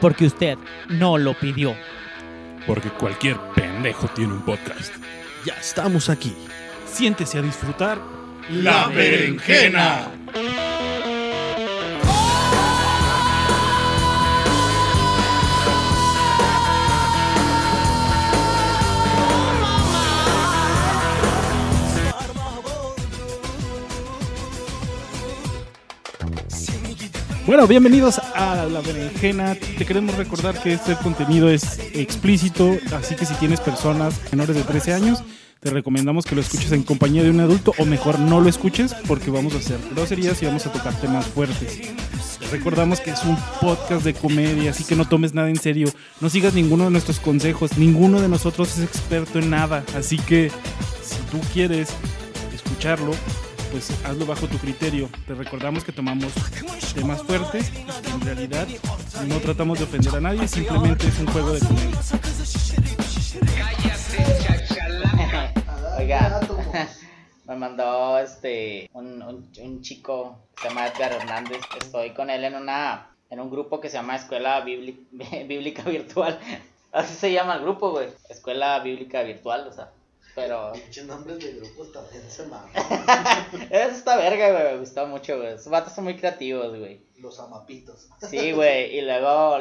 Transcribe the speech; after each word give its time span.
porque 0.00 0.26
usted 0.26 0.58
no 0.88 1.18
lo 1.18 1.34
pidió. 1.34 1.74
Porque 2.66 2.90
cualquier 2.90 3.36
pendejo 3.54 4.08
tiene 4.08 4.34
un 4.34 4.42
podcast. 4.42 4.94
Ya 5.44 5.54
estamos 5.54 6.08
aquí. 6.10 6.34
Siéntese 6.86 7.38
a 7.38 7.42
disfrutar. 7.42 7.98
La 8.50 8.88
berenjena. 8.88 10.17
Bueno, 27.48 27.66
bienvenidos 27.66 28.18
a 28.18 28.66
La 28.66 28.82
Berenjena. 28.82 29.54
Te 29.54 29.86
queremos 29.86 30.14
recordar 30.16 30.62
que 30.62 30.74
este 30.74 30.94
contenido 30.96 31.48
es 31.48 31.78
explícito, 31.94 32.76
así 32.94 33.14
que 33.14 33.24
si 33.24 33.32
tienes 33.36 33.58
personas 33.60 34.20
menores 34.30 34.54
de 34.54 34.64
13 34.64 34.92
años, 34.92 35.24
te 35.58 35.70
recomendamos 35.70 36.26
que 36.26 36.34
lo 36.34 36.42
escuches 36.42 36.72
en 36.72 36.82
compañía 36.82 37.22
de 37.22 37.30
un 37.30 37.40
adulto 37.40 37.72
o 37.78 37.86
mejor 37.86 38.18
no 38.18 38.42
lo 38.42 38.50
escuches 38.50 38.92
porque 39.06 39.30
vamos 39.30 39.54
a 39.54 39.58
hacer 39.60 39.78
groserías 39.92 40.42
y 40.42 40.44
vamos 40.44 40.66
a 40.66 40.72
tocar 40.72 40.92
temas 41.00 41.24
fuertes. 41.24 41.80
Recordamos 42.52 43.00
que 43.00 43.12
es 43.12 43.24
un 43.24 43.38
podcast 43.62 44.04
de 44.04 44.12
comedia, 44.12 44.72
así 44.72 44.84
que 44.84 44.94
no 44.94 45.08
tomes 45.08 45.32
nada 45.32 45.48
en 45.48 45.56
serio, 45.58 45.88
no 46.20 46.28
sigas 46.28 46.52
ninguno 46.52 46.84
de 46.84 46.90
nuestros 46.90 47.18
consejos, 47.18 47.78
ninguno 47.78 48.20
de 48.20 48.28
nosotros 48.28 48.76
es 48.76 48.84
experto 48.84 49.38
en 49.38 49.48
nada, 49.48 49.84
así 49.96 50.18
que 50.18 50.50
si 51.02 51.16
tú 51.30 51.40
quieres 51.54 51.88
escucharlo, 52.54 53.12
pues 53.70 53.90
hazlo 54.04 54.26
bajo 54.26 54.46
tu 54.46 54.58
criterio. 54.58 55.08
Te 55.26 55.34
recordamos 55.34 55.84
que 55.84 55.92
tomamos 55.92 56.32
temas 56.94 57.22
fuertes 57.22 57.70
que 57.70 58.10
en 58.10 58.20
realidad 58.20 58.66
no 59.26 59.36
tratamos 59.38 59.78
de 59.78 59.84
ofender 59.84 60.14
a 60.16 60.20
nadie, 60.20 60.46
simplemente 60.48 61.06
es 61.08 61.18
un 61.18 61.26
juego 61.26 61.52
de 61.52 61.60
comedia. 61.60 61.98
Oiga, 65.98 66.40
me 67.46 67.56
mandó 67.56 68.18
este 68.18 68.88
un, 68.92 69.22
un, 69.22 69.50
un 69.60 69.82
chico 69.82 70.38
que 70.56 70.62
se 70.62 70.68
llama 70.68 70.86
Edgar 70.86 71.12
Hernández. 71.12 71.60
Estoy 71.80 72.10
con 72.10 72.30
él 72.30 72.44
en 72.44 72.54
una 72.54 73.08
en 73.30 73.40
un 73.40 73.50
grupo 73.50 73.80
que 73.80 73.88
se 73.90 73.96
llama 73.98 74.16
Escuela 74.16 74.64
Bíbli- 74.64 75.06
Bíblica 75.46 75.82
Virtual. 75.82 76.38
Así 76.92 77.14
se 77.14 77.32
llama 77.32 77.56
el 77.56 77.62
grupo, 77.62 77.90
güey. 77.90 78.08
Escuela 78.30 78.78
Bíblica 78.80 79.22
Virtual, 79.22 79.66
o 79.68 79.72
sea. 79.72 79.90
Pero 80.38 80.72
Pinches 80.74 81.06
nombres 81.06 81.38
de 81.38 81.52
grupos 81.54 81.92
también 81.92 82.22
se 82.30 82.46
maman. 82.46 82.70
eso 83.70 83.96
está 83.96 84.16
verga, 84.16 84.52
güey. 84.52 84.72
Me 84.72 84.78
gustó 84.78 85.06
mucho, 85.06 85.36
güey. 85.36 85.54
Esos 85.54 85.68
vatos 85.68 85.92
son 85.92 86.04
muy 86.04 86.16
creativos, 86.16 86.76
güey. 86.76 87.02
Los 87.18 87.38
amapitos. 87.40 88.08
Sí, 88.28 88.52
güey. 88.52 88.96
Y 88.96 89.00
luego 89.00 89.58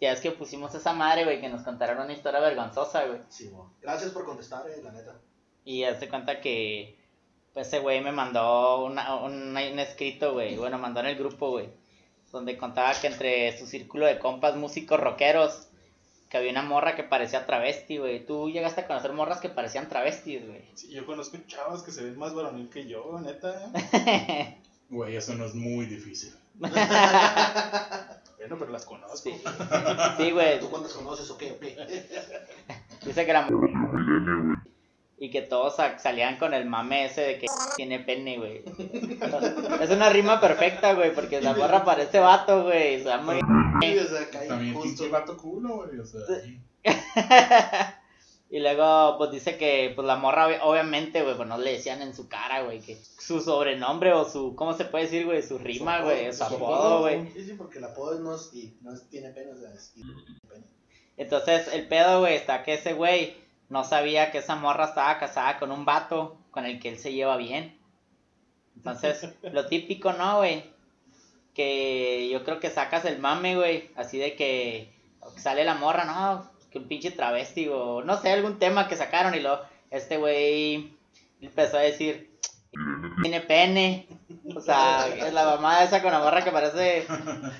ya 0.00 0.12
es 0.12 0.20
que 0.20 0.30
pusimos 0.30 0.74
esa 0.74 0.92
madre, 0.92 1.24
güey, 1.24 1.40
que 1.40 1.48
nos 1.48 1.62
contaron 1.62 1.98
una 1.98 2.12
historia 2.12 2.40
vergonzosa, 2.40 3.04
güey. 3.06 3.20
Sí, 3.28 3.48
mo. 3.48 3.74
Gracias 3.82 4.10
por 4.12 4.24
contestar, 4.24 4.66
eh, 4.68 4.80
la 4.82 4.92
neta. 4.92 5.14
Y 5.64 5.84
hace 5.84 6.08
cuenta 6.08 6.40
que 6.40 6.96
pues, 7.52 7.68
ese 7.68 7.80
güey 7.80 8.00
me 8.00 8.12
mandó 8.12 8.84
una, 8.84 9.16
un, 9.16 9.56
un 9.56 9.78
escrito, 9.78 10.32
güey. 10.32 10.56
Bueno, 10.56 10.78
mandó 10.78 11.00
en 11.00 11.06
el 11.06 11.16
grupo, 11.16 11.50
güey. 11.50 11.68
Donde 12.32 12.58
contaba 12.58 12.92
que 13.00 13.06
entre 13.06 13.58
su 13.58 13.66
círculo 13.66 14.06
de 14.06 14.18
compas 14.18 14.56
músicos 14.56 15.00
rockeros, 15.00 15.68
que 16.28 16.36
había 16.36 16.50
una 16.50 16.62
morra 16.62 16.96
que 16.96 17.04
parecía 17.04 17.46
travesti, 17.46 17.98
güey. 17.98 18.24
Tú 18.24 18.50
llegaste 18.50 18.80
a 18.82 18.86
conocer 18.86 19.12
morras 19.12 19.40
que 19.40 19.48
parecían 19.48 19.88
travestis, 19.88 20.46
güey. 20.46 20.64
Sí, 20.74 20.90
yo 20.92 21.06
conozco 21.06 21.38
chavas 21.46 21.82
que 21.82 21.92
se 21.92 22.02
ven 22.04 22.18
más 22.18 22.34
varonil 22.34 22.68
que 22.68 22.86
yo, 22.86 23.20
neta. 23.20 23.70
Güey, 24.88 25.16
eso 25.16 25.34
no 25.34 25.44
es 25.46 25.54
muy 25.56 25.86
difícil. 25.86 26.32
Bueno, 26.54 26.76
pero 28.56 28.70
las 28.70 28.84
conozco. 28.84 29.16
Sí, 29.16 29.34
sí, 30.16 30.30
güey. 30.30 30.60
¿Tú 30.60 30.70
cuántas 30.70 30.92
conoces 30.92 31.28
o 31.28 31.36
qué? 31.36 31.58
Dice 33.04 33.26
que 33.26 33.32
la 33.32 33.48
y 35.18 35.30
que 35.30 35.40
todos 35.42 35.76
sa- 35.76 35.98
salían 35.98 36.36
con 36.36 36.52
el 36.54 36.66
mame 36.66 37.06
ese 37.06 37.22
de 37.22 37.38
que 37.38 37.46
tiene 37.76 38.00
pene, 38.00 38.36
güey. 38.38 38.62
Es 39.80 39.90
una 39.90 40.08
rima 40.10 40.40
perfecta, 40.40 40.92
güey, 40.94 41.14
porque 41.14 41.40
la 41.40 41.54
morra 41.54 41.84
parece 41.84 42.18
vato, 42.20 42.64
güey. 42.64 43.00
O 43.00 43.04
sea, 43.04 43.18
muy... 43.18 43.40
Sí, 43.80 43.98
o 43.98 44.06
sea, 44.06 44.30
También 44.48 44.74
justo. 44.74 44.88
pinche 44.88 45.08
vato 45.08 45.36
culo, 45.36 45.76
güey. 45.86 45.98
O 45.98 46.04
sea, 46.06 46.20
sí. 46.42 46.60
y 48.50 48.60
luego, 48.60 49.16
pues 49.18 49.30
dice 49.32 49.56
que, 49.58 49.92
pues 49.94 50.06
la 50.06 50.16
morra, 50.16 50.48
ob- 50.48 50.60
obviamente, 50.62 51.22
güey, 51.22 51.34
pues 51.36 51.48
no 51.48 51.58
le 51.58 51.72
decían 51.72 52.00
en 52.02 52.14
su 52.14 52.28
cara, 52.28 52.62
güey, 52.62 52.80
que 52.80 52.96
su 52.96 53.40
sobrenombre 53.40 54.12
o 54.12 54.28
su, 54.28 54.54
¿cómo 54.54 54.72
se 54.74 54.84
puede 54.84 55.04
decir, 55.04 55.24
güey? 55.26 55.42
Su 55.42 55.58
rima, 55.58 56.00
güey, 56.02 56.32
su 56.32 56.44
apodo, 56.44 57.00
güey. 57.00 57.28
Sí, 57.32 57.44
sí, 57.44 57.54
porque 57.54 57.78
el 57.78 57.84
apodo 57.84 58.18
no 58.20 58.34
es, 58.36 58.50
y 58.54 58.76
no 58.82 58.92
es- 58.94 59.08
tiene 59.08 59.30
pena, 59.30 59.52
o 59.52 59.58
sea, 59.58 59.72
es 59.72 59.92
y- 59.96 60.02
pena. 60.48 60.64
Entonces, 61.16 61.68
el 61.72 61.88
pedo, 61.88 62.20
güey, 62.20 62.34
está 62.36 62.62
que 62.62 62.74
ese 62.74 62.92
güey 62.92 63.34
no 63.68 63.84
sabía 63.84 64.30
que 64.30 64.38
esa 64.38 64.54
morra 64.56 64.86
estaba 64.86 65.18
casada 65.18 65.58
con 65.58 65.70
un 65.72 65.84
vato 65.84 66.38
con 66.50 66.64
el 66.66 66.78
que 66.80 66.88
él 66.90 66.98
se 66.98 67.12
lleva 67.12 67.36
bien. 67.36 67.78
Entonces, 68.76 69.28
lo 69.42 69.66
típico, 69.66 70.12
¿no, 70.12 70.38
güey? 70.38 70.64
Que 71.54 72.28
yo 72.30 72.44
creo 72.44 72.60
que 72.60 72.70
sacas 72.70 73.04
el 73.04 73.18
mame, 73.18 73.56
güey, 73.56 73.90
así 73.96 74.18
de 74.18 74.36
que 74.36 74.92
sale 75.36 75.64
la 75.64 75.74
morra, 75.74 76.04
¿no? 76.04 76.50
Que 76.70 76.78
un 76.78 76.88
pinche 76.88 77.10
travesti 77.10 77.68
o 77.68 78.02
no 78.02 78.20
sé, 78.20 78.30
algún 78.32 78.58
tema 78.58 78.88
que 78.88 78.96
sacaron 78.96 79.34
y 79.34 79.40
luego 79.40 79.60
este 79.90 80.18
güey 80.18 80.92
empezó 81.40 81.78
a 81.78 81.80
decir, 81.80 82.30
tiene 83.22 83.40
pene. 83.40 84.06
O 84.54 84.60
sea, 84.60 85.08
es 85.08 85.32
la 85.32 85.44
mamá 85.44 85.82
esa 85.82 86.02
con 86.02 86.12
la 86.12 86.20
morra 86.20 86.44
que 86.44 86.50
parece... 86.52 87.06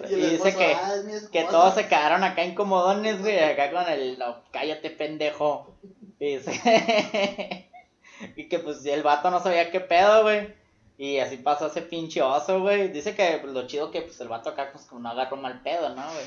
Y 0.09 0.15
dice 0.15 0.35
esposo, 0.35 0.59
que, 0.59 0.75
"Ah, 0.75 0.93
es 0.97 1.05
mi 1.05 1.13
esposa". 1.13 1.33
que 1.33 1.45
todos 1.45 1.75
se 1.75 1.89
quedaron 1.89 2.23
acá 2.23 2.45
incomodones, 2.45 3.21
güey, 3.21 3.39
acá 3.39 3.71
con 3.71 3.89
el, 3.89 4.19
no, 4.19 4.43
cállate 4.53 4.91
pendejo. 4.91 5.75
Y, 6.19 6.37
dice- 6.37 7.69
y 8.37 8.49
que 8.49 8.59
pues 8.59 8.85
el 8.87 9.03
vato 9.03 9.31
no 9.31 9.43
sabía 9.43 9.71
qué 9.71 9.81
pedo, 9.81 10.23
güey. 10.23 10.55
Y 10.99 11.19
así 11.19 11.37
pasó 11.37 11.67
ese 11.67 11.83
pinche 11.83 12.23
oso, 12.23 12.61
güey. 12.61 12.89
Dice 12.89 13.15
que 13.15 13.39
pues, 13.43 13.53
lo 13.53 13.67
chido 13.67 13.91
que 13.91 14.03
pues 14.03 14.19
el 14.21 14.29
vato 14.29 14.51
acá 14.51 14.71
pues 14.73 14.85
como 14.87 15.03
no 15.03 15.11
agarró 15.11 15.37
mal 15.37 15.61
pedo, 15.63 15.91
¿no, 15.91 16.03
güey? 16.13 16.27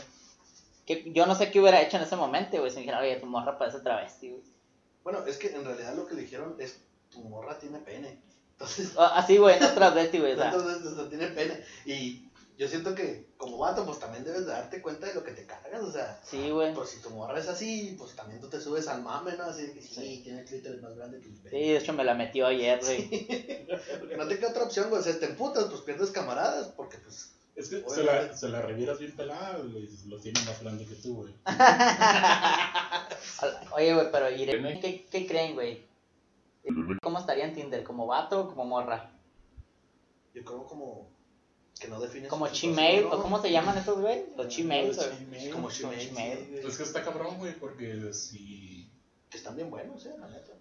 Que 0.85 1.11
yo 1.11 1.25
no 1.25 1.35
sé 1.35 1.50
qué 1.51 1.59
hubiera 1.59 1.81
hecho 1.81 1.97
en 1.97 2.03
ese 2.03 2.16
momento, 2.16 2.57
güey. 2.59 2.72
Si 2.72 2.79
dijera, 2.79 3.00
oye, 3.00 3.16
tu 3.17 3.25
morra 3.25 3.57
parece 3.57 3.79
travesti, 3.79 4.29
güey. 4.29 4.44
Bueno, 5.03 5.25
es 5.25 5.38
que 5.38 5.47
en 5.47 5.66
realidad 5.66 5.95
lo 5.95 6.06
que 6.06 6.13
le 6.16 6.21
dijeron 6.21 6.56
es, 6.59 6.81
tu 7.09 7.21
morra 7.21 7.57
tiene 7.57 7.79
pene. 7.79 8.19
Entonces, 8.51 8.94
Así, 8.97 9.38
güey, 9.38 9.59
no 9.59 9.69
travesti, 9.73 10.19
güey. 10.19 10.35
Tiene 11.09 11.27
pene. 11.27 11.63
Y 11.85 12.28
yo 12.59 12.68
siento 12.68 12.94
que 12.94 13.30
como 13.38 13.58
vato, 13.58 13.86
pues 13.86 14.00
también 14.00 14.25
debes 14.25 14.42
de 14.46 14.52
darte 14.52 14.81
cuenta 14.81 15.08
de 15.08 15.14
lo 15.14 15.24
que 15.24 15.31
te 15.31 15.46
cargas, 15.46 15.81
o 15.81 15.92
sea. 15.92 16.20
sí, 16.24 16.50
güey. 16.52 16.74
Pues 16.74 16.90
si 16.90 17.02
tu 17.02 17.09
morra 17.09 17.40
es 17.40 17.47
así, 17.47 17.96
pues 17.97 18.16
también 18.18 18.42
tú 18.42 18.50
te 18.50 18.59
subes 18.59 18.88
al 18.90 19.02
mame, 19.02 19.38
¿no? 19.38 19.46
Así 19.46 19.72
que 19.74 19.81
sí, 19.81 19.96
Sí. 19.96 20.22
tiene 20.24 20.40
el 20.42 20.46
clítoris 20.46 20.81
más 20.81 20.94
grande 20.96 21.22
que 21.22 21.28
el 21.30 21.36
Sí, 21.38 21.50
de 21.50 21.78
hecho 21.78 21.94
me 21.94 22.03
la 22.03 22.14
metió 22.16 22.48
ayer, 22.48 22.80
güey. 22.84 23.66
Porque 24.00 24.18
no 24.18 24.28
te 24.28 24.38
queda 24.38 24.50
otra 24.50 24.64
opción, 24.66 24.90
güey. 24.90 25.00
O 25.00 25.03
sea, 25.03 25.18
te 25.18 25.25
emputas, 25.28 25.66
pues 25.69 25.81
pierdes 25.81 26.12
camaradas, 26.12 26.68
porque 26.75 26.98
pues. 26.98 27.34
Es 27.56 27.69
que 27.69 27.84
se 27.90 28.03
la, 28.03 28.36
se 28.36 28.50
la 28.50 28.62
revieras 28.62 29.00
bien 29.00 29.16
pelada, 29.16 29.58
güey. 29.58 29.88
Lo 30.08 30.19
tiene 30.19 30.40
más 30.42 30.62
grande 30.62 30.86
que 30.86 30.96
tú, 30.96 31.16
güey. 31.16 31.34
Oye, 33.72 33.94
güey, 33.94 34.12
pero 34.12 34.30
Irene, 34.31 34.80
¿qué, 34.80 35.06
qué 35.09 35.28
creen, 35.28 35.56
güey? 35.56 35.88
¿Cómo 37.02 37.19
estaría 37.19 37.46
en 37.46 37.56
Tinder? 37.56 37.84
¿Como 37.84 38.06
vato 38.06 38.42
o 38.42 38.48
como 38.50 38.66
morra? 38.66 39.12
Yo 40.34 40.44
creo 40.44 40.66
como. 40.66 41.09
Que 41.79 41.88
no 41.88 42.00
defines. 42.00 42.29
¿Como 42.29 42.45
Gmail? 42.47 43.06
¿O 43.06 43.09
¿no? 43.16 43.22
cómo 43.22 43.41
se 43.41 43.51
llaman 43.51 43.78
esos, 43.78 44.00
güey? 44.01 44.25
Los 44.35 44.56
Gmails. 44.56 44.97
Los 44.97 45.07
güey. 45.07 45.25
Gmail. 45.25 45.51
Como 45.51 45.69
Gmail. 45.69 46.62
Es 46.67 46.78
que 46.78 46.84
está 46.84 47.03
cabrón, 47.03 47.38
güey, 47.38 47.57
porque 47.57 48.13
si. 48.13 48.91
Que 49.29 49.38
están 49.38 49.56
bien 49.56 49.69
buenos, 49.69 50.06
eh, 50.06 50.13
la 50.19 50.28
neta. 50.28 50.53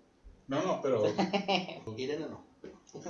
No, 0.46 0.62
no, 0.62 0.80
pero. 0.80 1.02
Irene 1.96 2.26
no. 2.28 2.46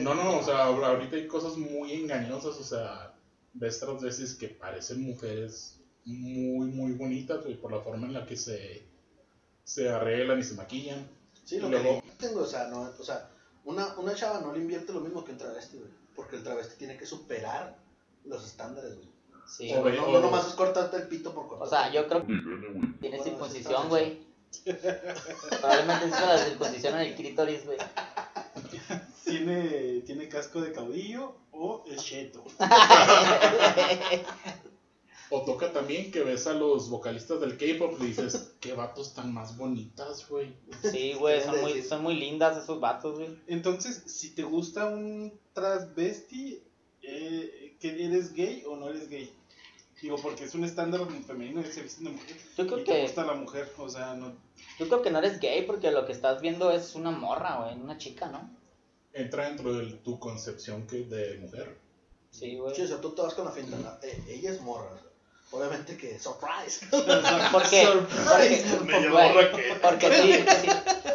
No, 0.00 0.14
no, 0.14 0.38
o 0.38 0.42
sea, 0.42 0.64
ahorita 0.64 1.16
hay 1.16 1.26
cosas 1.26 1.56
muy 1.56 1.92
engañosas, 1.92 2.56
o 2.56 2.64
sea, 2.64 3.14
ves 3.54 3.82
otras 3.82 4.02
veces 4.02 4.34
que 4.34 4.48
parecen 4.48 5.02
mujeres 5.02 5.80
muy, 6.04 6.70
muy 6.70 6.92
bonitas, 6.92 7.42
güey, 7.42 7.60
por 7.60 7.72
la 7.72 7.80
forma 7.80 8.06
en 8.06 8.12
la 8.14 8.26
que 8.26 8.36
se, 8.36 8.86
se 9.64 9.88
arreglan 9.88 10.38
y 10.38 10.42
se 10.44 10.54
maquillan. 10.54 11.08
Sí, 11.44 11.58
lo 11.58 11.68
Y 11.68 11.72
que 11.72 11.82
luego- 11.82 12.02
tengo, 12.18 12.40
o 12.42 12.46
sea, 12.46 12.68
no, 12.68 12.82
o 12.82 13.04
sea, 13.04 13.30
una, 13.64 13.96
una 13.98 14.14
chava 14.14 14.40
no 14.40 14.52
le 14.52 14.60
invierte 14.60 14.92
lo 14.92 15.00
mismo 15.00 15.24
que 15.24 15.32
un 15.32 15.38
travesti, 15.38 15.76
güey. 15.78 15.90
Porque 16.14 16.36
el 16.36 16.42
travesti 16.42 16.76
tiene 16.76 16.96
que 16.96 17.06
superar 17.06 17.76
los 18.24 18.44
estándares, 18.44 18.96
güey. 18.96 19.08
Sí, 19.46 19.72
O 19.74 19.82
güey. 19.82 19.96
no, 19.96 20.08
no 20.08 20.20
nomás 20.20 20.46
es 20.48 20.54
cortarte 20.54 20.96
el 20.98 21.08
pito 21.08 21.34
por 21.34 21.48
cortarte. 21.48 21.74
O 21.74 21.78
sea, 21.78 21.92
yo 21.92 22.06
creo 22.08 22.26
que 22.26 22.34
tiene 23.00 23.22
circuncisión, 23.22 23.88
güey. 23.88 24.26
Probablemente 24.64 26.08
hizo 26.08 26.26
la 26.26 26.38
circuncisión 26.44 26.94
en 26.94 27.00
el 27.00 27.14
clítoris, 27.14 27.64
güey. 27.64 27.78
¿Tiene, 29.24 30.00
¿Tiene 30.06 30.28
casco 30.28 30.60
de 30.60 30.72
caudillo 30.72 31.36
o 31.52 31.84
es 31.86 32.02
cheto? 32.02 32.44
O 35.30 35.42
toca 35.42 35.72
también 35.72 36.10
que 36.10 36.22
ves 36.22 36.46
a 36.46 36.54
los 36.54 36.88
vocalistas 36.88 37.40
del 37.40 37.58
K-pop 37.58 37.98
y 38.00 38.06
dices, 38.06 38.52
qué 38.60 38.72
vatos 38.72 39.14
tan 39.14 39.32
más 39.34 39.56
bonitas, 39.56 40.26
güey. 40.28 40.54
Sí, 40.82 41.12
güey, 41.14 41.42
son 41.42 41.60
muy, 41.60 41.82
son 41.82 42.02
muy 42.02 42.14
lindas 42.14 42.56
esos 42.62 42.80
vatos, 42.80 43.18
güey. 43.18 43.38
Entonces, 43.46 44.02
si 44.06 44.30
te 44.30 44.42
gusta 44.42 44.86
un 44.86 45.38
transvesti, 45.52 46.62
eh, 47.02 47.76
que 47.80 48.04
eres 48.06 48.32
gay 48.32 48.64
o 48.66 48.76
no 48.76 48.88
eres 48.88 49.08
gay. 49.08 49.30
Digo, 50.00 50.16
porque 50.22 50.44
es 50.44 50.54
un 50.54 50.64
estándar 50.64 51.00
femenino 51.26 51.60
que 51.62 51.72
se 51.72 51.82
viste 51.82 52.04
de 52.04 52.10
mujer. 52.10 52.36
Yo 52.56 52.66
creo 52.66 52.78
y 52.78 52.84
te 52.84 52.92
que- 52.92 53.02
gusta 53.02 53.26
la 53.26 53.34
mujer, 53.34 53.70
o 53.78 53.88
sea, 53.88 54.14
no. 54.14 54.32
Yo 54.78 54.86
creo 54.86 55.02
que 55.02 55.10
no 55.10 55.18
eres 55.18 55.40
gay 55.40 55.62
porque 55.66 55.90
lo 55.90 56.06
que 56.06 56.12
estás 56.12 56.40
viendo 56.40 56.70
es 56.70 56.94
una 56.94 57.10
morra, 57.10 57.62
güey, 57.64 57.74
una 57.80 57.98
chica, 57.98 58.28
¿no? 58.28 58.48
Entra 59.12 59.48
dentro 59.48 59.74
de 59.74 59.92
tu 59.96 60.18
concepción 60.20 60.86
que 60.86 60.98
de 61.04 61.38
mujer. 61.38 61.76
Sí, 62.30 62.56
güey. 62.56 62.74
Sí, 62.76 62.82
o 62.82 62.86
sea, 62.86 63.00
tú 63.00 63.10
te 63.14 63.22
vas 63.22 63.34
con 63.34 63.44
la 63.46 63.50
finta, 63.50 63.76
¿no? 63.76 63.90
Eh, 64.06 64.22
ella 64.28 64.52
es 64.52 64.60
morra. 64.60 65.02
Obviamente 65.50 65.96
que 65.96 66.18
surprise. 66.18 66.86
¿Por 66.90 67.62
qué? 67.70 67.84
Surprise. 67.86 68.64
Porque, 68.76 68.84
Medio 68.84 69.12
güey, 69.12 69.28
morra 69.32 69.50
que- 69.50 69.74
porque 69.82 70.12
sí, 70.14 70.32
sí, 70.62 70.68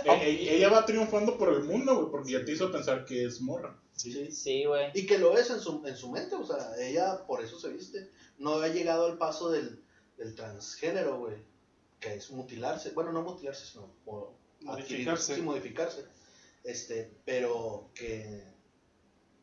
E- 0.06 0.30
e- 0.30 0.56
ella 0.58 0.70
va 0.70 0.86
triunfando 0.86 1.38
por 1.38 1.54
el 1.54 1.64
mundo, 1.64 1.96
güey, 1.96 2.10
porque 2.12 2.32
ya 2.32 2.44
te 2.44 2.52
hizo 2.54 2.72
pensar 2.72 3.06
que 3.06 3.26
es 3.26 3.42
morra. 3.42 3.78
Sí. 3.96 4.32
sí, 4.32 4.66
güey. 4.66 4.90
Y 4.96 5.06
que 5.06 5.20
lo 5.20 5.38
es 5.38 5.52
en 5.52 5.60
su, 5.60 5.84
en 5.86 5.96
su 5.96 6.10
mente, 6.10 6.36
o 6.36 6.46
sea, 6.46 6.72
ella 6.80 7.26
por 7.28 7.44
eso 7.44 7.60
se 7.60 7.70
viste. 7.70 8.10
No 8.40 8.56
ha 8.56 8.68
llegado 8.70 9.06
al 9.06 9.20
paso 9.20 9.52
del, 9.52 9.84
del 10.18 10.34
transgénero, 10.34 11.20
güey. 11.20 11.36
Que 12.00 12.16
es 12.16 12.32
mutilarse. 12.32 12.90
Bueno, 12.92 13.12
no 13.12 13.22
mutilarse, 13.22 13.66
sino 13.68 13.94
Modificarse. 14.62 15.36
Sí, 15.36 15.42
modificarse. 15.42 16.06
Este, 16.64 17.12
pero 17.24 17.90
que 17.94 18.42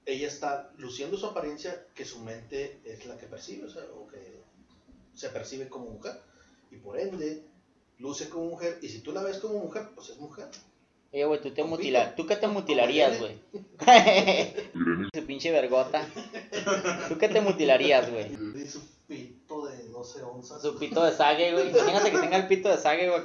ella 0.06 0.26
está 0.26 0.72
luciendo 0.78 1.16
su 1.16 1.26
apariencia 1.26 1.86
que 1.94 2.04
su 2.04 2.18
mente 2.20 2.80
es 2.84 3.06
la 3.06 3.16
que 3.18 3.26
percibe, 3.26 3.66
o 3.66 3.70
sea, 3.70 3.82
o 3.94 4.08
que 4.08 4.39
se 5.20 5.28
percibe 5.28 5.68
como 5.68 5.90
mujer. 5.90 6.14
Y 6.70 6.76
por 6.76 6.98
ende, 6.98 7.42
luce 7.98 8.30
como 8.30 8.46
mujer. 8.46 8.78
Y 8.80 8.88
si 8.88 9.00
tú 9.00 9.12
la 9.12 9.22
ves 9.22 9.38
como 9.38 9.58
mujer, 9.58 9.88
pues 9.94 10.08
es 10.08 10.18
mujer. 10.18 10.48
Oye, 11.12 11.24
güey, 11.24 11.42
tú 11.42 11.50
te 11.50 11.62
mutilas. 11.62 12.16
¿Tú 12.16 12.26
qué 12.26 12.36
te 12.36 12.46
mutilarías, 12.46 13.18
güey? 13.18 13.38
Su 15.12 15.26
pinche 15.26 15.50
vergota. 15.50 16.06
¿Tú 17.08 17.18
qué 17.18 17.28
te 17.28 17.40
mutilarías, 17.40 18.10
güey? 18.10 18.30
Su 18.66 18.80
pito 19.06 19.66
de 19.66 19.88
12 19.88 20.22
onzas. 20.22 20.62
Su 20.62 20.78
pito 20.78 21.04
de 21.04 21.12
sague, 21.12 21.52
güey. 21.52 21.68
Imagínate 21.68 22.12
que 22.12 22.18
tenga 22.18 22.36
el 22.36 22.48
pito 22.48 22.70
de 22.70 22.78
sague, 22.78 23.10
güey. 23.10 23.24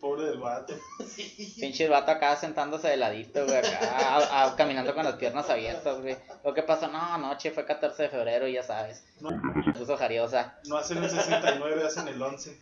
Pobre 0.00 0.26
del 0.26 0.38
vato. 0.38 0.74
Pinche 1.60 1.88
vato 1.88 2.12
acá 2.12 2.36
sentándose 2.36 2.88
de 2.88 2.96
ladito, 2.96 3.44
güey, 3.44 3.56
acá, 3.58 3.78
a- 3.90 4.44
a- 4.44 4.56
caminando 4.56 4.94
con 4.94 5.04
las 5.04 5.16
piernas 5.16 5.50
abiertas, 5.50 6.00
güey. 6.00 6.16
Lo 6.44 6.54
que 6.54 6.62
pasó, 6.62 6.86
no, 6.88 6.98
anoche 7.00 7.50
fue 7.50 7.64
14 7.66 8.04
de 8.04 8.08
febrero, 8.08 8.46
y 8.46 8.52
ya 8.54 8.62
sabes. 8.62 9.02
No. 9.20 9.30
Puso 9.76 9.96
jariosa. 9.96 10.56
No 10.66 10.76
hacen 10.76 11.02
el 11.02 11.10
69, 11.10 11.82
hacen 11.86 12.06
el 12.08 12.22
11. 12.22 12.56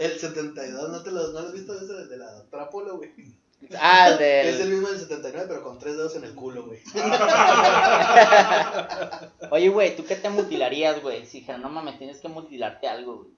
El 0.00 0.18
72, 0.18 0.88
¿no, 0.90 1.02
te 1.02 1.10
lo, 1.10 1.26
¿no 1.28 1.40
lo 1.40 1.46
has 1.48 1.52
visto 1.52 1.74
ese 1.74 2.06
de 2.06 2.16
la 2.16 2.70
Polo, 2.70 2.96
güey? 2.96 3.10
Ah, 3.78 4.08
el 4.08 4.22
Es 4.22 4.54
el 4.54 4.58
del... 4.60 4.68
mismo 4.70 4.88
del 4.88 4.98
79, 5.00 5.46
pero 5.48 5.62
con 5.64 5.78
tres 5.80 5.96
dedos 5.96 6.14
en 6.16 6.24
el 6.24 6.34
culo, 6.34 6.64
güey. 6.66 6.80
Oye, 9.50 9.68
güey, 9.68 9.96
¿tú 9.96 10.04
qué 10.04 10.14
te 10.16 10.30
mutilarías, 10.30 11.02
güey? 11.02 11.26
Si 11.26 11.40
dijeran, 11.40 11.62
no 11.62 11.68
mames, 11.68 11.98
tienes 11.98 12.20
que 12.20 12.28
mutilarte 12.28 12.86
algo, 12.88 13.16
güey. 13.16 13.28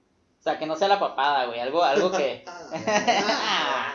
O 0.41 0.43
sea, 0.43 0.57
que 0.57 0.65
no 0.65 0.75
sea 0.75 0.87
la 0.87 0.99
papada, 0.99 1.45
güey. 1.45 1.59
Algo, 1.59 1.83
algo 1.83 2.11
que... 2.11 2.43
Ah. 2.49 3.93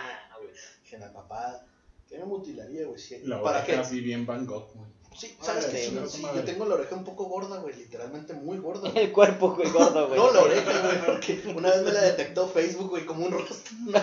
Dije, 0.83 0.99
la 0.99 1.13
papá, 1.13 1.65
¿qué 2.09 2.19
me 2.19 2.25
mutilaría, 2.25 2.87
güey? 2.87 2.99
Si- 3.01 3.19
La 3.25 3.43
¿Para 3.43 3.65
qué? 3.65 3.75
así 3.75 4.01
bien 4.01 4.25
Van 4.25 4.47
Gogh, 4.47 4.69
güey. 4.75 4.87
Sí, 5.17 5.35
¿sabes 5.41 5.65
qué? 5.67 5.79
Sí, 5.79 5.99
sí, 6.09 6.23
yo 6.23 6.45
tengo 6.45 6.67
la 6.67 6.75
oreja 6.75 6.95
un 6.95 7.03
poco 7.05 7.25
gorda, 7.25 7.59
güey. 7.59 7.75
Literalmente 7.75 8.35
muy 8.35 8.59
gorda. 8.59 8.91
güey. 8.91 9.05
El 9.07 9.13
cuerpo, 9.13 9.55
güey, 9.57 9.71
gordo, 9.71 10.09
güey. 10.09 10.21
No, 10.21 10.31
la 10.31 10.43
oreja, 10.43 10.79
güey, 10.83 11.05
porque 11.07 11.43
una 11.57 11.71
vez 11.71 11.83
me 11.83 11.93
la 11.93 12.03
detectó 12.03 12.47
Facebook, 12.49 12.91
güey, 12.91 13.07
como 13.07 13.25
un 13.27 13.33
rostro. 13.33 13.57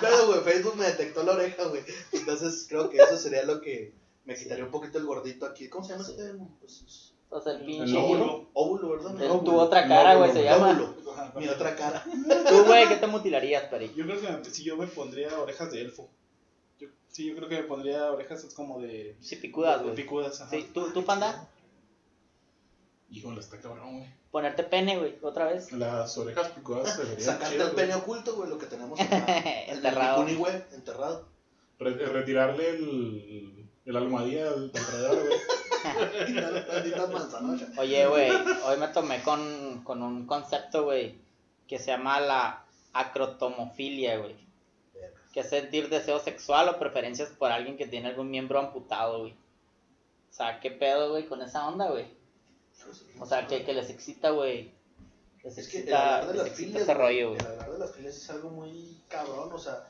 Pero, 0.00 0.26
güey, 0.26 0.40
Facebook 0.40 0.76
me 0.76 0.86
detectó 0.86 1.22
la 1.22 1.32
oreja, 1.32 1.64
güey. 1.64 1.82
Entonces, 2.12 2.66
creo 2.68 2.88
que 2.90 2.96
eso 2.98 3.16
sería 3.18 3.44
lo 3.44 3.60
que 3.60 3.92
me 4.24 4.34
quitaría 4.34 4.64
un 4.64 4.70
poquito 4.70 4.98
el 4.98 5.04
gordito 5.06 5.46
aquí. 5.46 5.68
¿Cómo 5.68 5.84
se 5.84 5.92
llama 5.92 6.04
este? 6.08 6.32
Pues, 6.60 7.07
O 7.30 7.40
sea, 7.40 7.52
el 7.52 7.60
El 7.60 7.66
pinche... 7.66 7.96
óvulo. 7.96 8.46
óvulo, 8.54 8.88
¿verdad? 8.90 9.22
El- 9.22 9.30
Óvulo. 9.30 9.44
tu 9.52 9.60
otra 9.60 9.86
cara, 9.86 10.14
güey, 10.16 10.32
se 10.32 10.44
llama. 10.44 10.70
Óvulo. 10.70 10.94
Mi 11.36 11.46
otra 11.48 11.76
cara. 11.76 12.02
Tú, 12.48 12.64
güey, 12.64 12.88
¿qué 12.88 12.96
te 12.96 13.06
mutilarías, 13.06 13.64
Peri? 13.64 13.92
Yo 13.94 14.06
creo 14.06 14.20
que 14.42 14.50
si 14.50 14.64
yo 14.64 14.76
me 14.76 14.86
pondría 14.86 15.38
orejas 15.38 15.70
de 15.70 15.82
elfo. 15.82 16.08
Yo- 16.80 16.88
sí, 17.08 17.26
yo 17.28 17.36
creo 17.36 17.48
que 17.48 17.56
me 17.56 17.62
pondría 17.64 18.10
orejas 18.10 18.44
como 18.56 18.80
de. 18.80 19.16
Sí, 19.20 19.36
picudas, 19.36 19.78
de 19.80 19.84
güey. 19.84 19.94
picudas, 19.96 20.40
ajá. 20.40 20.50
Sí, 20.50 20.70
¿tú, 20.72 20.90
tú, 20.92 21.04
panda? 21.04 21.48
Híjole, 23.10 23.40
está 23.40 23.58
cabrón, 23.60 23.98
güey. 23.98 24.10
Ponerte 24.30 24.62
pene, 24.62 24.98
güey, 24.98 25.16
otra 25.22 25.46
vez. 25.46 25.72
Las 25.72 26.16
orejas 26.18 26.48
picudas 26.50 26.94
se 26.94 27.02
verían 27.04 27.20
Sacarte 27.22 27.56
el 27.56 27.62
güey. 27.62 27.74
pene 27.74 27.94
oculto, 27.94 28.34
güey, 28.36 28.48
lo 28.50 28.58
que 28.58 28.66
tenemos 28.66 28.98
acá. 29.00 29.24
Enterrado. 29.68 30.26
El 30.26 30.36
güey, 30.36 30.54
enterrado. 30.72 31.26
Re- 31.78 31.94
retirarle 32.06 32.68
el, 32.70 33.67
el 33.88 33.96
almohadilla 33.96 34.48
al- 34.48 34.70
alrededor, 34.74 35.26
güey. 35.26 35.38
Oye, 37.78 38.06
güey, 38.06 38.30
hoy 38.66 38.76
me 38.78 38.88
tomé 38.88 39.22
con, 39.22 39.82
con 39.84 40.02
un 40.02 40.26
concepto, 40.26 40.84
güey, 40.84 41.14
que 41.66 41.78
se 41.78 41.86
llama 41.86 42.20
la 42.20 42.64
acrotomofilia, 42.92 44.18
güey. 44.18 44.36
Que 45.32 45.40
es 45.40 45.48
sentir 45.50 45.88
deseo 45.88 46.18
sexual 46.20 46.68
o 46.68 46.78
preferencias 46.78 47.30
por 47.30 47.52
alguien 47.52 47.76
que 47.76 47.86
tiene 47.86 48.08
algún 48.08 48.30
miembro 48.30 48.58
amputado, 48.58 49.20
güey. 49.20 49.32
O 49.32 50.34
sea, 50.34 50.60
¿qué 50.60 50.70
pedo, 50.70 51.10
güey, 51.10 51.26
con 51.26 51.42
esa 51.42 51.66
onda, 51.68 51.88
güey? 51.90 52.06
O 53.20 53.26
sea, 53.26 53.46
que, 53.46 53.64
que 53.64 53.72
les 53.74 53.90
excita, 53.90 54.30
güey. 54.30 54.70
Les 55.44 55.58
Es 55.58 55.68
que 55.68 55.78
el 55.78 55.82
excita, 55.84 56.18
hablar 56.18 56.26
de 56.28 56.32
les 56.34 56.42
las 56.42 56.46
excita 56.48 56.66
filias, 56.78 56.82
ese 56.82 56.94
güey, 56.94 57.06
rollo, 57.06 57.28
güey. 57.30 57.40
el 57.40 57.46
hablar 57.46 57.70
de 57.72 57.78
las 57.78 57.94
filias 57.94 58.16
es 58.16 58.30
algo 58.30 58.50
muy 58.50 58.96
cabrón, 59.08 59.50
o 59.52 59.58
sea, 59.58 59.86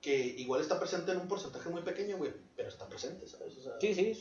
que 0.00 0.16
igual 0.38 0.60
está 0.60 0.78
presente 0.78 1.12
en 1.12 1.18
un 1.20 1.28
porcentaje 1.28 1.68
muy 1.68 1.82
pequeño, 1.82 2.16
güey, 2.16 2.32
pero 2.56 2.68
está 2.68 2.86
presente, 2.88 3.26
¿sabes? 3.26 3.56
O 3.58 3.62
sea, 3.62 3.72
Sí, 3.80 3.94
sí, 3.94 4.14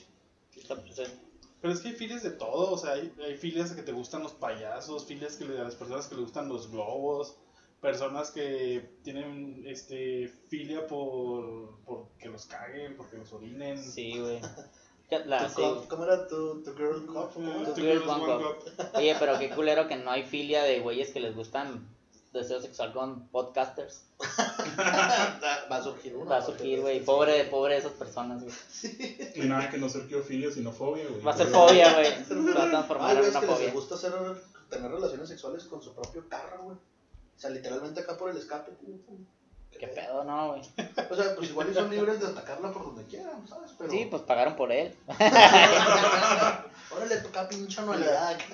sí 0.51 0.59
está 0.59 0.75
presente. 0.81 1.17
Pero 1.61 1.73
es 1.73 1.79
que 1.81 1.89
hay 1.89 1.93
filias 1.95 2.23
de 2.23 2.31
todo, 2.31 2.71
o 2.71 2.77
sea, 2.77 2.91
hay, 2.93 3.13
hay 3.25 3.35
filias 3.37 3.71
que 3.71 3.81
te 3.83 3.91
gustan 3.91 4.23
los 4.23 4.33
payasos, 4.33 5.05
filias 5.05 5.35
que 5.35 5.45
le, 5.45 5.59
a 5.59 5.63
las 5.63 5.75
personas 5.75 6.07
que 6.07 6.15
le 6.15 6.21
gustan 6.21 6.47
los 6.49 6.71
globos, 6.71 7.35
personas 7.81 8.31
que 8.31 8.89
tienen 9.03 9.63
este 9.65 10.27
filia 10.49 10.85
por, 10.87 11.79
por 11.85 12.07
que 12.17 12.27
los 12.29 12.45
caguen, 12.45 12.95
porque 12.97 13.17
los 13.17 13.31
orinen. 13.33 13.77
Sí, 13.81 14.17
güey. 14.19 14.39
¿Qué- 15.09 15.25
la- 15.25 15.47
tu 15.47 15.55
sí. 15.55 15.61
cup, 15.61 15.87
¿Cómo 15.87 16.03
era 16.03 16.27
tu, 16.27 16.61
tu 16.63 16.75
girl 16.75 17.05
cup? 17.07 17.31
¿Cómo 17.33 17.51
era? 17.51 17.73
Tu 17.73 17.81
girl 17.81 18.01
quieres 18.01 18.03
one 18.07 18.23
one 18.33 18.43
cup. 18.43 18.63
cup. 18.63 18.95
Oye, 18.95 19.15
pero 19.19 19.39
qué 19.39 19.49
culero 19.49 19.87
que 19.87 19.95
no 19.97 20.11
hay 20.11 20.23
filia 20.23 20.63
de 20.63 20.79
güeyes 20.81 21.11
que 21.11 21.19
les 21.19 21.35
gustan 21.35 21.87
deseo 22.33 22.61
sexual 22.61 22.93
con 22.93 23.27
podcasters. 23.29 24.03
Va 24.79 25.75
a 25.77 25.83
surgir 25.83 26.15
uno. 26.15 26.29
Va 26.29 26.37
a 26.37 26.41
surgir, 26.41 26.81
güey. 26.81 27.03
Pobre, 27.03 27.45
pobre 27.45 27.73
de 27.75 27.79
esas 27.79 27.93
personas, 27.93 28.43
güey. 28.43 28.53
Y 29.35 29.41
nada, 29.41 29.69
que 29.69 29.77
no 29.77 29.89
ser 29.89 30.07
quiofilia, 30.07 30.51
sino 30.51 30.71
fobia, 30.71 31.07
güey. 31.07 31.21
Va 31.21 31.31
a 31.31 31.38
ser 31.38 31.48
fobia, 31.48 31.93
güey. 31.93 32.24
Se 32.25 32.36
va 32.57 32.63
a 32.63 32.69
transformar 32.69 33.12
Ay, 33.12 33.17
en 33.17 33.29
una 33.29 33.39
que 33.39 33.45
les 33.48 33.55
fobia. 33.55 33.71
gusta 33.74 33.95
hacer, 33.95 34.13
tener 34.69 34.91
relaciones 34.91 35.29
sexuales 35.29 35.63
con 35.65 35.81
su 35.81 35.93
propio 35.93 36.27
carro, 36.29 36.63
güey. 36.63 36.77
O 36.77 37.39
sea, 37.41 37.50
literalmente 37.50 38.01
acá 38.01 38.17
por 38.17 38.29
el 38.29 38.38
escape. 38.38 38.71
Qué 39.79 39.88
pedo, 39.88 40.24
no, 40.25 40.50
güey. 40.50 40.62
O 41.09 41.15
sea, 41.15 41.36
pues 41.36 41.50
igual 41.51 41.69
y 41.71 41.74
son 41.74 41.89
libres 41.89 42.19
de 42.19 42.27
atacarla 42.27 42.74
por 42.74 42.83
donde 42.83 43.05
quieran, 43.05 43.48
¿sabes? 43.48 43.71
Pero... 43.77 43.89
Sí, 43.89 44.07
pues 44.09 44.24
pagaron 44.24 44.57
por 44.57 44.74
él. 44.74 44.93
Ahora 46.91 47.05
le 47.05 47.17
toca 47.17 47.48
pinche 47.48 47.81
anualidad. 47.81 48.38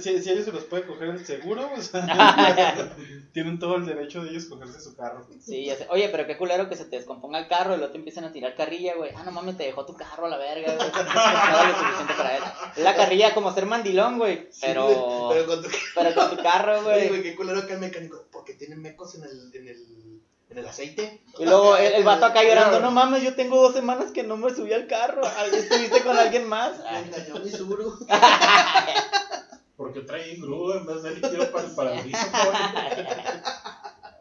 Si, 0.00 0.22
si 0.22 0.30
ellos 0.30 0.44
se 0.44 0.52
los 0.52 0.64
puede 0.64 0.86
coger 0.86 1.10
el 1.10 1.24
seguro, 1.26 1.70
o 1.76 1.82
sea, 1.82 2.06
tienen 3.32 3.58
todo 3.58 3.76
el 3.76 3.86
derecho 3.86 4.24
de 4.24 4.30
ellos 4.30 4.46
cogerse 4.46 4.80
su 4.80 4.96
carro. 4.96 5.26
Sí, 5.40 5.66
ya 5.66 5.76
sé. 5.76 5.86
Oye, 5.90 6.08
pero 6.08 6.26
qué 6.26 6.36
culero 6.36 6.68
que 6.68 6.76
se 6.76 6.86
te 6.86 6.96
descomponga 6.96 7.38
el 7.38 7.48
carro 7.48 7.74
y 7.74 7.78
luego 7.78 7.92
te 7.92 7.98
empiezan 7.98 8.24
a 8.24 8.32
tirar 8.32 8.54
carrilla, 8.56 8.94
güey. 8.96 9.10
Ah, 9.14 9.22
no 9.24 9.30
mames, 9.30 9.56
te 9.56 9.64
dejó 9.64 9.84
tu 9.86 9.94
carro 9.94 10.26
a 10.26 10.30
la 10.30 10.38
verga, 10.38 10.74
güey. 10.74 10.88
Nada 11.14 11.68
lo 11.68 11.78
suficiente 11.78 12.14
para 12.14 12.36
él. 12.36 12.42
La 12.76 12.96
carrilla 12.96 13.34
como 13.34 13.52
ser 13.52 13.66
mandilón, 13.66 14.18
güey. 14.18 14.48
Sí, 14.50 14.60
Pero, 14.62 15.28
pero 15.30 15.46
con 15.46 15.62
tu... 15.62 15.68
pero 15.94 16.14
con 16.14 16.36
tu 16.36 16.42
carro, 16.42 16.78
Oye, 16.80 16.82
güey. 16.84 17.08
güey, 17.08 17.22
qué 17.22 17.36
culero 17.36 17.66
que 17.66 17.74
el 17.74 17.80
mecánico, 17.80 18.24
porque 18.32 18.54
tiene 18.54 18.76
mecos 18.76 19.14
en 19.16 19.24
el, 19.24 19.54
en 19.54 19.68
el, 19.68 20.20
en 20.52 20.58
el 20.58 20.66
aceite. 20.66 21.22
Y 21.38 21.44
luego 21.44 21.76
el, 21.76 21.94
el 21.94 22.04
vato 22.04 22.26
acá 22.26 22.42
llorando, 22.44 22.78
no 22.80 22.90
mames, 22.90 23.22
yo 23.22 23.34
tengo 23.34 23.60
dos 23.60 23.74
semanas 23.74 24.12
que 24.12 24.22
no 24.22 24.36
me 24.36 24.54
subí 24.54 24.72
al 24.72 24.86
carro. 24.86 25.22
¿Estuviste 25.52 26.02
con 26.02 26.16
alguien 26.16 26.46
más? 26.48 26.78
Me 26.92 26.98
engañó 27.00 27.40
mi 27.44 27.50
Subaru. 27.50 27.98
Porque 29.76 30.00
trae 30.02 30.36
grúa 30.36 30.76
en 30.76 30.86
vez 30.86 31.02
de 31.02 31.10
líquido 31.16 31.50
para 31.50 31.64
el 31.66 31.74
parabrisas. 31.74 32.28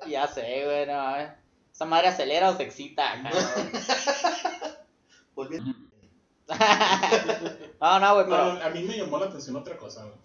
Ya 0.08 0.28
sé, 0.28 0.66
güey, 0.66 0.88
no 0.88 0.94
mames. 0.94 1.30
Esa 1.72 1.86
madre 1.86 2.08
acelera 2.08 2.50
o 2.50 2.58
se 2.58 2.64
excita. 2.64 3.12
acá. 3.14 3.30
Volviendo. 5.36 5.74
No, 7.80 8.00
no, 8.00 8.14
güey, 8.16 8.26
No, 8.26 8.30
pero. 8.30 8.64
a 8.64 8.70
mí 8.72 8.84
me 8.84 8.98
llamó 8.98 9.20
la 9.20 9.28
atención 9.28 9.56
otra 9.56 9.78
cosa, 9.78 10.04
güey. 10.04 10.16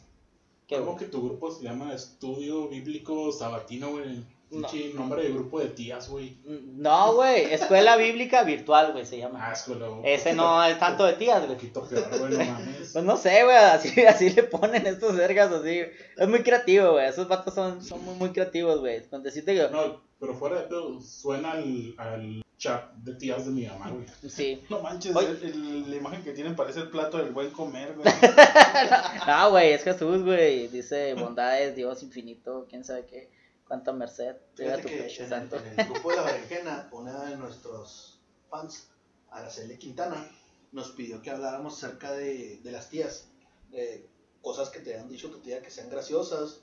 ¿Qué, 0.67 0.79
¿Cómo 0.79 0.93
güey? 0.93 1.05
que 1.05 1.11
tu 1.11 1.23
grupo 1.23 1.51
se 1.53 1.63
llama 1.63 1.93
Estudio 1.93 2.69
Bíblico 2.69 3.31
Sabatino, 3.33 3.91
güey? 3.91 4.25
No. 4.49 4.69
Pinche 4.69 4.95
nombre 4.95 5.23
de 5.25 5.31
grupo 5.33 5.59
de 5.59 5.67
tías, 5.69 6.09
güey. 6.09 6.39
No, 6.45 7.15
güey, 7.15 7.53
escuela 7.53 7.97
bíblica 7.97 8.45
virtual, 8.45 8.93
güey, 8.93 9.05
se 9.05 9.19
llama. 9.19 9.49
Ah, 9.49 9.53
escuela, 9.53 9.89
güey. 9.89 10.13
Ese 10.13 10.35
no 10.35 10.63
es 10.65 10.79
tanto 10.79 11.05
de 11.05 11.15
tías, 11.15 11.41
Un 11.41 11.47
güey. 11.47 11.57
poquito 11.59 11.83
peor, 11.89 12.09
güey, 12.19 12.39
no 12.39 12.53
mames. 12.53 12.91
Pues 12.93 13.05
no 13.05 13.17
sé, 13.17 13.43
güey, 13.43 13.57
así, 13.57 14.03
así 14.07 14.31
le 14.31 14.45
ponen 14.45 14.87
estos 14.87 15.17
vergas, 15.17 15.51
así. 15.51 15.81
Es 16.17 16.29
muy 16.29 16.43
creativo, 16.45 16.93
güey. 16.93 17.09
Esos 17.09 17.27
vatos 17.27 17.55
son, 17.55 17.83
son 17.83 18.05
muy, 18.05 18.15
muy 18.15 18.31
creativos, 18.31 18.79
güey. 18.81 19.03
Con 19.09 19.23
decirte 19.25 19.53
que. 19.55 19.69
No, 19.69 20.01
pero 20.21 20.33
fuera 20.35 20.63
de 20.63 20.69
todo, 20.69 21.01
suena 21.01 21.51
al, 21.53 21.95
al 21.99 22.45
chat 22.57 22.91
de 22.95 23.15
tías 23.17 23.45
de 23.47 23.51
mi 23.51 23.67
mamá, 23.67 23.91
güey. 23.91 24.07
Sí. 24.31 24.63
No 24.71 24.81
manches, 24.81 25.15
el- 25.17 25.43
el- 25.43 25.91
la 25.91 25.97
imagen 25.97 26.23
que 26.23 26.31
tienen 26.33 26.55
parece 26.55 26.81
el 26.81 26.89
plato 26.91 27.19
del 27.19 27.31
buen 27.31 27.51
comer, 27.51 27.95
güey. 27.97 28.07
No, 29.27 29.51
güey, 29.51 29.73
es 29.73 29.83
Jesús, 29.83 30.23
güey. 30.23 30.69
Dice 30.69 31.15
bondades, 31.15 31.75
Dios 31.75 32.03
infinito, 32.05 32.67
quién 32.71 32.85
sabe 32.85 33.05
qué. 33.07 33.29
Cuánta 33.67 33.93
merced. 33.93 34.37
Llega 34.57 34.81
tu 34.81 34.89
que 34.89 34.97
pecho 34.99 35.25
en, 35.25 35.29
santo. 35.29 35.57
en 35.57 35.81
el 35.81 35.87
grupo 35.89 36.11
de 36.11 36.17
la 36.17 36.23
berenjena, 36.23 36.89
una 36.93 37.25
de 37.25 37.37
nuestros 37.37 38.21
fans, 38.49 38.89
Araceli 39.31 39.77
Quintana, 39.77 40.31
nos 40.73 40.91
pidió 40.93 41.21
que 41.21 41.31
habláramos 41.31 41.83
acerca 41.83 42.13
de, 42.13 42.59
de 42.63 42.71
las 42.71 42.89
tías. 42.89 43.29
de 43.71 44.07
cosas 44.41 44.71
que 44.71 44.79
te 44.79 44.97
han 44.97 45.09
dicho 45.09 45.29
tu 45.29 45.41
tía 45.41 45.61
que 45.61 45.71
sean 45.71 45.91
graciosas, 45.91 46.61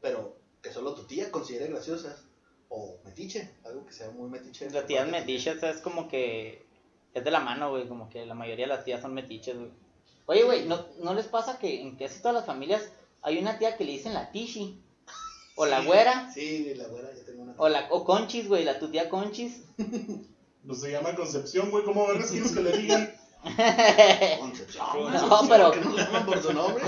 pero 0.00 0.36
que 0.62 0.72
solo 0.72 0.94
tu 0.94 1.02
tía 1.02 1.32
considere 1.32 1.66
graciosas. 1.66 2.24
O 2.68 2.98
metiche, 3.04 3.50
algo 3.64 3.84
que 3.86 3.92
sea 3.92 4.10
muy 4.10 4.28
metiche. 4.28 4.70
Las 4.70 4.86
tías 4.86 5.08
metiches 5.08 5.62
es 5.62 5.80
como 5.80 6.06
que. 6.06 6.64
Es 7.14 7.24
de 7.24 7.30
la 7.30 7.40
mano, 7.40 7.70
güey. 7.70 7.88
Como 7.88 8.08
que 8.08 8.24
la 8.26 8.34
mayoría 8.34 8.66
de 8.66 8.74
las 8.74 8.84
tías 8.84 9.00
son 9.00 9.14
metiches, 9.14 9.56
güey. 9.56 9.70
Oye, 10.26 10.44
güey, 10.44 10.66
¿no, 10.66 10.86
¿no 11.02 11.14
les 11.14 11.26
pasa 11.26 11.58
que 11.58 11.80
en 11.80 11.96
casi 11.96 12.20
todas 12.20 12.34
las 12.34 12.44
familias 12.44 12.92
hay 13.22 13.38
una 13.38 13.58
tía 13.58 13.76
que 13.76 13.84
le 13.84 13.92
dicen 13.92 14.12
la 14.12 14.30
tishi? 14.30 14.80
O 15.58 15.66
la 15.66 15.80
Sí, 15.80 15.86
güera. 15.86 16.30
Sí, 16.32 16.74
la 16.76 16.86
güera, 16.88 17.08
ya 17.14 17.24
tengo 17.24 17.42
una. 17.42 17.54
O 17.58 17.68
la 17.68 17.86
o 17.90 18.04
Conchis, 18.04 18.48
güey, 18.48 18.64
la 18.64 18.78
tu 18.78 18.88
tía 18.90 19.08
Conchis. 19.08 19.62
No 20.64 20.74
se 20.74 20.90
llama 20.92 21.14
Concepción, 21.16 21.70
güey. 21.70 21.84
¿Cómo 21.84 22.06
vergas 22.06 22.30
quieres 22.30 22.52
que 22.52 22.60
le 22.62 22.76
digan? 22.78 23.14
Concepción. 24.38 25.12
No, 25.12 25.40
pero- 25.48 25.70
¿Por 25.70 25.78
qué 25.78 25.84
no 25.84 25.96
le 25.96 26.02
llaman 26.02 26.26
por 26.26 26.42
su 26.42 26.52
nombre? 26.52 26.84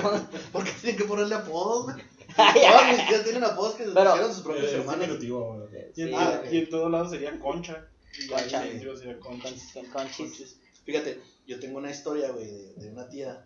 Porque 0.52 0.70
tienen 0.80 0.98
que 0.98 1.04
ponerle 1.04 1.34
apodos, 1.34 1.84
güey. 1.84 1.96
Ay, 2.36 2.60
Todas 2.62 2.96
mis 2.96 3.08
tías 3.08 3.24
tienen 3.24 3.44
apodos 3.44 3.74
que 3.74 3.84
Pero- 3.84 4.10
pusieron 4.10 4.34
sus 4.34 4.42
propios 4.42 4.66
Eh, 4.72 4.76
hermanos. 4.76 5.08
Y 5.22 6.02
en, 6.02 6.08
Sí, 6.08 6.14
Ah, 6.16 6.42
y 6.50 6.58
en 6.58 6.70
todos 6.70 6.90
lados 6.90 7.10
sería 7.10 7.38
concha. 7.38 7.86
Concha. 8.28 8.62
sería 8.62 9.18
Conchis. 9.20 9.72
Conchis. 10.16 10.56
Fíjate, 10.84 11.20
yo 11.46 11.58
tengo 11.60 11.78
una 11.78 11.90
historia, 11.90 12.30
güey, 12.30 12.46
de, 12.46 12.74
de 12.74 12.90
una 12.90 13.08
tía. 13.08 13.44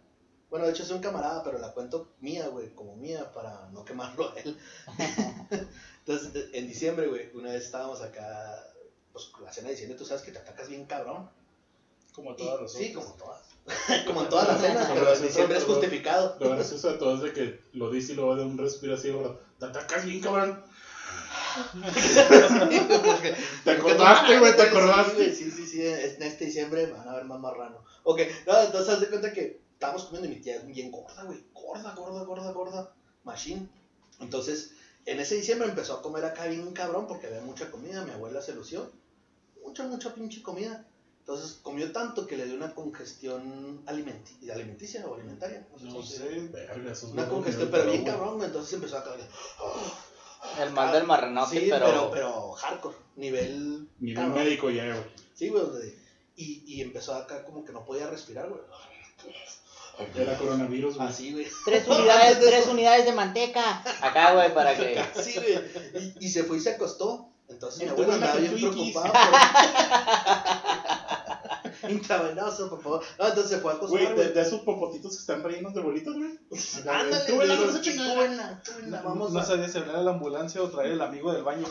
Bueno, 0.55 0.69
de 0.69 0.73
hecho 0.73 0.85
es 0.85 0.91
un 0.93 1.01
camarada, 1.01 1.43
pero 1.43 1.59
la 1.59 1.73
cuento 1.73 2.13
mía, 2.21 2.47
güey, 2.47 2.73
como 2.77 2.95
mía, 2.95 3.33
para 3.33 3.69
no 3.73 3.85
quemarlo 3.85 4.31
a 4.31 4.39
él. 4.39 4.57
Entonces, 6.07 6.33
eh, 6.33 6.51
en 6.53 6.69
diciembre, 6.69 7.09
güey, 7.09 7.29
una 7.35 7.51
vez 7.51 7.65
estábamos 7.65 8.01
acá, 8.03 8.65
pues, 9.13 9.25
con 9.25 9.43
la 9.43 9.53
cena 9.53 9.67
de 9.67 9.73
diciembre, 9.73 9.99
tú 9.99 10.05
sabes 10.05 10.23
que 10.23 10.31
te 10.31 10.39
atacas 10.39 10.69
bien 10.69 10.85
cabrón. 10.85 11.29
Como 12.15 12.37
todas 12.37 12.61
las 12.61 12.73
Sí, 12.73 12.93
otras. 12.95 13.05
como 13.05 13.17
todas. 13.17 13.41
como 14.07 14.23
en 14.23 14.29
todas 14.29 14.47
las 14.47 14.61
cenas, 14.61 14.89
Pero 14.95 15.13
en 15.13 15.23
diciembre 15.23 15.59
es 15.59 15.65
justificado. 15.65 16.37
Lo 16.39 16.51
gracioso 16.51 16.93
de 16.93 16.99
todo 16.99 17.17
es 17.17 17.23
de 17.23 17.33
que 17.33 17.61
lo 17.73 17.91
dice 17.91 18.13
y 18.13 18.15
luego 18.15 18.37
de 18.37 18.45
un 18.45 18.57
respiro 18.57 18.95
así, 18.95 19.11
güey. 19.11 19.27
Te 19.59 19.67
atacas 19.67 20.05
bien, 20.05 20.21
cabrón. 20.21 20.63
Te 23.65 23.71
acordaste, 23.73 24.39
güey, 24.39 24.55
te 24.55 24.63
Sí, 24.63 24.69
acordaste. 24.69 25.35
Sí, 25.35 25.51
sí, 25.51 25.67
sí, 25.67 25.85
en 25.85 26.23
este 26.23 26.45
diciembre 26.45 26.87
van 26.87 27.09
a 27.09 27.15
ver 27.15 27.25
más 27.25 27.41
marrano. 27.41 27.83
Ok, 28.05 28.21
no, 28.47 28.61
entonces 28.61 28.95
haz 28.95 29.01
de 29.01 29.09
cuenta 29.09 29.33
que 29.33 29.64
estábamos 29.75 30.05
comiendo 30.05 30.29
y 30.31 30.35
mi 30.37 30.41
tía 30.41 30.57
es 30.57 30.67
bien 30.67 30.91
gorda, 30.91 31.23
güey. 31.25 31.45
Gorda, 31.53 31.95
gorda, 31.95 32.23
gorda, 32.25 32.53
gorda. 32.53 32.93
Machine. 33.25 33.69
Entonces, 34.21 34.73
en 35.07 35.21
ese 35.21 35.35
diciembre 35.37 35.69
empezó 35.69 35.95
a 35.95 36.03
comer 36.03 36.25
acá 36.25 36.47
bien 36.47 36.73
cabrón 36.73 37.07
porque 37.07 37.27
había 37.27 37.41
mucha 37.43 37.71
comida. 37.71 38.05
Mi 38.05 38.11
abuela 38.13 38.41
se 38.43 38.55
lució. 38.55 38.91
Mucha, 39.65 39.85
mucha 39.85 40.15
pinche 40.15 40.43
comida. 40.43 40.87
Entonces 41.21 41.59
comió 41.63 41.91
tanto 41.91 42.27
que 42.27 42.37
le 42.37 42.45
dio 42.45 42.55
una 42.55 42.75
congestión 42.75 43.83
alimenti- 43.87 44.51
alimenticia 44.53 45.07
o 45.07 45.15
alimentaria. 45.15 45.67
No 45.73 45.79
sé 45.79 45.85
No 45.87 46.03
sé. 46.03 46.49
Verga, 46.53 46.93
esos 46.93 47.13
Una 47.13 47.27
congestión, 47.29 47.71
pero 47.71 47.91
bien 47.91 48.05
cabrón, 48.05 48.35
güey. 48.37 48.47
Entonces 48.47 48.75
empezó 48.75 48.99
a 48.99 49.05
caer. 49.05 49.21
El 50.61 50.71
mal 50.73 50.93
del 50.93 51.05
marranote, 51.05 51.59
Sí, 51.59 51.67
pero... 51.71 51.87
pero, 51.87 52.11
pero 52.11 52.53
hardcore. 52.53 52.97
Nivel. 53.17 53.89
Nivel 54.01 54.17
cabrón. 54.27 54.45
médico 54.45 54.69
ya, 54.71 54.87
güey. 54.87 55.01
Sí, 55.33 55.49
güey. 55.49 55.63
Y, 56.37 56.63
y 56.67 56.83
empezó 56.83 57.15
acá 57.15 57.43
como 57.45 57.65
que 57.65 57.73
no 57.73 57.85
podía 57.87 58.09
respirar, 58.11 58.51
güey. 58.51 58.61
Era 60.17 60.37
coronavirus, 60.39 60.97
güey. 60.97 61.09
Así, 61.09 61.33
güey. 61.33 61.47
Tres 61.65 61.87
unidades, 61.89 62.41
de 62.41 62.47
tres 62.49 62.67
unidades 62.67 63.05
de 63.05 63.13
manteca. 63.13 63.83
Acá, 64.01 64.33
güey, 64.35 64.53
para 64.55 64.77
que. 64.77 65.03
Sí, 65.23 65.35
güey. 65.35 65.61
Y, 66.21 66.27
y 66.27 66.29
se 66.29 66.45
fue 66.45 66.57
y 66.59 66.61
se 66.61 66.71
acostó. 66.71 67.31
Entonces 67.47 67.83
mi 67.91 67.95
tu 67.95 68.11
andaba 68.11 68.37
bien 68.37 68.59
por- 68.59 68.75
Intravenoso, 71.91 72.71
por 72.71 72.83
favor. 72.83 73.03
No, 73.19 73.29
entonces 73.29 73.51
se 73.51 73.59
fue 73.59 73.73
a 73.73 73.75
acostar, 73.77 74.01
Güey, 74.15 74.17
de, 74.17 74.33
de 74.33 74.41
esos 74.41 74.61
popotitos 74.63 75.13
que 75.15 75.21
están 75.21 75.43
rellenos 75.43 75.75
de 75.75 75.83
bolitas, 75.83 76.15
güey. 76.15 76.39
Ándale, 76.89 77.25
Tú, 77.27 77.35
güey, 77.35 77.49
la 77.49 77.57
no, 77.57 77.81
chingada. 77.83 78.63
Vamos 79.05 79.33
no 79.33 79.41
a... 79.41 79.45
sabía 79.45 79.69
si 79.69 79.77
hablar 79.79 79.97
a 79.97 80.03
la 80.03 80.13
ambulancia 80.13 80.63
o 80.63 80.71
traer 80.71 80.93
el 80.93 81.01
amigo 81.03 81.33
del 81.35 81.43
baño. 81.43 81.67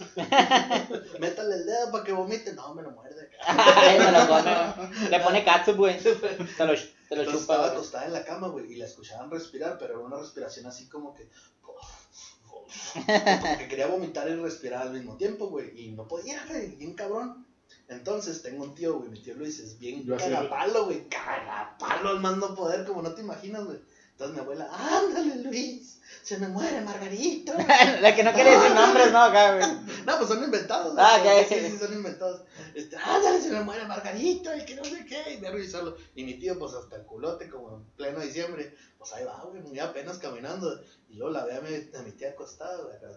Métale 1.20 1.54
el 1.54 1.66
dedo 1.66 1.90
para 1.92 2.04
que 2.04 2.12
vomite. 2.12 2.52
No, 2.54 2.74
me 2.74 2.82
lo 2.82 2.90
muerde. 2.90 3.30
Ay, 3.46 3.98
me 3.98 4.12
lo 4.12 4.26
pone. 4.26 5.10
Le 5.10 5.20
pone 5.20 5.44
catsup, 5.44 5.76
güey. 5.76 5.98
Te 5.98 6.66
lo, 6.66 6.74
te 7.08 7.16
lo 7.16 7.24
chupa, 7.24 7.38
estaba 7.38 7.66
acostada 7.68 8.06
en 8.06 8.12
la 8.12 8.24
cama, 8.24 8.48
güey, 8.48 8.72
y 8.72 8.76
la 8.76 8.86
escuchaban 8.86 9.30
respirar, 9.30 9.78
pero 9.78 9.94
era 9.94 10.04
una 10.04 10.18
respiración 10.18 10.66
así 10.66 10.88
como 10.88 11.14
que... 11.14 11.28
Como 11.62 13.58
que 13.58 13.68
quería 13.68 13.88
vomitar 13.88 14.28
y 14.28 14.36
respirar 14.36 14.82
al 14.82 14.92
mismo 14.92 15.16
tiempo, 15.16 15.48
güey, 15.48 15.72
y 15.80 15.90
no 15.92 16.06
podía, 16.06 16.44
güey, 16.46 16.76
bien 16.76 16.94
cabrón. 16.94 17.46
Entonces 17.88 18.42
tengo 18.42 18.62
un 18.62 18.74
tío, 18.74 18.98
güey, 18.98 19.10
mi 19.10 19.20
tío 19.20 19.34
Luis 19.34 19.58
es 19.58 19.78
bien 19.78 20.04
Yo 20.04 20.16
cagapalo, 20.16 20.84
güey, 20.84 21.08
cagapalo 21.08 22.10
al 22.10 22.20
más 22.20 22.36
no 22.36 22.54
poder, 22.54 22.86
como 22.86 23.02
no 23.02 23.12
te 23.14 23.22
imaginas, 23.22 23.64
güey. 23.64 23.80
Entonces 24.20 24.36
mi 24.36 24.42
abuela, 24.42 24.68
ándale 24.70 25.36
Luis, 25.36 25.98
se 26.22 26.36
me 26.36 26.48
muere 26.48 26.82
Margarito. 26.82 27.54
La 28.02 28.14
que 28.14 28.22
no 28.22 28.34
quiere 28.34 28.50
decir 28.50 28.70
nombres, 28.74 29.10
¿no? 29.12 29.22
Acá, 29.22 29.56
güey. 29.56 29.66
No, 30.04 30.18
pues 30.18 30.28
son 30.28 30.44
inventados. 30.44 30.94
Ah, 30.98 31.20
güey. 31.24 31.40
ok. 31.40 31.48
Sí, 31.48 31.70
sí, 31.70 31.78
son 31.78 31.94
inventados. 31.94 32.42
Este, 32.74 32.96
ándale, 32.98 33.40
se 33.40 33.48
me 33.48 33.62
muere 33.62 33.86
Margarito, 33.86 34.54
y 34.54 34.66
que 34.66 34.74
no 34.74 34.84
sé 34.84 35.06
qué, 35.06 35.32
y 35.32 35.40
me 35.40 35.50
revisarlo. 35.50 35.96
Y 36.14 36.24
mi 36.24 36.34
tío, 36.34 36.58
pues 36.58 36.74
hasta 36.74 36.96
el 36.96 37.04
culote, 37.04 37.48
como 37.48 37.76
en 37.76 37.84
pleno 37.96 38.20
diciembre, 38.20 38.76
pues 38.98 39.10
ahí 39.14 39.24
va, 39.24 39.42
güey, 39.42 39.62
muy 39.62 39.78
apenas 39.78 40.18
caminando. 40.18 40.78
Y 41.08 41.16
yo 41.16 41.30
la 41.30 41.46
veo 41.46 41.56
a 41.56 41.62
mi, 41.62 41.74
a 41.98 42.02
mi 42.02 42.12
tía 42.12 42.28
acostada, 42.28 42.76
güey, 42.82 42.96
acá. 42.96 43.08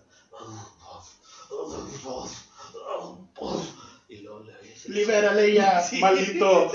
Y 4.07 4.17
luego 4.19 4.39
le 4.39 4.53
dice, 4.61 4.89
Libérale 4.89 5.53
ya, 5.53 5.81
Sí. 5.89 5.99
maldito. 5.99 6.71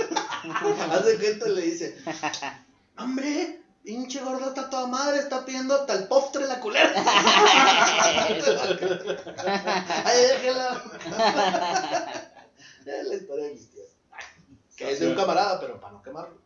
Haz 0.90 1.06
de 1.06 1.16
cuenta, 1.16 1.48
le 1.48 1.62
dice, 1.62 1.96
hombre, 2.98 3.57
pinche 3.88 4.20
gordota 4.20 4.68
toda 4.68 4.86
madre, 4.86 5.18
está 5.18 5.46
pidiendo 5.46 5.74
hasta 5.74 5.94
el 5.94 6.08
postre 6.08 6.46
la 6.46 6.60
culera. 6.60 6.92
Ay, 10.04 10.22
déjela. 10.28 10.84
es 12.84 13.06
la 13.06 13.14
historia 13.14 13.44
de 13.46 13.52
mis 13.54 13.70
tías. 13.70 13.86
Que 14.76 14.90
es 14.92 15.00
de 15.00 15.08
un 15.08 15.14
camarada, 15.14 15.58
pero 15.58 15.80
para 15.80 15.94
no 15.94 16.02
quemarlo. 16.02 16.36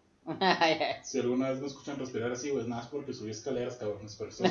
Si 1.03 1.19
alguna 1.19 1.51
vez 1.51 1.61
me 1.61 1.67
escuchan 1.67 1.99
respirar 1.99 2.31
así, 2.31 2.51
güey, 2.51 2.69
nada 2.69 2.83
más 2.83 2.91
porque 2.93 3.13
subí 3.13 3.33
escaleras, 3.33 3.75
cabrones, 3.75 4.15
pero 4.15 4.31
eso- 4.31 4.45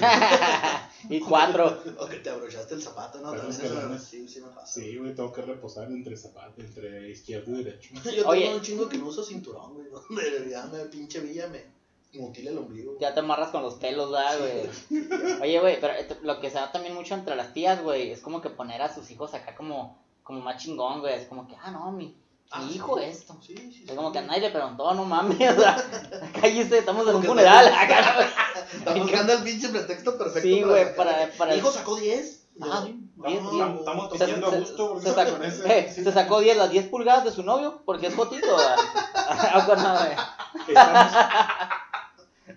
y 1.10 1.22
cuatro. 1.22 1.82
O 1.98 2.08
que 2.08 2.18
te 2.18 2.30
abrochaste 2.30 2.74
el 2.74 2.82
zapato, 2.82 3.22
¿no? 3.22 3.32
Pero 3.32 3.44
También 3.44 3.66
es 3.66 3.72
eso, 3.72 4.00
sí, 4.00 4.28
sí 4.28 4.42
me 4.42 4.50
pasa. 4.50 4.68
Sí, 4.68 4.98
güey, 4.98 5.16
tengo 5.16 5.32
que 5.32 5.44
reposar 5.44 5.88
entre 5.88 6.18
zapatos, 6.18 6.60
entre 6.60 7.10
izquierdo 7.10 7.58
y 7.58 7.64
derecho. 7.64 7.94
Yo 7.94 8.02
tengo 8.02 8.28
Oye. 8.32 8.54
un 8.54 8.60
chingo 8.62 8.90
que 8.90 8.98
no 8.98 9.06
uso 9.06 9.24
cinturón, 9.24 9.76
güey. 9.76 9.88
Donde 9.90 10.50
ya 10.50 10.66
me 10.66 10.80
pinche 10.88 11.22
villa 11.22 11.48
me 11.48 11.80
mutila 12.20 12.52
el 12.52 12.58
ombligo. 12.58 12.98
Ya 13.00 13.14
te 13.14 13.20
amarras 13.22 13.50
con 13.50 13.62
los 13.64 13.76
pelos, 13.76 14.12
¿verdad, 14.12 14.38
güey? 14.40 15.42
Oye, 15.42 15.60
güey, 15.60 15.80
pero 15.80 15.94
esto- 15.94 16.18
lo 16.22 16.40
que 16.40 16.50
se 16.50 16.56
da 16.58 16.72
también 16.72 16.94
mucho 16.94 17.14
entre 17.16 17.36
las 17.36 17.54
tías, 17.54 17.82
güey, 17.82 18.12
es 18.12 18.22
como 18.22 18.42
que 18.42 18.50
poner 18.50 18.82
a 18.82 18.94
sus 18.94 19.10
hijos 19.12 19.34
acá 19.34 19.56
como, 19.56 19.98
como 20.24 20.42
más 20.42 20.62
chingón, 20.62 21.00
güey. 21.00 21.16
Es 21.16 21.28
como 21.28 21.48
que, 21.48 21.56
ah, 21.64 21.72
no, 21.72 21.92
mi, 21.92 22.18
Ah, 22.54 22.60
mi 22.60 22.70
sí. 22.72 22.76
hijo 22.76 23.00
esto. 23.00 23.38
Sí, 23.42 23.56
sí, 23.56 23.72
sí. 23.72 23.86
Es 23.88 23.94
como 23.96 24.12
que 24.12 24.20
a 24.20 24.24
nadie 24.24 24.42
le 24.42 24.50
preguntó, 24.50 24.94
no 24.94 25.06
mames, 25.06 25.38
o 25.58 25.62
sea, 25.62 25.78
cállese, 26.42 26.80
estamos 26.80 27.08
en 27.08 27.16
un 27.16 27.24
funeral, 27.24 27.68
acá, 27.74 28.16
güey. 28.16 28.28
Está 28.78 28.94
buscando 28.94 29.34
el 29.34 29.44
pinche 29.44 29.70
pretexto 29.70 30.18
perfecto. 30.18 30.42
Sí, 30.50 30.62
güey, 30.62 30.94
para- 30.96 31.30
para 31.38 31.52
Mi 31.54 31.60
hijo 31.60 31.72
sacó 31.72 31.96
10. 31.96 32.40
Ah, 32.62 32.84
No, 33.16 33.28
diez, 33.28 33.42
no, 33.42 33.52
diez. 33.52 33.72
Estamos, 33.72 33.80
estamos 33.80 34.10
Se- 34.12 34.18
pidiendo 34.26 34.48
a 34.48 34.52
se- 34.52 34.60
gusto. 34.60 35.00
se 35.02 35.14
sacó, 35.14 35.32
con 35.38 35.44
ese- 35.46 35.80
eh, 35.80 35.92
se 35.94 36.12
sacó 36.12 36.40
10, 36.42 36.58
las 36.58 36.70
10 36.72 36.88
pulgadas 36.90 37.24
de 37.24 37.32
su 37.32 37.44
novio, 37.44 37.82
porque 37.86 38.08
es 38.08 38.14
fotito. 38.16 38.48
Ah, 39.34 39.64
con 39.66 39.78
nada, 39.82 40.06
güey. 40.06 40.68
Estamos, 40.68 41.14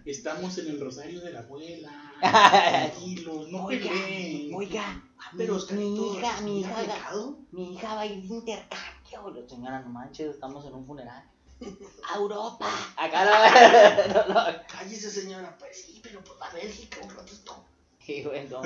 estamos 0.05 0.59
en 0.59 0.69
el 0.69 0.81
rosario 0.81 1.21
de 1.21 1.33
la 1.33 1.41
abuela. 1.41 2.13
Tranquilos, 2.21 3.49
no 3.51 3.65
Oiga, 3.67 3.91
peleen. 3.91 4.55
oiga, 4.55 5.03
Ah, 5.19 5.31
pero 5.37 5.55
mi, 5.55 5.59
Oscarito, 5.59 6.19
hija, 6.19 6.41
mi 6.43 6.61
hija, 6.61 6.75
pecado. 6.83 7.39
mi 7.53 7.75
hija 7.75 7.95
va 7.95 8.01
a 8.03 8.07
ir 8.07 8.23
de 8.23 8.35
intercambio. 8.35 9.49
Señora, 9.49 9.81
no 9.81 9.89
manches, 9.89 10.35
estamos 10.35 10.67
en 10.67 10.75
un 10.75 10.87
funeral. 10.87 11.25
A 12.13 12.17
Europa. 12.17 12.67
Acá 12.97 13.25
no, 14.09 14.29
no, 14.29 14.35
no. 14.35 14.41
Cállese, 14.69 15.11
señora. 15.11 15.57
Pues 15.59 15.83
sí, 15.85 16.01
pero 16.03 16.21
pues 16.23 16.37
a 16.43 16.53
Bélgica 16.53 16.99
un 17.03 17.11
rato 17.11 17.33
esto. 17.33 17.65
Sí, 18.05 18.23
güey, 18.25 18.49
no. 18.49 18.61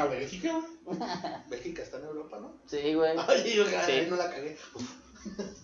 ¿A 0.00 0.06
Bélgica? 0.06 0.60
Bélgica 1.48 1.82
está 1.82 1.98
en 1.98 2.04
Europa, 2.06 2.38
¿no? 2.40 2.54
Sí, 2.66 2.94
güey. 2.94 3.16
Ay, 3.28 3.54
yo 3.54 3.66
Sí. 3.66 4.06
no 4.08 4.16
la 4.16 4.30
cagué. 4.30 4.56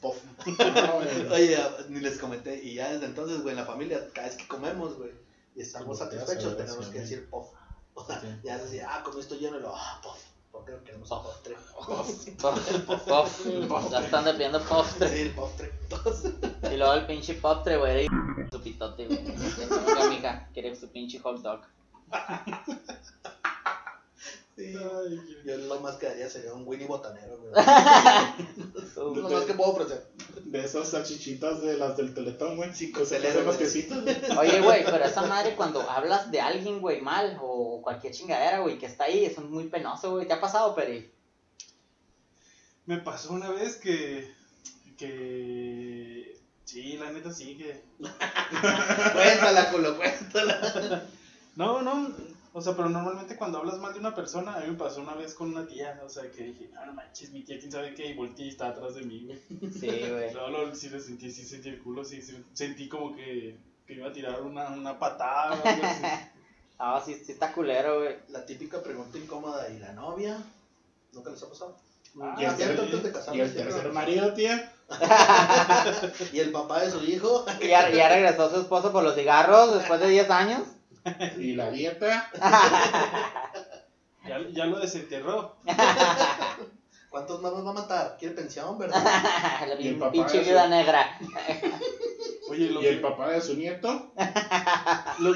Pof. 0.00 0.16
Oye, 1.32 1.58
ni 1.88 2.00
les 2.00 2.18
comenté. 2.18 2.62
Y 2.62 2.74
ya 2.74 2.92
desde 2.92 3.06
entonces, 3.06 3.42
güey, 3.42 3.52
en 3.52 3.60
la 3.60 3.66
familia, 3.66 4.08
cada 4.12 4.28
vez 4.28 4.36
que 4.36 4.48
comemos, 4.48 4.96
güey, 4.96 5.10
y 5.54 5.62
estamos 5.62 5.98
Sí, 5.98 6.04
satisfechos, 6.04 6.56
tenemos 6.56 6.86
que 6.86 7.00
decir 7.00 7.28
pof. 7.30 7.48
O 7.94 8.04
sea, 8.06 8.20
Sí. 8.20 8.26
ya 8.42 8.56
es 8.56 8.62
así, 8.62 8.80
ah, 8.80 9.02
comí 9.04 9.20
esto 9.20 9.34
lleno 9.36 9.58
y 9.58 9.62
lo, 9.62 9.74
ah, 9.74 10.00
pof. 10.02 10.18
Porque 10.50 10.72
queremos 10.84 11.10
un 11.10 11.22
postre. 11.22 11.56
Puff. 13.06 13.46
Ya 13.90 14.00
están 14.00 14.24
pidiendo 14.34 14.60
postre. 14.62 15.08
Sí, 15.08 15.20
el 15.22 15.30
postre. 15.34 15.72
Y 16.72 16.76
luego 16.76 16.92
el 16.94 17.06
pinche 17.06 17.34
postre, 17.34 17.76
güey. 17.78 18.06
Su 18.50 18.60
pitote, 18.62 19.06
güey. 19.06 19.24
Mija, 20.10 20.48
quiere 20.52 20.76
su 20.76 20.88
pinche 20.88 21.18
hot 21.20 21.40
dog. 21.42 21.62
Sí. 24.56 24.72
Yo 25.44 25.56
lo 25.56 25.80
más 25.80 25.96
que 25.96 26.06
daría 26.06 26.28
sería 26.28 26.52
un 26.52 26.66
Winnie 26.66 26.86
botanero, 26.86 27.38
güey. 27.38 27.52
Lo 28.96 29.28
más 29.28 29.44
que 29.44 29.54
puedo 29.54 29.70
ofrecer. 29.72 30.06
De 30.44 30.64
esas 30.64 30.88
salchichitas 30.88 31.62
de 31.62 31.76
las 31.76 31.96
del 31.96 32.14
teletón, 32.14 32.56
güey. 32.56 32.74
Sí, 32.74 32.92
que 32.92 33.04
se 33.06 33.16
hacen 33.16 33.44
güey. 33.44 34.38
Oye, 34.38 34.60
güey, 34.60 34.84
pero 34.84 35.04
esa 35.04 35.22
madre 35.22 35.56
cuando 35.56 35.80
hablas 35.88 36.30
de 36.30 36.40
alguien, 36.40 36.80
güey, 36.80 37.00
mal 37.00 37.38
o 37.42 37.80
cualquier 37.82 38.12
chingadera, 38.12 38.60
güey, 38.60 38.78
que 38.78 38.86
está 38.86 39.04
ahí, 39.04 39.24
es 39.24 39.38
muy 39.38 39.68
penoso, 39.68 40.12
güey. 40.12 40.26
¿Te 40.26 40.34
ha 40.34 40.40
pasado, 40.40 40.74
Peri? 40.74 41.10
Me 42.86 42.98
pasó 42.98 43.32
una 43.32 43.50
vez 43.50 43.76
que. 43.76 44.32
que. 44.98 46.38
Sí, 46.64 46.96
la 46.98 47.10
neta 47.12 47.32
sí 47.32 47.56
que. 47.56 47.82
Cuéntala, 47.98 49.70
culo, 49.70 49.96
cuéntala. 49.96 51.06
No, 51.56 51.82
no. 51.82 52.14
O 52.54 52.60
sea, 52.60 52.74
pero 52.76 52.88
normalmente 52.90 53.36
cuando 53.36 53.58
hablas 53.58 53.78
mal 53.78 53.92
de 53.94 54.00
una 54.00 54.14
persona, 54.14 54.54
a 54.54 54.60
mí 54.60 54.66
me 54.68 54.76
pasó 54.76 55.00
una 55.00 55.14
vez 55.14 55.34
con 55.34 55.48
una 55.50 55.66
tía. 55.66 55.98
O 56.04 56.08
sea, 56.08 56.30
que 56.30 56.44
dije, 56.44 56.68
no, 56.74 56.84
no 56.84 56.92
manches, 56.92 57.30
mi 57.30 57.42
tía, 57.42 57.58
quién 57.58 57.72
sabe 57.72 57.94
qué, 57.94 58.06
y 58.06 58.14
volteé 58.14 58.46
y 58.46 58.48
está 58.50 58.68
atrás 58.68 58.94
de 58.94 59.02
mí, 59.02 59.24
güey. 59.26 59.38
Sí, 59.72 59.86
güey. 60.10 60.32
No, 60.34 60.48
no, 60.50 60.74
sí 60.74 60.90
le 60.90 61.00
sentí, 61.00 61.30
sí 61.30 61.44
sentí 61.44 61.70
el 61.70 61.82
culo, 61.82 62.04
sí, 62.04 62.20
sí, 62.20 62.36
sentí 62.52 62.88
como 62.88 63.14
que, 63.16 63.56
que 63.86 63.94
iba 63.94 64.08
a 64.08 64.12
tirar 64.12 64.42
una, 64.42 64.68
una 64.68 64.98
patada 64.98 65.52
o 65.62 65.66
algo 65.66 65.84
así. 65.84 66.02
Ah, 66.84 67.00
sí, 67.04 67.14
sí 67.14 67.30
está 67.30 67.52
culero, 67.52 68.00
güey. 68.00 68.16
La 68.30 68.44
típica 68.44 68.82
pregunta 68.82 69.16
incómoda, 69.16 69.68
¿y 69.70 69.78
la 69.78 69.92
novia? 69.92 70.36
¿Nunca 71.12 71.30
les 71.30 71.40
ha 71.44 71.48
pasado? 71.48 71.76
Ah, 72.20 72.34
Y 72.40 72.44
el, 72.44 72.50
sí, 72.50 72.56
ter- 72.56 72.80
antes 72.80 73.02
de 73.04 73.12
casarnos, 73.12 73.36
y 73.36 73.40
el 73.40 73.54
tercer 73.54 73.92
marido, 73.92 74.34
tía. 74.34 74.72
¿Y 76.32 76.40
el 76.40 76.50
papá 76.50 76.82
de 76.82 76.90
su 76.90 77.04
hijo? 77.04 77.46
Ya, 77.60 77.88
ya 77.90 78.08
regresó 78.08 78.50
su 78.50 78.60
esposo 78.62 78.90
por 78.90 79.04
los 79.04 79.14
cigarros 79.14 79.74
después 79.74 80.00
de 80.00 80.08
10 80.08 80.28
años. 80.30 80.62
Y 81.38 81.54
la 81.54 81.70
dieta. 81.70 82.30
Ya, 84.24 84.38
ya 84.52 84.66
lo 84.66 84.78
desenterró. 84.78 85.56
¿Cuántos 87.10 87.42
más 87.42 87.52
nos 87.52 87.66
va 87.66 87.70
a 87.70 87.74
matar? 87.74 88.16
¿Quiere 88.20 88.36
pensión, 88.36 88.78
verdad? 88.78 89.02
La 89.68 89.80
Y 89.80 89.88
el 89.88 89.98
papá 89.98 90.12
pinche 90.12 90.38
de 90.38 90.44
su- 90.44 90.50
viuda 90.50 90.68
negra. 90.68 91.18
Oye, 92.48 92.70
lo 92.70 92.80
Y 92.82 92.86
el 92.86 92.96
que, 92.96 93.00
papá 93.02 93.30
de 93.30 93.40
su 93.40 93.54
nieto. 93.56 94.12
lo- 95.18 95.34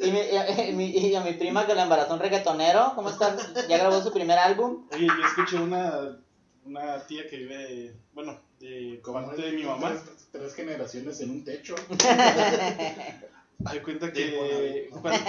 Y, 0.00 0.10
mi- 0.10 0.68
y 0.68 0.72
mi- 0.72 0.88
y 0.88 1.14
a 1.14 1.20
mi 1.20 1.34
prima 1.34 1.66
que 1.66 1.74
la 1.74 1.82
embarazó 1.82 2.14
un 2.14 2.20
reggaetonero, 2.20 2.92
¿cómo 2.94 3.10
está? 3.10 3.36
¿Ya 3.68 3.76
grabó 3.76 4.00
su 4.02 4.10
primer 4.10 4.38
álbum? 4.38 4.86
oye, 4.90 5.06
yo 5.06 5.26
escuché 5.26 5.56
una, 5.58 6.16
una 6.64 7.06
tía 7.06 7.26
que 7.28 7.36
vive, 7.36 7.94
bueno, 8.14 8.40
de 8.58 9.00
Como 9.04 9.26
parte 9.26 9.42
de 9.42 9.52
mi 9.52 9.64
mamá. 9.64 9.90
Tres, 9.90 10.28
tres 10.32 10.54
generaciones 10.54 11.20
en 11.20 11.30
un 11.30 11.44
techo. 11.44 11.74
Hay 13.64 13.80
cuenta 13.80 14.12
que 14.12 14.88
cuando, 14.90 15.20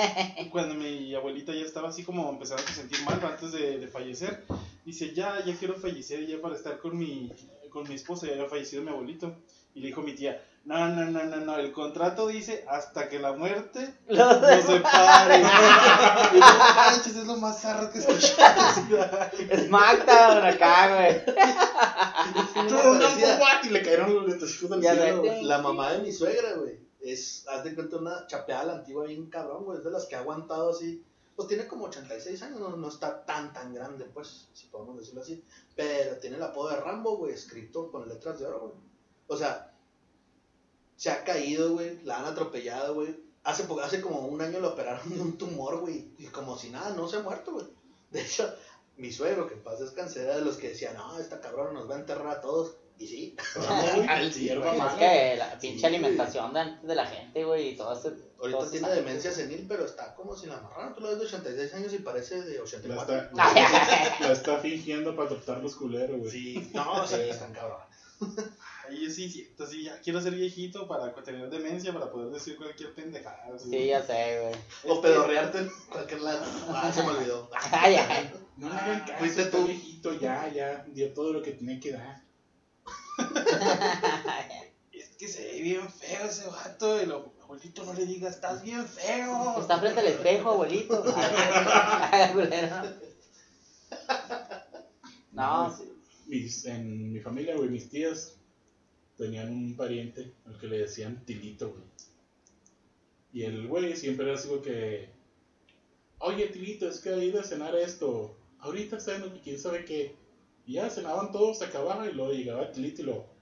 cuando 0.51 0.75
mi 0.75 1.13
abuelita 1.15 1.53
ya 1.53 1.61
estaba 1.61 1.89
así 1.89 2.03
como 2.03 2.29
empezando 2.29 2.63
a 2.63 2.73
sentir 2.73 2.99
mal 3.05 3.19
antes 3.23 3.51
de, 3.51 3.79
de 3.79 3.87
fallecer, 3.87 4.43
dice, 4.85 5.13
ya, 5.13 5.43
ya 5.45 5.55
quiero 5.55 5.75
fallecer 5.75 6.25
ya 6.25 6.41
para 6.41 6.55
estar 6.55 6.79
con 6.79 6.97
mi, 6.97 7.31
con 7.69 7.87
mi 7.87 7.95
esposa, 7.95 8.27
ya 8.27 8.33
había 8.33 8.49
fallecido 8.49 8.83
mi 8.83 8.89
abuelito. 8.89 9.35
Y 9.75 9.79
le 9.79 9.87
dijo 9.87 10.01
mi 10.01 10.13
tía, 10.13 10.39
no, 10.65 10.87
no, 10.87 11.05
no, 11.05 11.23
no, 11.23 11.35
no, 11.37 11.57
el 11.57 11.73
contrato 11.73 12.27
dice 12.27 12.63
hasta 12.69 13.09
que 13.09 13.19
la 13.19 13.33
muerte 13.33 13.95
Lo 14.07 14.39
nos 14.39 14.41
separe. 14.65 15.39
y 15.39 16.39
no 16.39 16.75
manches, 16.75 17.15
es 17.15 17.25
lo 17.25 17.37
más 17.37 17.61
zarro 17.61 17.91
que 17.91 17.97
he 17.97 18.01
escuchado. 18.01 18.61
Smackdown 19.65 20.45
acá, 20.45 20.95
güey. 20.95 21.21
Y 23.63 23.69
le 23.69 23.81
cayeron 23.81 24.13
los 24.13 24.27
lentecitos 24.27 24.81
Ya 24.81 24.93
cielo. 24.93 25.23
La 25.41 25.59
mamá 25.59 25.93
de 25.93 25.99
mi 25.99 26.11
suegra, 26.11 26.53
güey, 26.53 26.77
es, 27.03 27.45
haz 27.47 27.63
de 27.63 27.75
cuenta, 27.75 27.97
una 27.97 28.25
chapeada 28.27 28.63
la 28.65 28.73
antigua 28.75 29.05
bien 29.05 29.29
cabrón, 29.29 29.65
güey, 29.65 29.77
es 29.77 29.83
de 29.83 29.91
las 29.91 30.05
que 30.05 30.15
ha 30.15 30.19
aguantado 30.19 30.69
así. 30.69 31.03
Pues 31.35 31.47
tiene 31.47 31.67
como 31.67 31.85
86 31.85 32.41
años, 32.43 32.59
no, 32.59 32.75
no 32.77 32.87
está 32.87 33.25
tan, 33.25 33.51
tan 33.53 33.73
grande, 33.73 34.05
pues, 34.05 34.47
si 34.53 34.67
podemos 34.67 34.97
decirlo 34.97 35.21
así. 35.21 35.43
Pero 35.75 36.17
tiene 36.17 36.37
el 36.37 36.43
apodo 36.43 36.69
de 36.69 36.77
Rambo, 36.77 37.17
güey, 37.17 37.33
escrito 37.33 37.91
con 37.91 38.07
letras 38.07 38.39
de 38.39 38.45
oro, 38.45 38.59
güey. 38.59 38.73
O 39.27 39.35
sea, 39.35 39.73
se 40.95 41.09
ha 41.09 41.23
caído, 41.23 41.73
güey, 41.73 42.01
la 42.03 42.19
han 42.19 42.25
atropellado, 42.25 42.93
güey. 42.95 43.19
Hace, 43.43 43.67
hace 43.81 43.99
como 43.99 44.27
un 44.27 44.41
año 44.41 44.59
le 44.59 44.67
operaron 44.67 45.09
de 45.09 45.19
un 45.19 45.37
tumor, 45.37 45.79
güey, 45.79 46.13
y 46.17 46.27
como 46.27 46.57
si 46.57 46.69
nada, 46.69 46.95
no 46.95 47.07
se 47.09 47.17
ha 47.17 47.21
muerto, 47.21 47.53
güey. 47.53 47.65
De 48.11 48.21
hecho, 48.21 48.53
mi 48.95 49.11
suegro, 49.11 49.47
que 49.47 49.55
paz 49.55 49.79
descanse, 49.79 50.21
era 50.21 50.35
de 50.37 50.45
los 50.45 50.57
que 50.57 50.69
decía, 50.69 50.93
no, 50.93 51.19
esta 51.19 51.41
cabrón 51.41 51.73
nos 51.73 51.89
va 51.89 51.95
a 51.95 51.99
enterrar 51.99 52.27
a 52.27 52.41
todos. 52.41 52.77
Y 53.03 53.07
sí, 53.07 53.35
Al 54.07 54.27
Es 54.27 54.57
mala. 54.57 54.95
que 54.97 55.35
la 55.37 55.59
pinche 55.59 55.79
Sí, 55.79 55.85
alimentación 55.85 56.53
de 56.53 56.59
antes 56.61 56.87
de 56.87 56.95
la 56.95 57.05
gente, 57.05 57.43
güey, 57.43 57.69
y 57.69 57.75
todo 57.75 57.91
ese. 57.99 58.13
Ahorita 58.39 58.59
todos 58.59 58.71
tiene 58.71 58.89
demencia 58.89 59.31
senil, 59.31 59.65
pero 59.67 59.85
está 59.85 60.15
como 60.15 60.35
si 60.35 60.47
la 60.47 60.57
amarraran. 60.57 60.93
Tú 60.95 61.01
lo 61.01 61.09
ves 61.09 61.19
de 61.19 61.25
86 61.25 61.73
años 61.73 61.93
y 61.93 61.97
parece 61.99 62.41
de 62.43 62.55
La 62.55 62.61
84. 62.63 63.15
está, 63.15 63.43
años. 63.49 64.19
la 64.21 64.31
está 64.31 64.57
fingiendo 64.59 65.15
para 65.15 65.29
adoptar 65.29 65.57
los 65.61 65.75
culeros, 65.75 66.17
güey. 66.19 66.31
Sí, 66.31 66.71
no, 66.73 67.05
sí, 67.05 67.15
están 67.29 67.51
cabrón. 67.53 67.79
Ay, 68.87 69.09
sí, 69.09 69.29
cierto, 69.29 69.65
sí, 69.65 69.83
ya 69.83 69.99
quiero 70.01 70.21
ser 70.21 70.33
viejito 70.33 70.87
para 70.87 71.13
tener 71.23 71.49
demencia, 71.49 71.93
para 71.93 72.11
poder 72.11 72.31
decir 72.33 72.55
cualquier 72.57 72.93
pendejada. 72.93 73.49
así. 73.55 73.69
Sí, 73.69 73.87
ya 73.87 74.01
sé, 74.03 74.39
güey. 74.41 74.55
O 74.97 75.01
pedorrearte 75.01 75.59
en 75.59 75.71
cualquier 75.89 76.21
lado. 76.21 76.45
Ah, 76.69 76.91
se 76.93 77.01
me 77.03 77.09
olvidó. 77.09 77.49
Ay, 77.71 77.95
ay. 77.95 78.31
No 78.55 78.67
hagan 78.71 78.99
caso, 79.01 79.13
Fuiste 79.19 79.45
tú. 79.45 79.65
viejito, 79.65 80.13
ya, 80.19 80.47
ya, 80.53 80.85
dio 80.89 81.11
todo 81.13 81.33
lo 81.33 81.41
que 81.41 81.51
tenía 81.53 81.79
que 81.79 81.91
dar. 81.93 82.21
Es 84.91 85.09
que 85.17 85.27
se 85.27 85.43
ve 85.43 85.61
bien 85.61 85.89
feo 85.89 86.25
ese 86.25 86.47
vato. 86.47 87.01
Y 87.01 87.05
lo, 87.05 87.33
abuelito, 87.41 87.83
no 87.83 87.93
le 87.93 88.05
digas, 88.05 88.35
estás 88.35 88.61
bien 88.63 88.87
feo. 88.87 89.59
Está 89.59 89.79
frente 89.79 89.99
al 89.99 90.07
espejo, 90.07 90.51
abuelito. 90.51 91.03
No. 95.33 95.75
Mis, 96.27 96.65
en 96.65 97.11
mi 97.11 97.19
familia, 97.19 97.55
güey, 97.55 97.69
mis 97.69 97.89
tías 97.89 98.37
tenían 99.17 99.49
un 99.49 99.75
pariente 99.75 100.33
al 100.45 100.57
que 100.57 100.67
le 100.67 100.79
decían 100.79 101.25
Tilito, 101.25 101.71
güey. 101.71 101.83
Y 103.33 103.43
el 103.43 103.67
güey 103.67 103.95
siempre 103.95 104.25
era 104.25 104.35
así, 104.35 104.47
güey, 104.47 104.61
que... 104.61 105.09
Oye, 106.19 106.47
Tilito, 106.47 106.87
es 106.87 106.99
que 106.99 107.09
he 107.09 107.25
ido 107.25 107.41
a 107.41 107.43
cenar 107.43 107.75
esto. 107.75 108.37
Ahorita 108.59 108.97
está 108.97 109.15
en 109.15 109.39
quién 109.39 109.59
sabe 109.59 109.85
qué. 109.85 110.15
Y 110.65 110.73
ya 110.73 110.89
cenaban 110.89 111.31
todos, 111.31 111.57
se 111.57 111.65
acababa 111.65 112.07
y 112.07 112.13
luego 112.13 112.31
llegaba 112.31 112.71
Tilito 112.71 113.01
y 113.01 113.05
lo... 113.05 113.32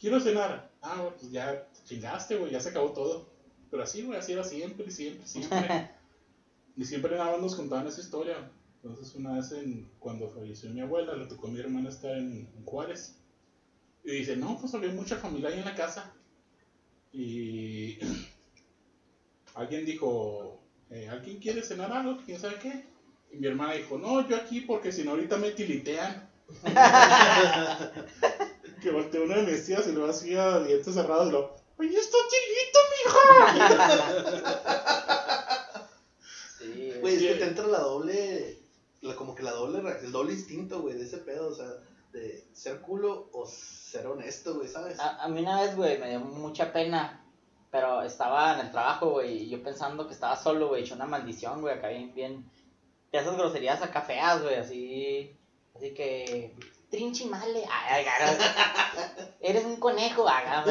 Quiero 0.00 0.18
cenar. 0.18 0.70
Ah, 0.80 1.10
pues 1.18 1.30
ya 1.30 1.68
te 1.72 1.84
chingaste, 1.84 2.36
güey, 2.36 2.50
ya 2.50 2.60
se 2.60 2.70
acabó 2.70 2.92
todo. 2.92 3.28
Pero 3.70 3.82
así, 3.82 4.02
güey, 4.02 4.18
así 4.18 4.32
era 4.32 4.42
siempre, 4.42 4.90
siempre, 4.90 5.26
siempre. 5.26 5.90
y 6.76 6.84
siempre 6.84 7.16
nada 7.16 7.32
más 7.32 7.42
nos 7.42 7.54
contaban 7.54 7.86
esa 7.86 8.00
historia. 8.00 8.50
Entonces 8.82 9.14
una 9.14 9.34
vez 9.36 9.52
en, 9.52 9.90
cuando 9.98 10.30
falleció 10.30 10.70
mi 10.70 10.80
abuela, 10.80 11.14
le 11.14 11.26
tocó 11.26 11.48
a 11.48 11.50
mi 11.50 11.60
hermana 11.60 11.90
estar 11.90 12.16
en, 12.16 12.48
en 12.56 12.64
Juárez. 12.64 13.14
Y 14.02 14.12
dice, 14.12 14.36
no, 14.36 14.58
pues 14.58 14.74
había 14.74 14.90
mucha 14.90 15.16
familia 15.16 15.50
ahí 15.50 15.58
en 15.58 15.66
la 15.66 15.74
casa. 15.74 16.14
Y 17.12 17.98
alguien 19.54 19.84
dijo, 19.84 20.62
eh, 20.88 21.08
¿alguien 21.10 21.38
quiere 21.40 21.62
cenar 21.62 21.92
algo? 21.92 22.16
¿Quién 22.24 22.40
sabe 22.40 22.56
qué? 22.58 22.86
Y 23.32 23.36
mi 23.36 23.46
hermana 23.46 23.74
dijo, 23.74 23.98
no, 23.98 24.26
yo 24.26 24.36
aquí 24.36 24.62
porque 24.62 24.92
si 24.92 25.04
no 25.04 25.10
ahorita 25.10 25.36
me 25.36 25.50
tilitean. 25.50 26.26
que 28.80 28.90
volteó 28.90 29.22
una 29.24 29.36
de 29.36 29.42
mis 29.52 29.64
tías 29.66 29.86
y 29.86 29.92
lo 29.92 30.08
hacía 30.08 30.58
dientes 30.60 30.94
cerrados 30.94 31.28
y 31.28 31.32
lo, 31.32 31.54
¡Oye, 31.78 31.96
está 31.98 32.16
tilito, 32.30 32.78
mija! 33.04 34.80
Sí, 36.58 36.92
Güey, 37.00 37.14
es 37.14 37.22
que 37.22 37.38
te 37.38 37.44
entra 37.44 37.66
la 37.66 37.78
doble. 37.80 38.58
la- 39.00 39.16
como 39.16 39.34
que 39.34 39.42
la 39.42 39.52
doble. 39.52 39.82
El 40.02 40.12
doble 40.12 40.32
instinto, 40.34 40.82
güey, 40.82 40.94
de 40.98 41.04
ese 41.04 41.18
pedo. 41.18 41.48
O 41.48 41.54
sea, 41.54 41.66
de 42.12 42.44
ser 42.52 42.80
culo 42.80 43.28
o 43.32 43.46
ser 43.46 44.06
honesto, 44.06 44.54
güey, 44.56 44.68
¿sabes? 44.68 44.98
A, 45.00 45.22
a 45.24 45.28
mí 45.28 45.40
una 45.40 45.62
vez, 45.62 45.74
güey, 45.76 45.98
me 45.98 46.10
dio 46.10 46.20
mucha 46.20 46.72
pena. 46.72 47.24
Pero 47.70 48.02
estaba 48.02 48.54
en 48.54 48.66
el 48.66 48.72
trabajo, 48.72 49.10
güey, 49.10 49.44
y 49.44 49.48
yo 49.48 49.62
pensando 49.62 50.06
que 50.08 50.12
estaba 50.14 50.36
solo, 50.36 50.68
güey, 50.68 50.82
hecho 50.82 50.96
una 50.96 51.06
maldición, 51.06 51.60
güey, 51.60 51.78
acá 51.78 51.88
bien, 51.88 52.12
bien. 52.14 52.50
De 53.12 53.18
esas 53.18 53.36
groserías 53.36 53.80
acá 53.80 54.02
feas, 54.02 54.42
güey, 54.42 54.56
así. 54.56 55.36
Así 55.76 55.94
que. 55.94 56.54
Trinchi 56.90 57.24
male. 57.26 57.64
Ay, 57.70 58.04
ay, 58.04 58.36
Eres 59.40 59.64
un 59.64 59.76
conejo, 59.78 60.28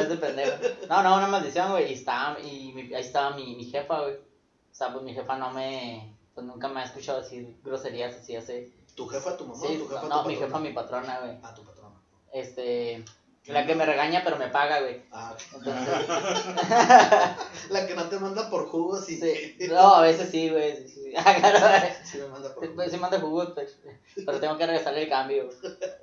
de 0.08 0.16
pendejo. 0.16 0.56
No, 0.88 1.02
no, 1.02 1.16
una 1.16 1.26
maldición, 1.26 1.70
güey. 1.70 1.90
Y, 1.90 1.94
estaba, 1.94 2.38
y 2.40 2.72
mi- 2.72 2.94
ahí 2.94 3.00
estaba 3.02 3.30
mi, 3.34 3.56
mi 3.56 3.64
jefa, 3.64 4.00
güey. 4.02 4.14
O 4.14 4.74
sea, 4.74 4.92
pues 4.92 5.02
mi 5.04 5.14
jefa 5.14 5.36
no 5.36 5.50
me. 5.50 6.14
Pues 6.34 6.46
nunca 6.46 6.68
me 6.68 6.80
ha 6.80 6.84
escuchado 6.84 7.20
decir 7.22 7.56
groserías 7.64 8.14
así, 8.14 8.36
así. 8.36 8.72
¿Tu 8.94 9.06
jefa, 9.08 9.36
tu 9.36 9.46
mamá? 9.46 9.60
Sí, 9.66 9.78
¿Tu 9.78 9.88
jefa, 9.88 10.02
no, 10.08 10.22
tu 10.22 10.28
mi 10.28 10.34
patrona? 10.34 10.46
jefa, 10.46 10.58
mi 10.58 10.72
patrona, 10.72 11.18
güey. 11.20 11.38
Ah, 11.42 11.54
tu 11.54 11.64
patrona. 11.64 11.94
Este. 12.32 13.04
La 13.46 13.66
que 13.66 13.74
me 13.74 13.86
regaña 13.86 14.20
pero 14.22 14.36
me 14.36 14.48
paga, 14.48 14.80
güey. 14.80 15.02
Ah, 15.10 15.34
Entonces, 15.54 15.88
la 17.70 17.86
que 17.86 17.94
no 17.94 18.08
te 18.08 18.18
manda 18.18 18.50
por 18.50 18.68
jugos 18.68 19.08
y 19.08 19.16
sí. 19.16 19.56
No, 19.68 19.94
a 19.96 20.02
veces 20.02 20.30
sí, 20.30 20.50
güey. 20.50 20.76
sí, 20.76 20.88
sí. 20.88 21.14
Sí 22.04 22.18
me 22.18 22.28
manda 22.28 22.54
por 22.54 22.68
jugos. 22.68 22.90
sí 22.90 22.96
manda 22.98 23.20
jugos, 23.20 23.52
pues, 23.54 23.78
pero 24.26 24.40
tengo 24.40 24.58
que 24.58 24.66
regresarle 24.66 25.04
el 25.04 25.08
cambio. 25.08 25.46
güey. 25.46 25.56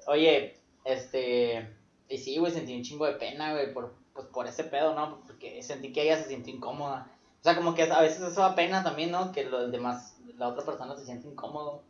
Oye, 0.07 0.57
este... 0.83 1.73
Y 2.09 2.17
sí, 2.17 2.37
güey, 2.37 2.51
sentí 2.51 2.75
un 2.75 2.83
chingo 2.83 3.05
de 3.05 3.13
pena, 3.13 3.53
güey, 3.53 3.73
por, 3.73 3.93
pues, 4.13 4.27
por 4.27 4.47
ese 4.47 4.63
pedo, 4.63 4.95
¿no? 4.95 5.21
Porque 5.27 5.61
sentí 5.61 5.93
que 5.93 6.03
ella 6.03 6.17
se 6.17 6.29
sintió 6.29 6.53
incómoda. 6.53 7.11
O 7.39 7.43
sea, 7.43 7.55
como 7.55 7.75
que 7.75 7.83
a 7.83 8.01
veces 8.01 8.21
eso 8.21 8.41
da 8.41 8.55
pena 8.55 8.83
también, 8.83 9.11
¿no? 9.11 9.31
Que 9.31 9.43
los 9.45 9.71
demás, 9.71 10.17
la 10.37 10.47
otra 10.47 10.65
persona 10.65 10.95
se 10.95 11.05
siente 11.05 11.27
incómodo 11.27 11.83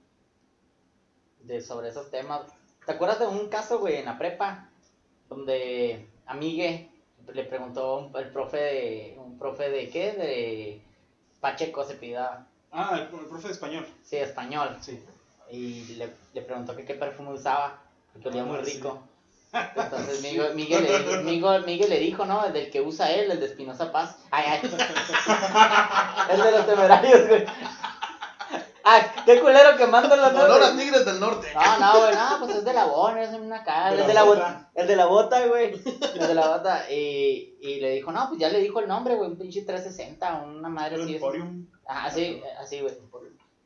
de, 1.41 1.61
sobre 1.61 1.89
esos 1.89 2.11
temas. 2.11 2.41
¿Te 2.85 2.91
acuerdas 2.91 3.19
de 3.19 3.27
un 3.27 3.47
caso, 3.49 3.79
güey, 3.79 3.95
en 3.97 4.05
la 4.05 4.17
prepa? 4.17 4.66
Donde 5.29 6.07
Amigue 6.25 6.89
le 7.33 7.43
preguntó 7.43 7.97
un- 7.97 8.15
el 8.17 8.29
profe 8.31 8.57
de... 8.57 9.17
¿Un 9.19 9.37
profe 9.37 9.69
de 9.69 9.89
qué? 9.89 10.13
De 10.13 10.81
Pacheco 11.41 11.83
se 11.83 11.95
pida... 11.95 12.45
Ah, 12.71 12.91
el, 12.95 13.01
el 13.01 13.25
profe 13.27 13.47
de 13.47 13.53
español. 13.53 13.85
Sí, 14.03 14.17
español. 14.17 14.77
Sí. 14.81 15.01
Y 15.51 15.95
le, 15.95 16.09
le 16.33 16.41
preguntó 16.41 16.75
que 16.75 16.83
qué 16.85 16.93
perfume 16.95 17.31
usaba, 17.31 17.79
porque 18.13 18.27
olía 18.29 18.41
Ah, 18.43 18.45
muy 18.45 18.65
sí. 18.65 18.73
rico. 18.73 19.01
Entonces 19.53 20.21
Miguel, 20.21 20.53
Miguel, 20.55 20.83
le, 20.83 21.17
Miguel, 21.23 21.65
Miguel 21.65 21.89
le 21.89 21.99
dijo, 21.99 22.25
¿no? 22.25 22.45
El 22.45 22.51
del 22.53 22.69
que 22.69 22.81
usa 22.81 23.11
él, 23.11 23.31
el 23.31 23.39
de 23.39 23.45
Espinosa 23.45 23.91
Paz. 23.91 24.17
Ay, 24.31 24.45
ay. 24.47 24.59
el 26.31 26.41
de 26.41 26.51
los 26.51 26.65
temerarios, 26.65 27.27
güey. 27.27 27.45
Ay, 28.89 29.01
qué 29.25 29.41
culero 29.41 29.75
que 29.77 29.85
manda 29.87 30.15
los 30.15 30.33
Honor 30.33 30.63
a 30.63 30.77
Tigres 30.77 31.05
del 31.05 31.19
Norte. 31.19 31.47
No, 31.53 31.79
no, 31.79 31.99
güey, 31.99 32.15
no, 32.15 32.39
pues 32.39 32.55
es 32.57 32.63
de 32.65 32.73
la 32.73 32.85
Bona, 32.85 33.21
es 33.23 33.33
una 33.33 33.63
cara, 33.63 33.89
De 33.91 33.95
es 33.95 34.01
la 34.01 34.07
de 34.07 34.13
la 34.13 34.23
bota. 34.23 34.39
bota, 34.39 34.71
el 34.75 34.87
de 34.87 34.95
la 34.95 35.05
bota, 35.07 35.45
güey, 35.47 35.73
el 36.13 36.27
de 36.27 36.33
la 36.35 36.47
bota, 36.47 36.91
y, 36.91 37.57
y 37.61 37.79
le 37.81 37.91
dijo, 37.91 38.11
no, 38.11 38.27
pues 38.29 38.39
ya 38.39 38.49
le 38.49 38.59
dijo 38.59 38.79
el 38.79 38.87
nombre, 38.87 39.15
güey, 39.15 39.29
un 39.31 39.37
pinche 39.37 39.63
360, 39.63 40.43
una 40.45 40.69
madre 40.69 40.95
El 40.95 41.01
así, 41.01 41.09
es- 41.11 41.21
Emporium. 41.21 41.67
Ah, 41.85 42.05
así, 42.05 42.41
así, 42.61 42.79
güey. 42.81 42.93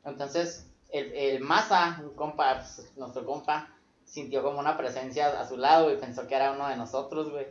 Entonces, 0.04 0.66
el, 0.90 1.12
el 1.12 1.40
Maza, 1.40 1.98
un 2.02 2.14
compa, 2.14 2.54
pues, 2.56 2.90
nuestro 2.96 3.24
compa, 3.24 3.68
sintió 4.04 4.42
como 4.42 4.58
una 4.58 4.76
presencia 4.76 5.40
a 5.40 5.48
su 5.48 5.56
lado 5.56 5.92
y 5.92 5.96
pensó 5.96 6.26
que 6.26 6.34
era 6.34 6.52
uno 6.52 6.68
de 6.68 6.76
nosotros, 6.76 7.30
güey. 7.30 7.46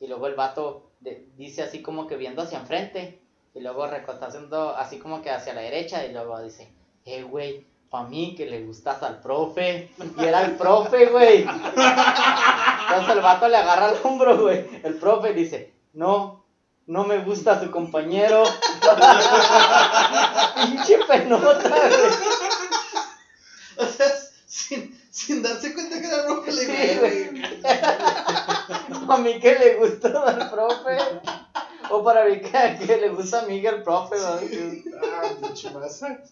Y 0.00 0.06
luego 0.06 0.26
el 0.26 0.34
vato 0.34 0.90
de- 1.00 1.26
dice 1.36 1.62
así 1.62 1.82
como 1.82 2.06
que 2.06 2.16
viendo 2.16 2.42
hacia 2.42 2.58
enfrente. 2.60 3.20
Y 3.54 3.60
luego 3.60 3.86
recota 3.86 4.26
haciendo 4.26 4.76
así 4.76 4.98
como 4.98 5.22
que 5.22 5.30
hacia 5.30 5.54
la 5.54 5.62
derecha. 5.62 6.04
Y 6.04 6.12
luego 6.12 6.38
dice, 6.42 6.70
eh, 7.06 7.22
güey, 7.22 7.64
pa' 7.88 8.02
mí 8.02 8.34
que 8.36 8.46
le 8.46 8.64
gustas 8.64 9.02
al 9.02 9.20
profe. 9.20 9.90
Y 10.18 10.24
era 10.24 10.42
el 10.42 10.56
profe, 10.56 11.06
güey. 11.06 11.42
Entonces 11.42 13.08
el 13.08 13.20
vato 13.20 13.48
le 13.48 13.56
agarra 13.56 13.90
el 13.90 13.98
hombro, 14.02 14.42
güey. 14.42 14.66
El 14.82 14.96
profe 14.96 15.32
dice, 15.32 15.72
no, 15.92 16.44
no 16.86 17.04
me 17.04 17.18
gusta 17.18 17.62
su 17.62 17.70
compañero. 17.70 18.42
Pinche 20.56 20.98
penota, 21.08 21.68
güey. 21.68 22.10
O 23.78 23.84
sea, 23.86 24.06
sin, 24.46 24.98
sin 25.10 25.42
darse 25.42 25.74
cuenta 25.74 26.00
que 26.00 26.06
era 26.06 26.22
rojo, 26.24 26.46
le 26.46 26.52
Sí, 26.52 26.98
güey. 26.98 27.42
A 29.08 29.18
mí 29.18 29.38
que 29.38 29.54
le 29.54 29.74
gustó 29.76 30.26
al 30.26 30.50
profe. 30.50 30.98
O 31.90 32.02
para 32.02 32.24
mí 32.24 32.40
que, 32.40 32.86
que 32.86 32.96
le 32.96 33.10
gusta 33.10 33.42
a 33.42 33.46
Miguel 33.46 33.76
el 33.76 33.82
profe, 33.82 34.16
güey. 34.16 34.84
Ah, 35.02 35.28
pinche 35.40 35.70
masa. 35.70 36.22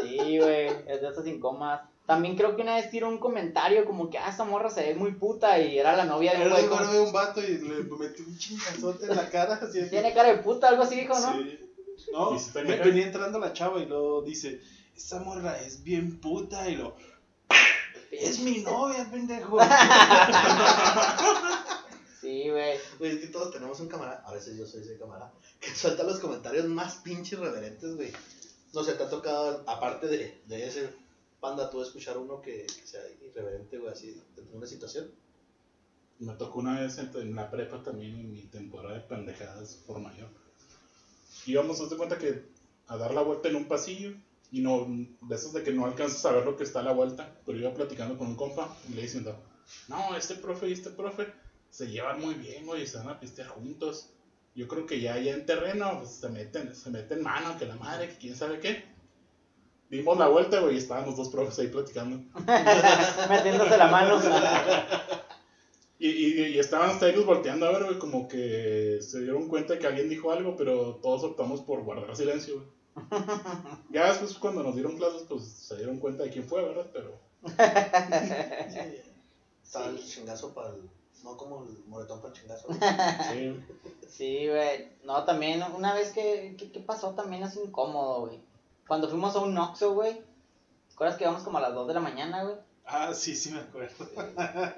Sí, 0.00 0.38
güey, 0.38 0.66
es 0.86 1.00
de 1.00 1.08
esas 1.08 1.26
incómodas. 1.26 1.82
También 2.06 2.36
creo 2.36 2.54
que 2.54 2.62
una 2.62 2.76
vez 2.76 2.88
tiró 2.90 3.08
un 3.08 3.18
comentario 3.18 3.84
como 3.84 4.08
que, 4.08 4.18
ah, 4.18 4.30
esa 4.30 4.44
morra 4.44 4.70
se 4.70 4.82
ve 4.82 4.94
muy 4.94 5.12
puta 5.12 5.58
y 5.58 5.78
era 5.78 5.96
la 5.96 6.04
novia 6.04 6.32
de 6.32 6.36
un 6.36 6.42
Era 6.42 6.54
güey 6.54 6.68
güero 6.68 6.92
de 6.92 7.00
un 7.00 7.12
vato 7.12 7.42
y 7.42 7.58
le 7.58 7.82
metí 7.82 8.22
un 8.22 8.38
chingazote 8.38 9.06
en 9.06 9.16
la 9.16 9.28
cara. 9.28 9.54
Así 9.54 9.82
Tiene 9.90 10.14
cara 10.14 10.28
de 10.28 10.38
puta, 10.38 10.68
algo 10.68 10.84
así 10.84 10.94
dijo, 10.94 11.18
¿no? 11.18 11.32
Sí. 11.32 11.58
No, 12.12 12.38
venía 12.54 13.06
entrando 13.06 13.40
la 13.40 13.52
chava 13.52 13.80
y 13.80 13.86
luego 13.86 14.22
dice, 14.22 14.60
esa 14.96 15.18
morra 15.20 15.58
es 15.58 15.82
bien 15.82 16.20
puta 16.20 16.68
y 16.68 16.76
lo... 16.76 16.94
Es 18.12 18.38
mi 18.38 18.58
novia, 18.58 19.08
pendejo. 19.10 19.58
Sí, 22.26 22.50
güey. 22.50 22.76
Güey, 22.98 23.12
es 23.12 23.20
que 23.20 23.28
todos 23.28 23.52
tenemos 23.52 23.78
un 23.78 23.86
camarada, 23.86 24.24
a 24.26 24.32
veces 24.32 24.58
yo 24.58 24.66
soy 24.66 24.82
ese 24.82 24.98
camarada, 24.98 25.32
que 25.60 25.70
suelta 25.72 26.02
los 26.02 26.18
comentarios 26.18 26.66
más 26.66 26.96
pinches 26.96 27.34
irreverentes, 27.34 27.94
güey. 27.94 28.10
No 28.74 28.82
sé, 28.82 28.94
te 28.94 29.04
ha 29.04 29.08
tocado, 29.08 29.62
aparte 29.68 30.08
de, 30.08 30.42
de 30.44 30.66
ese 30.66 30.90
panda, 31.40 31.70
tú 31.70 31.80
escuchar 31.80 32.18
uno 32.18 32.42
que, 32.42 32.66
que 32.66 32.84
sea 32.84 33.00
irreverente, 33.24 33.78
güey, 33.78 33.92
así, 33.92 34.20
en 34.36 34.56
una 34.56 34.66
situación. 34.66 35.08
Me 36.18 36.34
tocó 36.34 36.58
una 36.58 36.80
vez 36.80 36.98
en, 36.98 37.12
en 37.14 37.36
la 37.36 37.48
prepa 37.48 37.80
también 37.84 38.16
en 38.16 38.32
mi 38.32 38.42
temporada 38.42 38.96
de 38.96 39.02
pendejadas 39.02 39.76
por 39.86 40.00
mayor. 40.00 40.28
Íbamos, 41.46 41.80
haz 41.80 41.90
de 41.90 41.96
cuenta 41.96 42.18
que 42.18 42.42
a 42.88 42.96
dar 42.96 43.14
la 43.14 43.22
vuelta 43.22 43.48
en 43.48 43.54
un 43.54 43.68
pasillo 43.68 44.16
y 44.50 44.62
no, 44.62 44.84
de 44.88 45.34
esos 45.36 45.52
de 45.52 45.62
que 45.62 45.70
no 45.70 45.86
alcanzas 45.86 46.26
a 46.26 46.32
ver 46.32 46.44
lo 46.44 46.56
que 46.56 46.64
está 46.64 46.80
a 46.80 46.82
la 46.82 46.92
vuelta, 46.92 47.38
pero 47.46 47.56
iba 47.56 47.72
platicando 47.72 48.18
con 48.18 48.26
un 48.26 48.36
compa 48.36 48.76
y 48.88 48.94
le 48.94 49.02
diciendo, 49.02 49.40
no, 49.86 50.16
este 50.16 50.34
profe 50.34 50.68
y 50.68 50.72
este 50.72 50.90
profe 50.90 51.45
se 51.76 51.88
llevan 51.88 52.22
muy 52.22 52.32
bien, 52.32 52.64
güey, 52.64 52.86
se 52.86 52.96
van 52.96 53.10
a 53.10 53.20
pistear 53.20 53.48
juntos. 53.48 54.08
Yo 54.54 54.66
creo 54.66 54.86
que 54.86 54.98
ya, 54.98 55.18
ya 55.18 55.34
en 55.34 55.44
terreno 55.44 55.98
pues, 55.98 56.12
se 56.12 56.30
meten, 56.30 56.74
se 56.74 56.88
meten 56.88 57.22
mano, 57.22 57.58
que 57.58 57.66
la 57.66 57.76
madre, 57.76 58.08
que 58.08 58.16
quién 58.16 58.34
sabe 58.34 58.60
qué. 58.60 58.82
Dimos 59.90 60.16
la 60.16 60.28
vuelta, 60.28 60.60
güey, 60.60 60.76
y 60.76 60.78
estaban 60.78 61.04
los 61.04 61.18
dos 61.18 61.28
profes 61.28 61.58
ahí 61.58 61.68
platicando. 61.68 62.16
Metiéndose 63.28 63.76
la 63.76 63.88
mano. 63.88 64.20
Y, 65.98 66.08
y, 66.08 66.46
y 66.48 66.58
estaban 66.58 66.90
hasta 66.90 67.08
ellos 67.08 67.24
volteando 67.24 67.64
a 67.64 67.72
ver, 67.72 67.84
güey, 67.84 67.98
como 67.98 68.28
que 68.28 68.98
se 69.00 69.22
dieron 69.22 69.48
cuenta 69.48 69.72
de 69.72 69.78
que 69.78 69.86
alguien 69.86 70.10
dijo 70.10 70.30
algo, 70.30 70.54
pero 70.54 70.96
todos 70.96 71.24
optamos 71.24 71.62
por 71.62 71.84
guardar 71.84 72.14
silencio, 72.14 72.56
güey. 72.56 73.08
Ya 73.90 74.08
después 74.08 74.34
cuando 74.34 74.62
nos 74.62 74.74
dieron 74.74 74.98
clases, 74.98 75.22
pues 75.26 75.44
se 75.44 75.74
dieron 75.76 75.98
cuenta 75.98 76.24
de 76.24 76.30
quién 76.30 76.44
fue, 76.46 76.62
¿verdad? 76.62 76.86
Pero 76.92 77.18
Estaba 79.64 79.86
el 79.86 80.04
chingazo 80.04 80.52
para 80.52 80.74
el, 80.74 80.82
no 81.26 81.36
como 81.36 81.64
el 81.64 81.84
moretón 81.88 82.20
para 82.22 82.32
el 82.32 82.40
chingazo. 82.40 82.68
sí, 83.32 83.60
Sí, 84.08 84.48
güey. 84.48 84.88
No, 85.04 85.24
también, 85.24 85.62
una 85.74 85.92
vez 85.92 86.12
que, 86.12 86.54
que, 86.56 86.70
que 86.70 86.80
pasó 86.80 87.10
también 87.14 87.42
es 87.42 87.56
incómodo, 87.56 88.26
güey. 88.26 88.40
Cuando 88.86 89.08
fuimos 89.08 89.34
a 89.36 89.40
un 89.40 89.58
Oxxo, 89.58 89.94
güey. 89.94 90.14
¿Te 90.14 90.94
acuerdas 90.94 91.18
que 91.18 91.24
íbamos 91.24 91.42
como 91.42 91.58
a 91.58 91.60
las 91.60 91.74
2 91.74 91.88
de 91.88 91.94
la 91.94 92.00
mañana, 92.00 92.44
güey? 92.44 92.56
ah, 92.86 93.12
sí, 93.12 93.34
sí 93.34 93.50
me 93.50 93.60
acuerdo. 93.60 94.06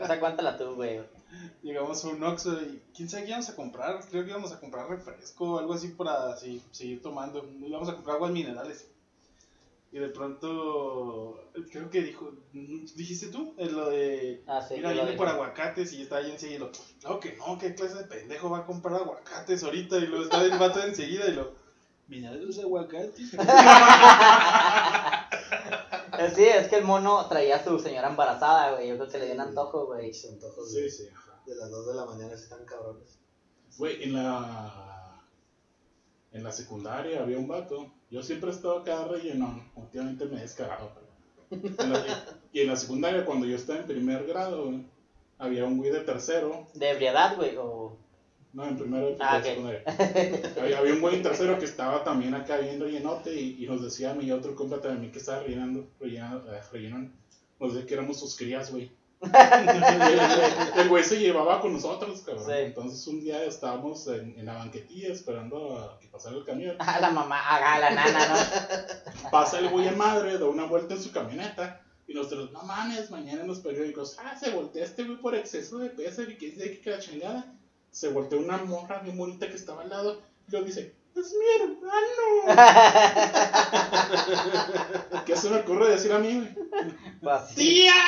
O 0.00 0.06
sea, 0.06 0.18
cuéntala 0.18 0.56
tú, 0.56 0.74
güey. 0.74 1.00
Llegamos 1.62 2.02
a 2.04 2.08
un 2.08 2.24
Oxxo 2.24 2.60
y 2.62 2.82
quién 2.96 3.08
sabe 3.08 3.24
qué 3.24 3.28
íbamos 3.28 3.50
a 3.50 3.56
comprar. 3.56 4.00
Creo 4.08 4.24
que 4.24 4.30
íbamos 4.30 4.52
a 4.52 4.58
comprar 4.58 4.88
refresco 4.88 5.52
o 5.52 5.58
algo 5.58 5.74
así 5.74 5.88
para 5.88 6.32
así, 6.32 6.62
seguir 6.72 7.02
tomando. 7.02 7.46
Íbamos 7.60 7.88
a 7.90 7.94
comprar 7.94 8.16
aguas 8.16 8.32
minerales. 8.32 8.88
Y 9.90 9.98
de 9.98 10.08
pronto, 10.10 11.50
creo 11.72 11.88
que 11.88 12.02
dijo, 12.02 12.30
dijiste 12.52 13.28
tú, 13.28 13.54
en 13.56 13.74
lo 13.74 13.88
de, 13.88 14.42
Ah, 14.46 14.60
sí. 14.60 14.74
mira, 14.74 14.92
lo 14.92 15.02
viene 15.02 15.16
por 15.16 15.28
aguacates 15.28 15.94
y 15.94 16.02
está 16.02 16.18
ahí 16.18 16.30
enseguida 16.30 16.56
y 16.56 16.60
lo, 16.60 16.70
no, 17.04 17.20
que 17.20 17.36
no, 17.36 17.56
qué 17.56 17.74
clase 17.74 17.94
de 17.96 18.04
pendejo 18.04 18.50
va 18.50 18.58
a 18.58 18.66
comprar 18.66 18.96
aguacates 19.00 19.62
ahorita. 19.64 19.96
Y 19.96 20.06
luego 20.06 20.24
está 20.24 20.44
el 20.44 20.58
vato 20.58 20.82
enseguida 20.82 21.26
y 21.26 21.32
lo, 21.32 21.54
minerales 22.08 22.58
aguacates. 22.58 23.32
Eh, 26.18 26.28
Sí, 26.34 26.44
es 26.44 26.68
que 26.68 26.76
el 26.76 26.84
mono 26.84 27.26
traía 27.28 27.56
a 27.56 27.64
su 27.64 27.78
señora 27.78 28.08
embarazada, 28.08 28.72
güey. 28.72 28.88
Yo 28.88 28.96
creo 28.96 29.08
que 29.08 29.18
le 29.18 29.26
dio 29.26 29.34
un 29.34 29.40
antojo, 29.40 29.86
güey. 29.86 30.10
Antojos 30.28 30.72
sí, 30.72 30.90
sí. 30.90 31.08
ajá. 31.14 31.40
de 31.46 31.54
las 31.54 31.70
2 31.70 31.86
de 31.86 31.94
la 31.94 32.04
mañana 32.06 32.34
están 32.34 32.64
cabrones. 32.64 33.18
Güey, 33.76 34.02
en 34.02 34.14
la, 34.14 35.07
en 36.38 36.44
la 36.44 36.52
secundaria 36.52 37.20
había 37.22 37.38
un 37.38 37.48
vato. 37.48 37.92
Yo 38.10 38.22
siempre 38.22 38.50
he 38.50 38.52
estado 38.54 38.78
acá 38.78 39.04
relleno. 39.04 39.62
Últimamente 39.76 40.24
me 40.26 40.38
he 40.38 40.40
descarado. 40.40 40.90
pero- 40.94 41.74
en 41.82 41.92
la- 41.92 42.24
y 42.52 42.60
en 42.60 42.68
la 42.68 42.76
secundaria, 42.76 43.24
cuando 43.24 43.46
yo 43.46 43.56
estaba 43.56 43.80
en 43.80 43.86
primer 43.86 44.26
grado, 44.26 44.72
había 45.38 45.64
un 45.64 45.76
güey 45.78 45.90
de 45.90 46.00
tercero. 46.00 46.66
De 46.74 46.90
ebriedad, 46.90 47.36
güey. 47.36 47.56
O... 47.56 47.96
No, 48.52 48.66
en 48.66 48.76
primero 48.78 49.08
de 49.08 49.16
Ah, 49.20 49.36
ok. 49.38 49.44
secundaria. 49.44 49.82
Había, 50.60 50.78
había 50.78 50.94
un 50.94 51.00
güey 51.00 51.16
en 51.16 51.22
tercero 51.22 51.58
que 51.58 51.66
estaba 51.66 52.02
también 52.02 52.34
acá 52.34 52.56
bien 52.58 52.80
rellenote 52.80 53.34
y, 53.38 53.62
y 53.62 53.66
nos 53.66 53.82
decía 53.82 54.12
a 54.12 54.14
mí 54.14 54.24
y 54.24 54.32
otro 54.32 54.54
compa 54.54 54.80
también 54.80 55.12
que 55.12 55.18
estaba 55.18 55.40
rellenando, 55.42 55.86
rellenando, 56.00 56.52
eh, 56.52 56.60
rellenando. 56.72 57.10
Nos 57.60 57.74
decía 57.74 57.86
que 57.86 57.94
éramos 57.94 58.18
sus 58.20 58.36
crías, 58.36 58.70
güey. 58.72 58.90
el 60.76 60.88
güey 60.88 61.02
se 61.02 61.18
llevaba 61.18 61.60
con 61.60 61.72
nosotros, 61.72 62.22
cabrón. 62.22 62.46
Sí. 62.46 62.52
Entonces 62.56 63.06
un 63.06 63.20
día 63.20 63.44
estábamos 63.44 64.06
en, 64.06 64.38
en 64.38 64.46
la 64.46 64.54
banquetilla 64.54 65.12
esperando 65.12 65.78
a 65.78 65.98
que 65.98 66.06
pasara 66.06 66.36
el 66.36 66.44
camión. 66.44 66.76
Ah, 66.78 66.98
la 67.00 67.10
mamá, 67.10 67.40
ah, 67.40 67.78
la 67.78 67.90
nana, 67.90 68.28
¿no? 68.28 69.30
Pasa 69.30 69.58
el 69.58 69.68
güey 69.68 69.88
en 69.88 69.98
madre, 69.98 70.38
da 70.38 70.46
una 70.46 70.66
vuelta 70.66 70.94
en 70.94 71.02
su 71.02 71.10
camioneta. 71.10 71.82
Y 72.06 72.14
nosotros, 72.14 72.52
no 72.52 72.62
mames, 72.62 73.10
mañana 73.10 73.42
en 73.42 73.48
los 73.48 73.60
periódicos, 73.60 74.16
ah, 74.20 74.36
se 74.38 74.50
voltea 74.50 74.84
este 74.84 75.04
güey 75.04 75.18
por 75.18 75.34
exceso 75.34 75.78
de 75.78 75.90
peso 75.90 76.22
y 76.22 76.24
sabe 76.24 76.38
qué 76.38 76.80
que 76.80 76.90
la 76.90 76.98
chingada. 77.00 77.54
Se 77.90 78.08
volteó 78.08 78.38
una 78.38 78.58
morra 78.58 79.00
bien 79.00 79.16
bonita 79.16 79.48
que 79.48 79.56
estaba 79.56 79.82
al 79.82 79.90
lado 79.90 80.22
y 80.48 80.52
lo 80.52 80.62
dice, 80.62 80.94
es 81.20 81.34
mi 81.34 81.46
hermano. 81.62 82.24
¿Qué 85.26 85.36
se 85.36 85.50
me 85.50 85.58
ocurre 85.58 85.90
decir 85.90 86.12
a 86.12 86.18
mí, 86.18 86.34
güey? 86.34 86.48
¡Tía! 87.54 87.92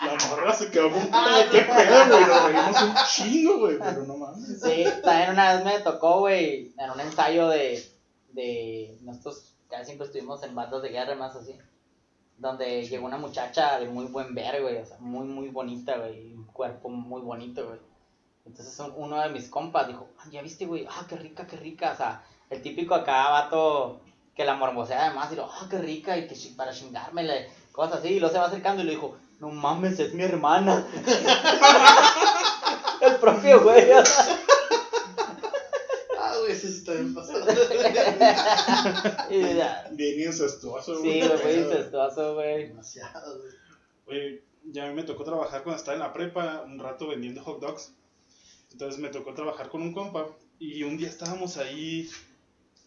La 0.00 0.14
morra 0.28 0.54
se 0.54 0.70
quedó 0.70 0.92
con 0.92 1.06
cara 1.08 1.38
de 1.38 1.46
qué 1.50 1.60
pedo, 1.62 2.06
güey. 2.08 2.26
Nos 2.26 2.44
reímos 2.44 2.82
un 2.82 2.94
chingo, 3.06 3.58
güey. 3.58 3.78
Pero 3.78 4.04
no 4.04 4.16
mames. 4.16 4.60
Sí, 4.60 4.84
también 5.02 5.30
una 5.32 5.54
vez 5.54 5.64
me 5.64 5.80
tocó, 5.80 6.20
güey, 6.20 6.72
en 6.78 6.90
un 6.90 7.00
ensayo 7.00 7.48
de, 7.48 7.84
de 8.32 8.96
nosotros 9.02 9.48
casi 9.68 9.86
siempre 9.86 10.06
estuvimos 10.06 10.42
en 10.42 10.54
bandas 10.54 10.82
de 10.82 10.88
guerra 10.88 11.14
más 11.14 11.36
así, 11.36 11.54
donde 12.38 12.86
llegó 12.86 13.06
una 13.06 13.18
muchacha 13.18 13.78
de 13.78 13.86
muy 13.86 14.06
buen 14.06 14.34
ver, 14.34 14.62
güey, 14.62 14.78
o 14.78 14.84
sea, 14.84 14.98
muy, 14.98 15.26
muy 15.26 15.48
bonita, 15.48 15.98
güey, 15.98 16.32
un 16.34 16.46
cuerpo 16.46 16.88
muy 16.88 17.20
bonito, 17.20 17.66
güey. 17.66 17.78
Entonces 18.48 18.78
un- 18.80 18.92
uno 18.96 19.20
de 19.20 19.28
mis 19.30 19.48
compas 19.48 19.86
dijo, 19.88 20.08
"Ah, 20.18 20.24
ya 20.30 20.42
viste, 20.42 20.66
güey, 20.66 20.86
ah, 20.90 21.06
qué 21.08 21.16
rica, 21.16 21.46
qué 21.46 21.56
rica, 21.56 21.92
o 21.92 21.96
sea, 21.96 22.22
el 22.50 22.62
típico 22.62 22.94
acá 22.94 23.28
vato 23.30 24.00
que 24.34 24.44
la 24.44 24.54
morbosea 24.54 25.06
además 25.06 25.30
y 25.32 25.36
lo, 25.36 25.44
ah, 25.44 25.66
qué 25.70 25.78
rica, 25.78 26.16
y 26.16 26.26
que 26.26 26.34
para 26.56 26.72
chingármela, 26.72 27.34
cosas 27.72 28.00
así, 28.00 28.08
y 28.14 28.20
luego 28.20 28.32
se 28.32 28.40
va 28.40 28.46
acercando 28.46 28.82
y 28.82 28.86
le 28.86 28.92
dijo, 28.92 29.16
no 29.40 29.50
mames, 29.50 29.98
es 30.00 30.14
mi 30.14 30.24
hermana. 30.24 30.84
el 33.00 33.14
propio 33.16 33.62
güey, 33.62 33.92
o 33.92 34.04
sea. 34.12 34.38
Ah, 36.20 36.34
güey, 36.40 36.54
sí 36.54 36.66
está 36.68 36.92
bien 36.92 37.14
pasado. 37.14 37.44
Bien 39.30 40.20
incestuoso, 40.20 40.96
Sí, 41.02 41.20
güey, 41.20 41.38
fue 41.38 41.54
incestuoso, 41.54 42.34
güey. 42.34 42.68
Demasiado, 42.68 43.38
güey. 43.38 43.52
Oye, 44.06 44.42
ya 44.64 44.84
a 44.84 44.88
mí 44.88 44.94
me 44.94 45.02
tocó 45.02 45.24
trabajar 45.24 45.62
cuando 45.62 45.78
estaba 45.78 45.94
en 45.96 46.02
la 46.02 46.12
prepa, 46.12 46.62
un 46.64 46.78
rato 46.78 47.08
vendiendo 47.08 47.42
hot 47.42 47.60
dogs. 47.60 47.92
Entonces 48.72 49.00
me 49.00 49.08
tocó 49.08 49.34
trabajar 49.34 49.68
con 49.68 49.82
un 49.82 49.92
compa 49.92 50.26
y 50.58 50.82
un 50.82 50.96
día 50.96 51.08
estábamos 51.08 51.56
ahí, 51.56 52.08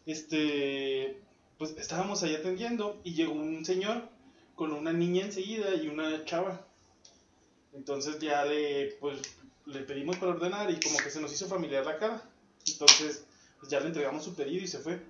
este, 0.06 1.22
pues 1.58 1.76
estábamos 1.78 2.24
ahí 2.24 2.36
atendiendo 2.36 3.00
y 3.04 3.14
llegó 3.14 3.34
un 3.34 3.66
señor 3.66 4.10
con 4.56 4.74
una 4.74 4.94
niña 4.94 5.26
enseguida 5.26 5.74
y 5.76 5.88
una 5.88 6.24
chava. 6.26 6.66
Entonces 7.74 8.20
ya 8.20 8.46
le, 8.46 8.98
pues, 9.00 9.22
le 9.66 9.82
pedimos 9.82 10.18
para 10.18 10.34
ordenar 10.34 10.70
y 10.70 10.80
como 10.80 10.98
que 10.98 11.10
se 11.10 11.22
nos 11.22 11.34
hizo 11.34 11.48
familiar 11.48 11.86
la 11.86 11.98
cara. 11.98 12.22
Entonces, 12.68 13.26
pues 13.60 13.72
ya 13.72 13.80
le 13.80 13.88
entregamos 13.88 14.24
su 14.24 14.36
pedido 14.36 14.64
y 14.64 14.68
se 14.68 14.80
fue. 14.80 15.02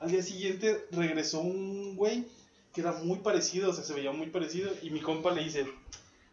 Al 0.00 0.10
día 0.10 0.22
siguiente 0.22 0.86
regresó 0.90 1.40
un 1.40 1.96
güey 1.96 2.26
que 2.72 2.80
era 2.80 2.92
muy 2.92 3.18
parecido, 3.18 3.70
o 3.70 3.72
sea, 3.72 3.84
se 3.84 3.94
veía 3.94 4.12
muy 4.12 4.28
parecido. 4.28 4.70
Y 4.82 4.90
mi 4.90 5.00
compa 5.00 5.32
le 5.32 5.44
dice, 5.44 5.66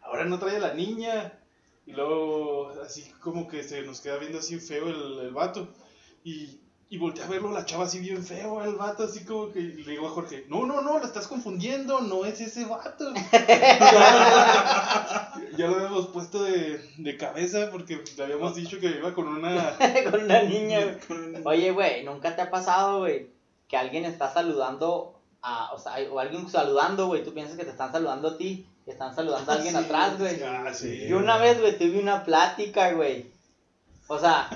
ahora 0.02 0.24
no 0.24 0.38
trae 0.38 0.56
a 0.56 0.60
la 0.60 0.74
niña. 0.74 1.38
Y 1.86 1.92
luego, 1.92 2.72
así 2.84 3.10
como 3.20 3.46
que 3.48 3.62
se 3.62 3.82
nos 3.82 4.00
queda 4.00 4.16
viendo 4.18 4.38
así 4.40 4.58
feo 4.58 4.88
el, 4.88 5.18
el 5.20 5.30
vato. 5.30 5.68
Y, 6.24 6.58
y 6.88 6.98
volteé 6.98 7.22
a 7.24 7.28
verlo, 7.28 7.52
la 7.52 7.64
chava 7.64 7.84
así 7.84 8.00
bien 8.00 8.24
feo, 8.24 8.62
el 8.64 8.74
vato 8.74 9.04
así 9.04 9.24
como 9.24 9.52
que 9.52 9.60
y 9.60 9.84
le 9.84 9.92
digo 9.92 10.08
a 10.08 10.10
Jorge, 10.10 10.44
no, 10.48 10.66
no, 10.66 10.80
no, 10.82 10.98
lo 10.98 11.04
estás 11.04 11.28
confundiendo, 11.28 12.00
no 12.00 12.24
es 12.24 12.40
ese 12.40 12.64
vato. 12.64 13.12
ya 15.56 15.66
lo 15.68 15.76
habíamos 15.76 16.08
puesto 16.08 16.42
de, 16.44 16.78
de 16.98 17.16
cabeza 17.16 17.70
porque 17.70 18.02
le 18.16 18.24
habíamos 18.24 18.54
dicho 18.54 18.78
que 18.80 18.86
iba 18.86 19.14
con 19.14 19.28
una... 19.28 19.76
Con 20.10 20.24
una 20.24 20.42
niña, 20.42 20.98
con- 21.08 21.46
Oye, 21.46 21.70
güey, 21.72 22.04
¿nunca 22.04 22.34
te 22.36 22.42
ha 22.42 22.50
pasado, 22.50 23.00
güey, 23.00 23.28
que 23.68 23.76
alguien 23.76 24.04
está 24.04 24.32
saludando 24.32 25.20
a, 25.42 25.72
o 25.72 25.78
sea, 25.78 25.94
o 26.10 26.18
alguien 26.18 26.48
saludando, 26.48 27.06
güey, 27.06 27.24
tú 27.24 27.32
piensas 27.32 27.56
que 27.56 27.64
te 27.64 27.70
están 27.70 27.92
saludando 27.92 28.28
a 28.28 28.38
ti, 28.38 28.66
y 28.86 28.90
están 28.90 29.14
saludando 29.14 29.50
a 29.50 29.54
alguien 29.56 29.74
Sí, 29.74 29.84
atrás, 29.84 30.18
güey? 30.18 30.42
Ah, 30.42 30.72
sí. 30.72 31.06
Yo 31.08 31.18
una 31.18 31.38
vez, 31.38 31.60
güey, 31.60 31.76
tuve 31.76 31.98
una 31.98 32.24
plática, 32.24 32.92
güey. 32.92 33.32
O 34.06 34.18
sea, 34.18 34.48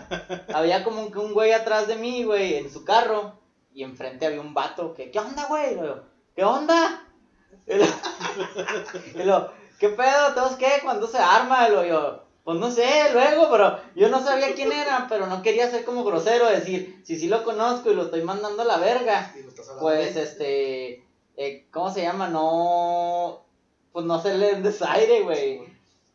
había 0.55 0.85
como 0.85 1.11
que 1.11 1.19
un 1.19 1.35
güey 1.35 1.53
atrás 1.53 1.89
de 1.89 1.97
mí, 1.97 2.23
güey, 2.23 2.55
en 2.55 2.71
su 2.71 2.85
carro. 2.85 3.41
Y 3.75 3.83
enfrente 3.83 4.27
había 4.27 4.41
un 4.41 4.55
vato 4.55 4.95
que, 4.95 5.11
¿qué 5.11 5.19
onda, 5.19 5.47
güey? 5.47 5.77
Yo, 5.77 6.05
¿qué 6.35 6.45
onda? 6.45 7.05
Y 7.67 7.75
lo, 7.75 7.85
y 9.15 9.25
lo, 9.25 9.53
¿qué 9.79 9.89
pedo? 9.89 10.35
¿Todos 10.35 10.57
qué? 10.57 10.81
¿Cuándo 10.83 11.09
se 11.09 11.19
arma? 11.19 11.69
Y 11.69 11.73
lo, 11.73 11.85
yo, 11.85 12.25
pues 12.45 12.59
no 12.59 12.71
sé, 12.71 13.13
luego, 13.13 13.49
pero 13.51 13.81
yo 13.97 14.09
no 14.09 14.23
sabía 14.23 14.55
quién 14.55 14.73
era, 14.73 15.07
pero 15.09 15.27
no 15.27 15.43
quería 15.43 15.71
ser 15.71 15.85
como 15.85 16.05
grosero, 16.05 16.47
decir, 16.47 17.01
si 17.05 17.19
sí 17.19 17.29
lo 17.29 17.45
conozco 17.45 17.91
y 17.91 17.95
lo 17.95 18.05
estoy 18.05 18.23
mandando 18.23 18.63
a 18.63 18.67
la 18.67 18.79
verga. 18.79 19.35
Pues, 19.81 20.17
este, 20.17 21.05
eh, 21.37 21.67
¿cómo 21.71 21.93
se 21.93 22.03
llama? 22.03 22.29
No, 22.29 23.45
pues 23.93 24.05
no 24.07 24.21
se 24.21 24.37
le 24.37 24.57
desaire, 24.57 25.23
güey. 25.23 25.63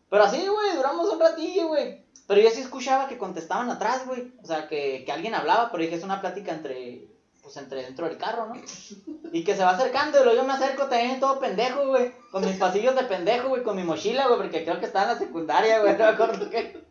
Pero 0.09 0.23
así, 0.23 0.47
güey, 0.47 0.75
duramos 0.75 1.11
un 1.11 1.19
ratillo, 1.19 1.67
güey. 1.67 2.03
Pero 2.27 2.41
yo 2.41 2.49
sí 2.49 2.61
escuchaba 2.61 3.07
que 3.07 3.17
contestaban 3.17 3.69
atrás, 3.69 4.05
güey. 4.07 4.31
O 4.41 4.45
sea, 4.45 4.67
que, 4.67 5.03
que 5.05 5.11
alguien 5.11 5.35
hablaba, 5.35 5.71
pero 5.71 5.83
dije, 5.83 5.95
es 5.95 6.03
una 6.03 6.21
plática 6.21 6.51
entre, 6.51 7.07
pues 7.41 7.57
entre 7.57 7.83
dentro 7.83 8.07
del 8.07 8.17
carro, 8.17 8.47
¿no? 8.47 8.55
Y 9.31 9.43
que 9.43 9.55
se 9.55 9.63
va 9.63 9.71
acercando, 9.71 10.19
y 10.19 10.23
luego 10.23 10.41
yo 10.41 10.47
me 10.47 10.53
acerco 10.53 10.88
también 10.88 11.19
todo 11.19 11.39
pendejo, 11.39 11.88
güey. 11.88 12.11
Con 12.31 12.45
mis 12.45 12.57
pasillos 12.57 12.95
de 12.95 13.03
pendejo, 13.03 13.49
güey, 13.49 13.63
con 13.63 13.75
mi 13.75 13.83
mochila, 13.83 14.27
güey, 14.27 14.39
porque 14.39 14.63
creo 14.63 14.79
que 14.79 14.85
estaba 14.85 15.11
en 15.11 15.13
la 15.13 15.19
secundaria, 15.19 15.79
güey, 15.79 15.93
no 15.93 15.99
me 15.99 16.05
acuerdo 16.05 16.49
qué. 16.49 16.83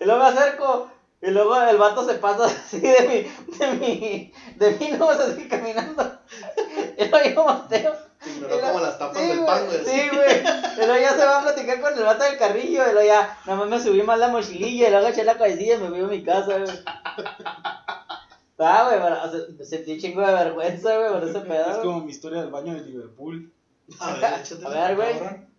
Y 0.00 0.04
luego 0.04 0.22
me 0.22 0.28
acerco, 0.28 0.90
y 1.20 1.30
luego 1.30 1.60
el 1.60 1.76
vato 1.76 2.06
se 2.06 2.14
pasa 2.14 2.44
así 2.44 2.80
de 2.80 3.28
mi, 3.48 3.56
de 3.56 3.72
mi, 3.72 4.32
de 4.56 4.70
mí, 4.78 4.96
no, 4.98 5.10
así 5.10 5.48
caminando. 5.48 6.20
Y 6.98 7.08
luego 7.08 7.28
yo 7.28 7.44
volteo. 7.44 7.94
Ignoró 8.26 8.60
como 8.60 8.80
las 8.80 8.98
tapas 8.98 9.18
sí, 9.18 9.28
del 9.28 9.44
pan, 9.44 9.66
güey. 9.66 9.84
Sí, 9.84 10.08
güey. 10.12 10.42
Luego 10.76 11.00
ya 11.00 11.10
se 11.16 11.24
va 11.24 11.38
a 11.38 11.42
platicar 11.42 11.80
con 11.80 11.94
el 11.94 12.04
vato 12.04 12.24
del 12.24 12.38
carrillo. 12.38 12.82
Luego 12.84 13.02
ya, 13.06 13.38
nada 13.46 13.58
más 13.58 13.68
me 13.68 13.80
subí 13.80 14.02
más 14.02 14.18
la 14.18 14.28
mochililla. 14.28 14.88
Y 14.88 14.90
luego 14.90 15.08
eché 15.08 15.24
la 15.24 15.38
cabecilla 15.38 15.76
y 15.76 15.78
me 15.78 15.88
fui 15.88 16.00
a 16.00 16.06
mi 16.06 16.22
casa, 16.24 16.58
güey. 16.58 16.70
Ah, 18.58 18.88
güey, 18.88 19.00
pero, 19.02 19.22
o 19.22 19.30
sea, 19.30 19.56
me 19.58 19.64
sentí 19.64 19.92
un 19.92 19.98
chingo 19.98 20.26
de 20.26 20.32
vergüenza, 20.32 20.96
güey, 20.96 21.12
por 21.12 21.28
ese 21.28 21.40
pedo. 21.40 21.70
Es 21.70 21.76
como 21.78 22.00
mi 22.00 22.10
historia 22.10 22.40
del 22.40 22.50
baño 22.50 22.74
de 22.74 22.80
Liverpool, 22.80 23.52
A 24.00 24.14
ver, 24.14 24.24
échate 24.40 24.66
A 24.66 24.68
ver, 24.70 24.96
güey. 24.96 25.14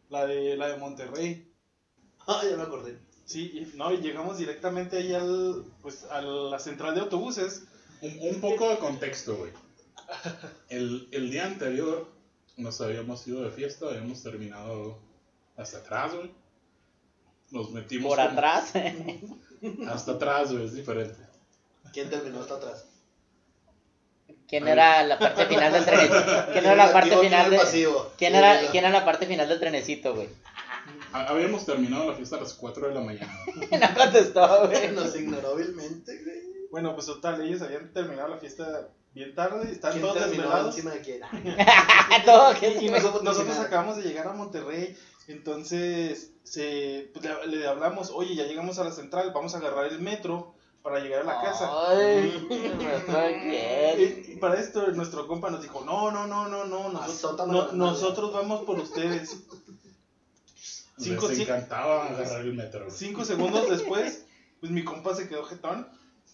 la 0.10 0.26
de, 0.26 0.58
la 0.58 0.68
de 0.70 0.78
Monterrey. 0.78 1.52
Ah, 2.28 2.42
ya 2.50 2.58
me 2.58 2.64
acordé. 2.64 2.98
Sí, 3.26 3.72
no, 3.76 3.92
y 3.92 3.98
llegamos 3.98 4.38
directamente 4.38 4.98
ahí 4.98 5.14
al, 5.14 5.66
pues, 5.82 6.06
a 6.10 6.22
la 6.22 6.58
central 6.60 6.96
de 6.96 7.02
autobuses. 7.02 7.66
Un, 8.02 8.18
un 8.22 8.42
poco 8.42 8.70
de 8.70 8.78
contexto, 8.78 9.36
güey. 9.38 9.52
El, 10.70 11.10
el 11.12 11.30
día 11.30 11.46
anterior 11.46 12.08
nos 12.58 12.82
habíamos 12.82 13.26
ido 13.28 13.44
de 13.44 13.52
fiesta, 13.52 13.86
habíamos 13.88 14.22
terminado 14.24 15.00
hasta 15.56 15.78
atrás, 15.80 16.14
güey. 16.16 16.32
Nos 17.52 17.72
metimos 17.72 18.08
Por 18.10 18.18
como- 18.18 18.30
atrás. 18.32 18.74
Hasta 19.90 20.12
atrás, 20.12 20.52
güey, 20.52 20.66
es 20.66 20.74
diferente. 20.74 21.18
¿Quién 21.94 22.10
terminó 22.10 22.42
hasta 22.42 22.56
atrás? 22.56 22.86
¿Quién 24.48 24.68
era 24.68 25.02
la 25.04 25.18
parte 25.18 25.46
final 25.46 25.74
del 25.74 25.84
trenecito? 25.86 26.46
¿Quién 26.52 26.66
era 26.66 26.76
la 26.76 26.94
parte 26.94 27.18
final 27.18 27.34
activo, 27.42 27.50
de... 27.52 27.58
pasivo. 27.58 28.12
¿Quién 28.18 28.36
era, 28.36 28.62
la- 28.62 28.70
¿Quién 28.72 28.84
era 28.86 29.00
la 29.00 29.06
parte 29.06 29.26
final 29.26 29.48
del 29.50 29.60
trenecito, 29.60 30.14
güey? 30.16 30.30
Ha- 31.14 31.26
Habíamos 31.28 31.66
terminado 31.66 32.06
la 32.10 32.16
fiesta 32.16 32.36
a 32.38 32.42
las 32.42 32.54
4 32.54 32.88
de 32.90 32.94
la 32.94 33.02
mañana. 33.02 33.34
No 33.72 33.96
contestó, 33.96 34.68
güey. 34.68 34.92
Nos 34.92 35.16
ignoró 35.16 35.56
vilmente, 35.56 36.22
güey. 36.24 36.47
Bueno, 36.72 36.94
pues 36.96 37.06
total, 37.08 37.42
ellos 37.42 37.62
habían 37.62 37.92
terminado 37.94 38.28
la 38.30 38.38
fiesta 38.38 38.90
bien 39.14 39.34
tarde, 39.36 39.72
están 39.72 39.94
¿Quién 39.94 40.04
todos 40.04 40.20
desvelados. 40.30 40.76
encima 40.76 40.92
de 40.94 41.02
quién? 41.02 41.22
Todo, 42.26 42.54
Y, 42.82 42.90
nosotros, 42.90 43.24
nosotros 43.24 43.58
acabamos 43.60 43.98
de 43.98 44.04
llegar 44.04 44.28
a 44.28 44.34
Monterrey, 44.34 44.96
entonces 45.28 46.32
se, 46.44 47.10
pues, 47.14 47.26
le, 47.26 47.58
le 47.58 47.68
hablamos, 47.68 48.12
oye, 48.14 48.36
ya 48.36 48.44
llegamos 48.46 48.80
a 48.80 48.84
la 48.84 48.92
central, 48.92 49.32
vamos 49.34 49.56
a 49.56 49.58
agarrar 49.58 49.86
el 49.86 50.00
metro 50.00 50.54
para 50.84 51.00
llegar 51.00 51.22
a 51.22 51.26
la 51.26 51.42
casa. 51.42 51.70
Ay. 51.90 52.48
Y, 53.98 54.32
y 54.34 54.36
para 54.38 54.60
esto 54.60 54.88
nuestro 54.92 55.28
compa 55.28 55.50
nos 55.50 55.62
dijo, 55.62 55.84
no, 55.86 56.12
no, 56.12 56.28
no, 56.28 56.48
no, 56.48 56.66
no, 56.66 56.90
nosotros, 56.90 57.16
Azótame 57.16 57.52
no- 57.54 57.60
la 57.60 57.66
nalga". 57.68 57.78
nosotros 57.78 58.34
vamos 58.34 58.64
por 58.66 58.80
ustedes. 58.80 59.38
Cinco, 61.00 61.28
Les 61.28 61.40
encantaba 61.40 62.08
agarrar 62.08 62.42
el 62.42 62.54
metro. 62.54 62.90
cinco 62.90 63.24
segundos 63.24 63.70
después, 63.70 64.26
pues 64.60 64.72
mi 64.72 64.84
compa 64.84 65.14
se 65.16 65.28
quedó 65.28 65.44
jetón. 65.44 65.88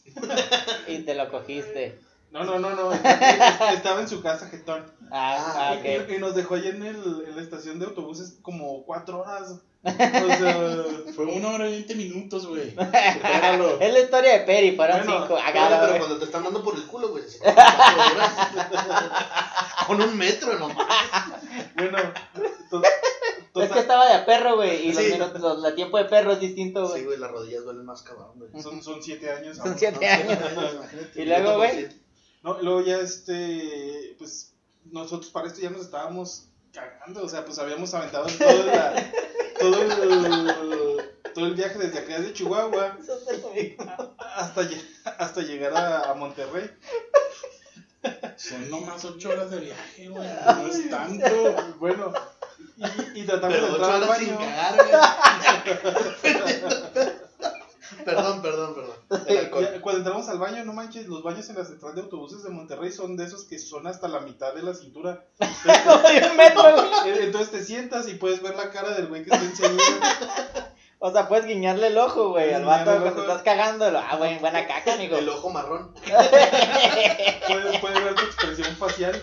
Y 0.87 0.99
te 0.99 1.15
lo 1.15 1.29
cogiste. 1.29 1.99
No, 2.31 2.43
no, 2.43 2.57
no, 2.57 2.71
no, 2.71 2.91
estaba 2.93 4.01
en 4.01 4.07
su 4.07 4.23
casa 4.23 4.47
jetón. 4.49 4.83
Ah, 5.11 5.53
ah, 5.55 5.75
Y- 5.75 5.97
ok. 5.97 6.09
y, 6.09 6.15
y 6.15 6.17
nos 6.17 6.33
dejó 6.33 6.55
ahí 6.55 6.67
en, 6.67 6.81
el, 6.83 6.95
en 7.27 7.35
la 7.35 7.41
estación 7.43 7.77
de 7.77 7.85
autobuses 7.85 8.39
como 8.41 8.83
cuatro 8.85 9.19
horas. 9.21 9.51
O 9.83 9.89
sea, 9.89 10.83
Fue 11.15 11.25
una 11.25 11.49
hora 11.49 11.67
y 11.67 11.73
20 11.73 11.93
minutos, 11.95 12.47
güey. 12.47 12.69
Es 13.79 13.93
la 13.93 13.99
historia 13.99 14.33
de 14.33 14.45
Peri, 14.45 14.75
fueron 14.75 14.97
Bueno, 15.05 15.21
cinco. 15.27 15.37
Agarra, 15.37 15.81
pero 15.81 15.97
cuando 15.99 16.17
te 16.17 16.25
están 16.25 16.43
dando 16.43 16.63
por 16.63 16.73
el 16.75 16.87
culo, 16.87 17.09
güey. 17.09 17.23
Con 19.85 20.01
un 20.01 20.17
metro 20.17 20.57
nomás. 20.57 20.87
bueno, 21.75 21.97
to- 22.71 22.81
Es 23.55 23.71
que 23.71 23.79
estaba 23.79 24.07
de 24.07 24.13
a 24.13 24.25
perro, 24.25 24.55
güey. 24.55 24.87
Y 24.87 24.93
los 24.93 25.03
Sí. 25.03 25.11
minutos, 25.11 25.39
los- 25.41 25.63
el 25.65 25.75
tiempo 25.75 25.97
de 25.97 26.05
perro 26.05 26.31
es 26.33 26.39
distinto, 26.39 26.87
güey. 26.87 27.01
Sí, 27.01 27.05
güey, 27.05 27.19
las 27.19 27.31
rodillas 27.31 27.63
duelen 27.63 27.85
más 27.85 28.01
cabrón, 28.01 28.31
güey. 28.35 28.49
son, 28.63 28.81
son 28.81 29.01
siete 29.03 29.29
años. 29.31 29.57
Son 29.57 29.67
aún. 29.69 29.77
siete 29.77 30.07
años. 30.07 30.37
Imagínate, 30.73 31.11
Y 31.21 31.25
luego, 31.25 31.57
güey. 31.57 31.89
No, 32.41 32.61
luego 32.61 32.81
ya 32.81 32.97
este, 32.97 34.15
pues 34.17 34.53
nosotros 34.85 35.31
para 35.31 35.47
esto 35.47 35.61
ya 35.61 35.69
nos 35.69 35.81
estábamos 35.81 36.45
cagando, 36.73 37.23
o 37.23 37.29
sea, 37.29 37.45
pues 37.45 37.57
habíamos 37.59 37.93
aventado 37.93 38.25
todo, 38.37 38.65
la- 38.65 39.11
todo, 39.59 39.81
el, 39.81 41.03
todo 41.33 41.45
el 41.45 41.53
viaje 41.53 41.77
desde 41.77 41.99
acá, 41.99 42.19
desde 42.19 42.33
Chihuahua, 42.33 42.97
hasta, 44.35 44.67
hasta 45.19 45.41
llegar 45.41 45.73
a, 45.77 46.09
a 46.09 46.13
Monterrey. 46.15 46.69
Son 48.35 48.69
nomás 48.69 49.05
8 49.05 49.29
horas 49.29 49.51
de 49.51 49.59
viaje, 49.61 50.09
güey. 50.09 50.27
No 50.27 50.67
es 50.67 50.89
tanto. 50.89 51.75
Bueno, 51.79 52.11
Y, 53.15 53.21
y 53.21 53.25
tratamos 53.25 53.55
de 53.55 53.61
Pero 53.61 53.75
entrar 53.75 54.03
al 54.03 54.15
sin 54.17 54.35
baño. 54.35 54.39
cagar, 54.39 54.75
güey. 54.75 56.03
perdón, 58.05 58.41
perdón, 58.41 58.75
perdón. 58.75 59.25
Ya, 59.29 59.49
Cuando 59.81 59.99
entramos 59.99 60.27
al 60.29 60.39
baño, 60.39 60.65
no 60.65 60.73
manches, 60.73 61.07
los 61.07 61.23
baños 61.23 61.47
en 61.49 61.57
la 61.57 61.65
central 61.65 61.95
de 61.95 62.01
autobuses 62.01 62.43
de 62.43 62.49
Monterrey 62.49 62.91
son 62.91 63.15
de 63.15 63.25
esos 63.25 63.43
que 63.45 63.59
son 63.59 63.85
hasta 63.87 64.07
la 64.07 64.19
mitad 64.21 64.53
de 64.53 64.63
la 64.63 64.73
cintura. 64.73 65.23
De 65.39 66.27
un 66.31 66.37
metro, 66.37 66.63
güey. 66.73 67.11
Eh, 67.11 67.17
Entonces 67.23 67.51
te 67.51 67.63
sientas 67.63 68.07
y 68.07 68.15
puedes 68.15 68.41
ver 68.41 68.55
la 68.55 68.71
cara 68.71 68.91
del 68.91 69.07
güey 69.07 69.23
que 69.23 69.29
está 69.33 69.45
enseguida. 69.45 70.73
O 70.99 71.11
sea, 71.11 71.27
puedes 71.27 71.45
guiñarle 71.45 71.87
el 71.87 71.97
ojo, 71.97 72.29
güey, 72.29 72.53
al 72.53 72.63
vato 72.65 72.91
ojo. 72.95 73.21
estás 73.21 73.41
cagando. 73.43 73.85
Ah, 73.97 74.15
güey, 74.17 74.39
buena 74.39 74.65
caca, 74.67 74.93
amigo. 74.93 75.17
El 75.17 75.27
ojo 75.29 75.49
marrón. 75.49 75.93
Puedes, 77.47 77.79
puedes 77.79 78.03
ver 78.03 78.15
tu 78.15 78.23
expresión 78.23 78.75
facial. 78.77 79.21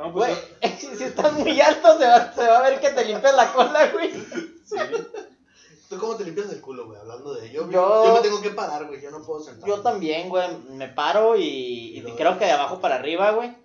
No, 0.00 0.12
Güey, 0.12 0.34
pues 0.60 0.74
si 0.98 1.04
estás 1.04 1.32
muy 1.34 1.60
alto, 1.60 1.98
se 1.98 2.06
va, 2.06 2.32
se 2.32 2.46
va 2.46 2.58
a 2.58 2.62
ver 2.62 2.80
que 2.80 2.90
te 2.90 3.04
limpias 3.04 3.34
la 3.36 3.52
cola, 3.52 3.88
güey. 3.92 4.10
sí. 4.12 4.76
¿Tú 5.88 5.98
cómo 5.98 6.14
te 6.16 6.24
limpias 6.24 6.48
el 6.50 6.60
culo, 6.60 6.86
güey? 6.86 7.00
Hablando 7.00 7.34
de 7.34 7.48
ello. 7.48 7.68
Yo- 7.70 8.04
Yo 8.06 8.14
me 8.14 8.20
tengo 8.20 8.40
que 8.40 8.50
parar, 8.50 8.86
güey. 8.86 9.00
Yo 9.02 9.10
no 9.10 9.22
puedo 9.22 9.42
sentar. 9.42 9.68
Yo 9.68 9.80
también, 9.82 10.28
güey, 10.28 10.48
me 10.70 10.86
paro 10.88 11.34
y, 11.36 12.02
creo 12.16 12.38
que 12.38 12.44
de 12.44 12.52
abajo 12.52 12.80
para 12.80 12.94
arriba, 12.94 13.32
güey. 13.32 13.56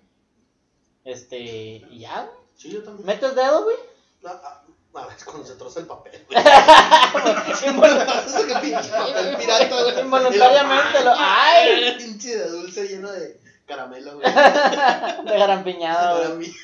Este, 1.04 1.38
y 1.38 2.00
ya, 2.00 2.22
güey. 2.22 2.36
Sí, 2.56 2.70
yo 2.70 2.82
también. 2.82 3.06
¿Metes 3.06 3.34
dedo, 3.34 3.62
güey? 3.64 3.76
Ah, 4.24 4.40
ah, 4.44 4.62
A 5.02 5.06
ver, 5.06 5.16
es 5.16 5.24
cuando 5.24 5.46
se 5.46 5.54
troza 5.54 5.80
el 5.80 5.86
papel, 5.86 6.26
güey. 6.28 6.42
Invol- 6.42 8.24
Eso 8.26 8.46
que 8.46 8.54
pinche 8.56 8.90
papel 8.90 9.36
pirata, 9.36 9.82
güey. 9.82 10.00
Involuntariamente 10.00 11.04
lo- 11.04 11.14
¡Ay! 11.16 11.94
Pinche 11.98 12.36
de 12.38 12.48
dulce 12.50 12.88
lleno 12.88 13.12
de 13.12 13.40
caramelo, 13.66 14.14
güey. 14.18 14.26
De 14.32 15.38
garampiñado, 15.38 16.18
Para 16.22 16.34
güey. 16.34 16.48
mí. 16.48 16.54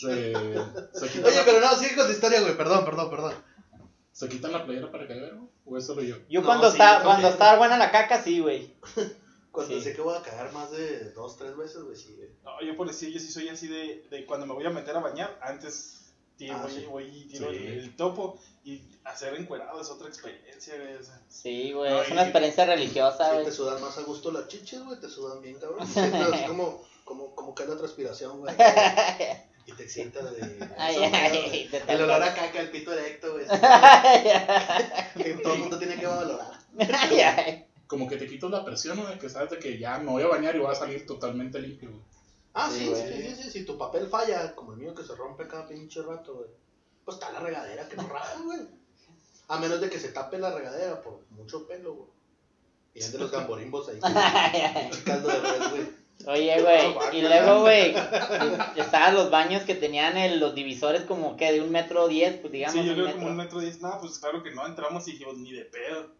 Se, 0.00 0.08
Oye, 0.08 0.32
la, 0.32 1.44
pero 1.44 1.60
no, 1.60 1.76
sigue 1.76 1.94
con 1.94 2.06
tu 2.06 2.12
historia, 2.12 2.40
güey. 2.40 2.56
Perdón, 2.56 2.84
perdón, 2.84 3.10
perdón. 3.10 3.34
¿Se 4.12 4.28
quitan 4.28 4.52
la 4.52 4.64
playera 4.64 4.90
para 4.90 5.06
cagar, 5.06 5.34
güey? 5.36 5.48
¿O 5.64 5.78
es 5.78 5.86
solo 5.86 6.02
yo? 6.02 6.16
Yo 6.28 6.40
No, 6.40 6.46
cuando 6.46 6.66
sí, 6.70 6.72
está, 6.76 6.98
yo 6.98 7.04
cuando 7.04 7.28
está 7.28 7.56
buena 7.56 7.78
la 7.78 7.90
caca, 7.90 8.22
sí, 8.22 8.40
güey. 8.40 8.74
Cuando 9.52 9.74
Sí. 9.76 9.82
sé 9.82 9.94
que 9.94 10.00
voy 10.00 10.16
a 10.16 10.22
cagar 10.22 10.50
más 10.52 10.70
de 10.70 11.10
dos, 11.12 11.36
tres 11.36 11.56
veces, 11.56 11.82
güey, 11.82 11.96
sí, 11.96 12.14
güey. 12.16 12.30
No, 12.42 12.60
yo 12.66 12.76
por 12.76 12.88
decir, 12.88 13.12
yo 13.12 13.20
sí 13.20 13.30
soy 13.30 13.48
así 13.48 13.68
de, 13.68 14.06
de 14.10 14.24
cuando 14.26 14.46
me 14.46 14.54
voy 14.54 14.64
a 14.66 14.70
meter 14.70 14.96
a 14.96 15.00
bañar, 15.00 15.38
antes 15.42 16.01
tiro, 16.46 16.56
Ah, 16.56 16.62
voy, 16.62 16.72
sí. 16.72 16.86
voy 16.88 17.04
y 17.04 17.24
tiro 17.24 17.50
Sí. 17.50 17.56
el, 17.56 17.66
el 17.78 17.96
topo 17.96 18.38
y 18.64 18.82
hacer 19.04 19.34
encuerado 19.34 19.80
es 19.80 19.88
otra 19.90 20.08
experiencia, 20.08 20.74
güey. 20.76 20.94
o 20.94 21.02
sea. 21.04 21.20
Sí, 21.28 21.72
güey, 21.72 21.90
No, 21.90 22.02
es 22.02 22.10
una 22.10 22.22
experiencia 22.22 22.64
religiosa, 22.66 23.24
Sí, 23.26 23.32
güey. 23.34 23.44
te 23.46 23.52
sudan 23.52 23.80
más 23.82 23.96
a 23.98 24.02
gusto 24.02 24.30
las 24.32 24.48
chichis, 24.48 24.80
güey, 24.84 25.00
te 25.00 25.08
sudan 25.08 25.40
bien, 25.42 25.58
cabrón. 25.58 25.80
Así 26.32 26.44
como, 26.46 26.82
como, 27.04 27.34
como 27.34 27.54
cae 27.54 27.66
la 27.66 27.76
transpiración, 27.76 28.40
güey. 28.40 28.54
Y 29.64 29.70
te 29.74 29.84
excita 29.84 30.20
de... 30.24 30.68
Ay, 30.76 30.96
eso, 31.04 31.14
ay, 31.14 31.30
güey. 31.46 31.68
te 31.68 31.92
El 31.92 32.02
olor 32.02 32.20
a 32.20 32.34
caca, 32.34 32.58
el 32.60 32.70
pito 32.72 32.92
erecto, 32.92 33.32
güey. 33.34 33.46
Todo 35.42 35.54
el 35.54 35.58
mundo 35.60 35.78
tiene 35.78 35.96
que 36.00 36.06
valorar. 36.06 36.50
ay. 36.78 37.64
Como 37.86 38.08
que 38.08 38.16
te 38.16 38.26
quitas 38.26 38.50
la 38.50 38.64
presión, 38.64 38.96
¿no? 38.96 39.06
De 39.06 39.18
que 39.18 39.28
sabes 39.28 39.50
de 39.50 39.58
que 39.58 39.78
ya 39.78 39.98
me 39.98 40.10
voy 40.10 40.22
a 40.24 40.26
bañar 40.28 40.56
y 40.56 40.58
voy 40.58 40.72
a 40.72 40.74
salir 40.74 41.06
totalmente 41.06 41.60
limpio, 41.60 41.90
güey. 41.90 42.02
Ah, 42.54 42.70
Sí, 42.70 42.92
sí, 42.94 43.02
sí, 43.34 43.42
sí, 43.42 43.50
Si 43.50 43.64
tu 43.64 43.78
papel 43.78 44.08
falla, 44.08 44.54
como 44.54 44.72
el 44.72 44.78
mío 44.78 44.94
que 44.94 45.04
se 45.04 45.14
rompe 45.14 45.46
cada 45.48 45.66
pinche 45.66 46.02
rato, 46.02 46.34
güey. 46.34 46.48
Pues 47.04 47.16
está 47.16 47.32
la 47.32 47.40
regadera 47.40 47.88
que 47.88 47.96
no 47.96 48.06
raja, 48.08 48.38
güey. 48.44 48.60
A 49.48 49.58
menos 49.58 49.80
de 49.80 49.90
que 49.90 49.98
se 49.98 50.08
tape 50.08 50.38
la 50.38 50.54
regadera 50.54 51.02
por 51.02 51.20
mucho 51.30 51.66
pelo, 51.66 51.94
güey. 51.94 52.08
Y 52.94 53.02
ande 53.02 53.18
los 53.18 53.30
gamborimbos 53.30 53.88
ahí. 53.88 53.98
caldo 55.04 55.28
de 55.28 55.40
res, 55.40 55.70
güey. 55.70 56.02
Oye, 56.26 56.62
güey, 56.62 57.18
y 57.18 57.22
luego, 57.22 57.62
güey, 57.62 57.94
estaban 58.76 59.14
los 59.14 59.30
baños 59.30 59.64
que 59.64 59.74
tenían 59.74 60.16
el- 60.16 60.38
los 60.38 60.54
divisores 60.54 61.02
como 61.02 61.36
que 61.36 61.50
de 61.52 61.60
un 61.60 61.70
metro 61.72 62.06
diez, 62.06 62.36
pues 62.36 62.52
digamos. 62.52 62.74
sí, 62.78 62.84
yo 62.84 62.90
un 62.92 62.94
creo 62.94 63.06
metro. 63.06 63.18
como 63.20 63.30
un 63.32 63.36
metro 63.38 63.58
diez. 63.60 63.80
No, 63.80 63.98
pues 63.98 64.18
claro 64.20 64.42
que 64.42 64.52
no, 64.52 64.64
entramos 64.66 65.08
y 65.08 65.12
dijimos, 65.12 65.38
ni 65.38 65.52
de 65.52 65.64
pedo. 65.64 66.10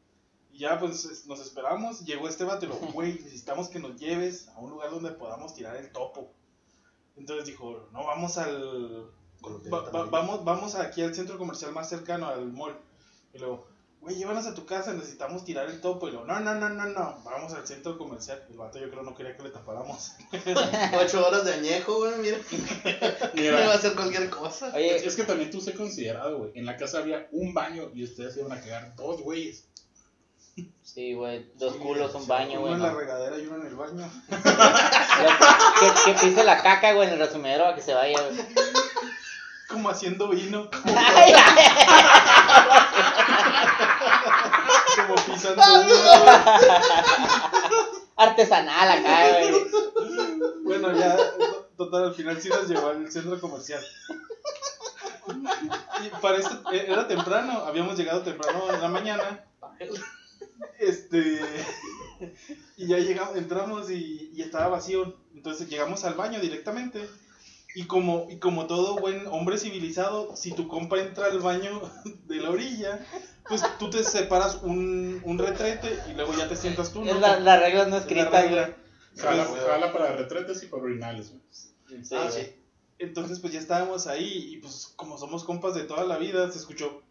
Y 0.52 0.58
ya, 0.60 0.78
pues 0.78 1.04
es- 1.06 1.26
nos 1.26 1.40
esperamos. 1.40 2.04
Llegó 2.04 2.28
este 2.28 2.44
vato 2.44 2.66
y 2.66 2.68
lo, 2.68 2.74
güey, 2.92 3.14
necesitamos 3.14 3.68
que 3.68 3.78
nos 3.78 3.98
lleves 3.98 4.48
a 4.48 4.58
un 4.60 4.70
lugar 4.70 4.90
donde 4.90 5.10
podamos 5.12 5.54
tirar 5.54 5.76
el 5.76 5.90
topo. 5.92 6.30
Entonces 7.16 7.46
dijo, 7.46 7.88
no, 7.92 8.04
vamos 8.06 8.38
al. 8.38 9.10
Va- 9.72 9.90
va- 9.90 10.04
vamos, 10.06 10.44
vamos 10.44 10.74
aquí 10.76 11.02
al 11.02 11.14
centro 11.14 11.36
comercial 11.38 11.72
más 11.72 11.88
cercano, 11.88 12.26
al 12.28 12.52
mall. 12.52 12.76
Y 13.34 13.38
luego, 13.38 13.66
güey, 14.00 14.16
llévanos 14.16 14.46
a 14.46 14.54
tu 14.54 14.64
casa, 14.66 14.92
necesitamos 14.94 15.44
tirar 15.44 15.68
el 15.68 15.80
topo. 15.80 16.06
Y 16.08 16.12
luego, 16.12 16.26
no, 16.26 16.38
no, 16.40 16.54
no, 16.54 16.68
no, 16.68 16.86
no, 16.86 17.22
vamos 17.24 17.52
al 17.54 17.66
centro 17.66 17.98
comercial. 17.98 18.44
El 18.50 18.56
vato 18.56 18.78
yo 18.78 18.88
creo 18.90 19.02
no 19.02 19.14
quería 19.14 19.36
que 19.36 19.42
le 19.42 19.50
tapáramos. 19.50 20.12
Ocho 21.04 21.26
horas 21.26 21.44
de 21.44 21.54
añejo, 21.54 21.96
güey, 21.96 22.18
mira. 22.20 22.38
Me 23.34 23.50
va 23.50 23.58
a 23.58 23.60
Mira, 23.62 23.74
hacer 23.74 23.94
cualquier 23.94 24.30
cosa. 24.30 24.68
es, 24.68 24.74
Oye, 24.74 25.06
es 25.06 25.16
que 25.16 25.24
también 25.24 25.50
tú 25.50 25.60
sé 25.60 25.74
considerado, 25.74 26.38
güey. 26.38 26.52
En 26.54 26.64
la 26.66 26.76
casa 26.76 26.98
había 26.98 27.26
un 27.32 27.52
baño 27.52 27.90
y 27.94 28.04
ustedes 28.04 28.36
iban 28.36 28.52
a 28.52 28.60
cagar 28.60 28.94
dos 28.96 29.20
güeyes. 29.22 29.66
Sí, 30.82 31.14
güey, 31.14 31.50
dos 31.56 31.72
Sí, 31.74 31.78
culos, 31.78 32.14
un 32.14 32.22
sí, 32.22 32.28
baño, 32.28 32.60
Uno 32.60 32.60
güey. 32.60 32.72
en 32.74 32.78
¿no? 32.80 32.86
la 32.86 32.92
regadera 32.94 33.38
y 33.38 33.46
uno 33.46 33.56
en 33.56 33.66
el 33.66 33.74
baño. 33.74 34.10
Que, 35.80 35.92
que 36.12 36.18
pise 36.20 36.44
la 36.44 36.62
caca, 36.62 36.92
güey, 36.92 37.08
en 37.08 37.14
el 37.14 37.20
resumidero 37.20 37.66
a 37.66 37.74
que 37.74 37.80
se 37.82 37.94
vaya, 37.94 38.20
güey. 38.20 38.36
Como 39.68 39.88
haciendo 39.88 40.28
vino. 40.28 40.68
Como 44.96 45.14
pisando 45.14 45.62
uva. 45.62 46.58
Artesanal 48.16 48.90
acá, 48.90 49.28
güey. 49.30 49.64
Bueno, 50.64 50.92
ya, 50.92 51.16
to- 51.16 51.70
total, 51.76 52.04
al 52.04 52.14
final 52.14 52.40
sí 52.40 52.48
nos 52.50 52.68
llevó 52.68 52.88
al 52.88 53.10
centro 53.10 53.40
comercial. 53.40 53.82
Y 56.04 56.08
para 56.20 56.36
esto, 56.36 56.60
eh, 56.72 56.86
era 56.88 57.08
temprano, 57.08 57.64
habíamos 57.66 57.96
llegado 57.96 58.22
temprano 58.22 58.70
en 58.72 58.80
la 58.80 58.88
mañana. 58.88 59.44
Este. 60.78 61.40
Y 62.76 62.86
ya 62.86 62.98
llegamos, 62.98 63.36
entramos 63.36 63.90
y, 63.90 64.30
y 64.32 64.42
estaba 64.42 64.68
vacío. 64.68 65.16
Entonces 65.34 65.68
llegamos 65.68 66.04
al 66.04 66.14
baño 66.14 66.38
directamente. 66.40 67.08
Y 67.74 67.86
como, 67.86 68.28
y 68.30 68.36
como 68.38 68.66
todo 68.66 68.96
buen 68.96 69.26
hombre 69.26 69.58
civilizado, 69.58 70.36
si 70.36 70.52
tu 70.52 70.68
compa 70.68 71.00
entra 71.00 71.26
al 71.26 71.40
baño 71.40 71.80
de 72.26 72.36
la 72.36 72.50
orilla, 72.50 73.04
pues 73.48 73.64
tú 73.78 73.90
te 73.90 74.04
separas 74.04 74.60
un, 74.62 75.20
un 75.24 75.38
retrete 75.38 75.98
y 76.10 76.14
luego 76.14 76.32
ya 76.34 76.48
te 76.48 76.54
sientas 76.54 76.92
tú, 76.92 77.04
¿no? 77.04 77.10
Es 77.10 77.18
la, 77.18 77.40
las 77.40 77.60
reglas 77.60 77.88
no 77.88 77.96
Es 77.96 78.04
la 78.04 78.08
escritas, 78.08 78.42
regla. 78.44 78.62
güey. 78.66 78.76
Jala, 79.16 79.44
jala 79.66 79.92
para 79.92 80.16
retretes 80.16 80.62
y 80.62 80.66
para 80.66 80.82
urinales, 80.82 81.30
güey. 81.30 81.42
Sí, 82.04 82.14
ah, 82.14 82.28
sí. 82.30 82.52
Entonces, 82.98 83.40
pues 83.40 83.52
ya 83.52 83.58
estábamos 83.58 84.06
ahí 84.06 84.52
y 84.52 84.58
pues 84.58 84.92
como 84.94 85.18
somos 85.18 85.42
compas 85.42 85.74
de 85.74 85.84
toda 85.84 86.04
la 86.04 86.18
vida, 86.18 86.50
se 86.52 86.58
escuchó 86.58 87.02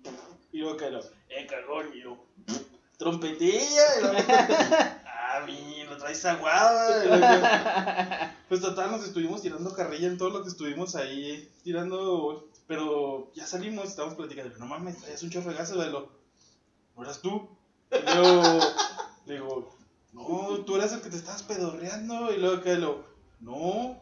y 0.54 0.60
luego 0.60 0.78
lo, 0.80 1.00
eh, 1.00 1.48
cagón, 1.50 1.88
y 1.94 2.02
yo, 2.02 2.24
trompetilla, 3.02 3.98
y 3.98 4.02
luego, 4.02 4.18
ah, 4.30 5.42
mi, 5.48 5.84
lo 5.86 5.98
traes 5.98 6.24
luego, 7.08 7.46
pues 8.48 8.62
total, 8.62 8.92
nos 8.92 9.04
estuvimos 9.04 9.42
tirando 9.42 9.74
carrilla 9.74 10.08
en 10.08 10.20
todo 10.20 10.30
lo 10.30 10.44
que 10.44 10.50
estuvimos 10.50 10.96
ahí, 10.96 11.52
tirando, 11.64 12.48
pero 12.68 13.32
ya 13.34 13.48
salimos, 13.48 13.90
estábamos 13.90 14.16
platicando, 14.16 14.56
no 14.60 14.68
mames, 14.68 15.00
traías 15.00 15.24
un 15.24 15.32
chorro 15.32 15.52
de 15.52 15.90
lo, 15.90 16.12
¿no 16.96 17.04
eras 17.04 17.22
tú? 17.22 17.50
Y 17.92 18.16
luego, 18.16 18.60
le 19.26 19.34
digo, 19.34 19.76
no, 20.14 20.64
tú 20.64 20.76
eras 20.76 20.94
el 20.94 21.02
que 21.02 21.10
te 21.10 21.18
estabas 21.18 21.42
pedorreando, 21.42 22.32
y 22.32 22.38
luego 22.38 22.62
que 22.62 22.76
lo, 22.76 23.04
no, 23.40 24.00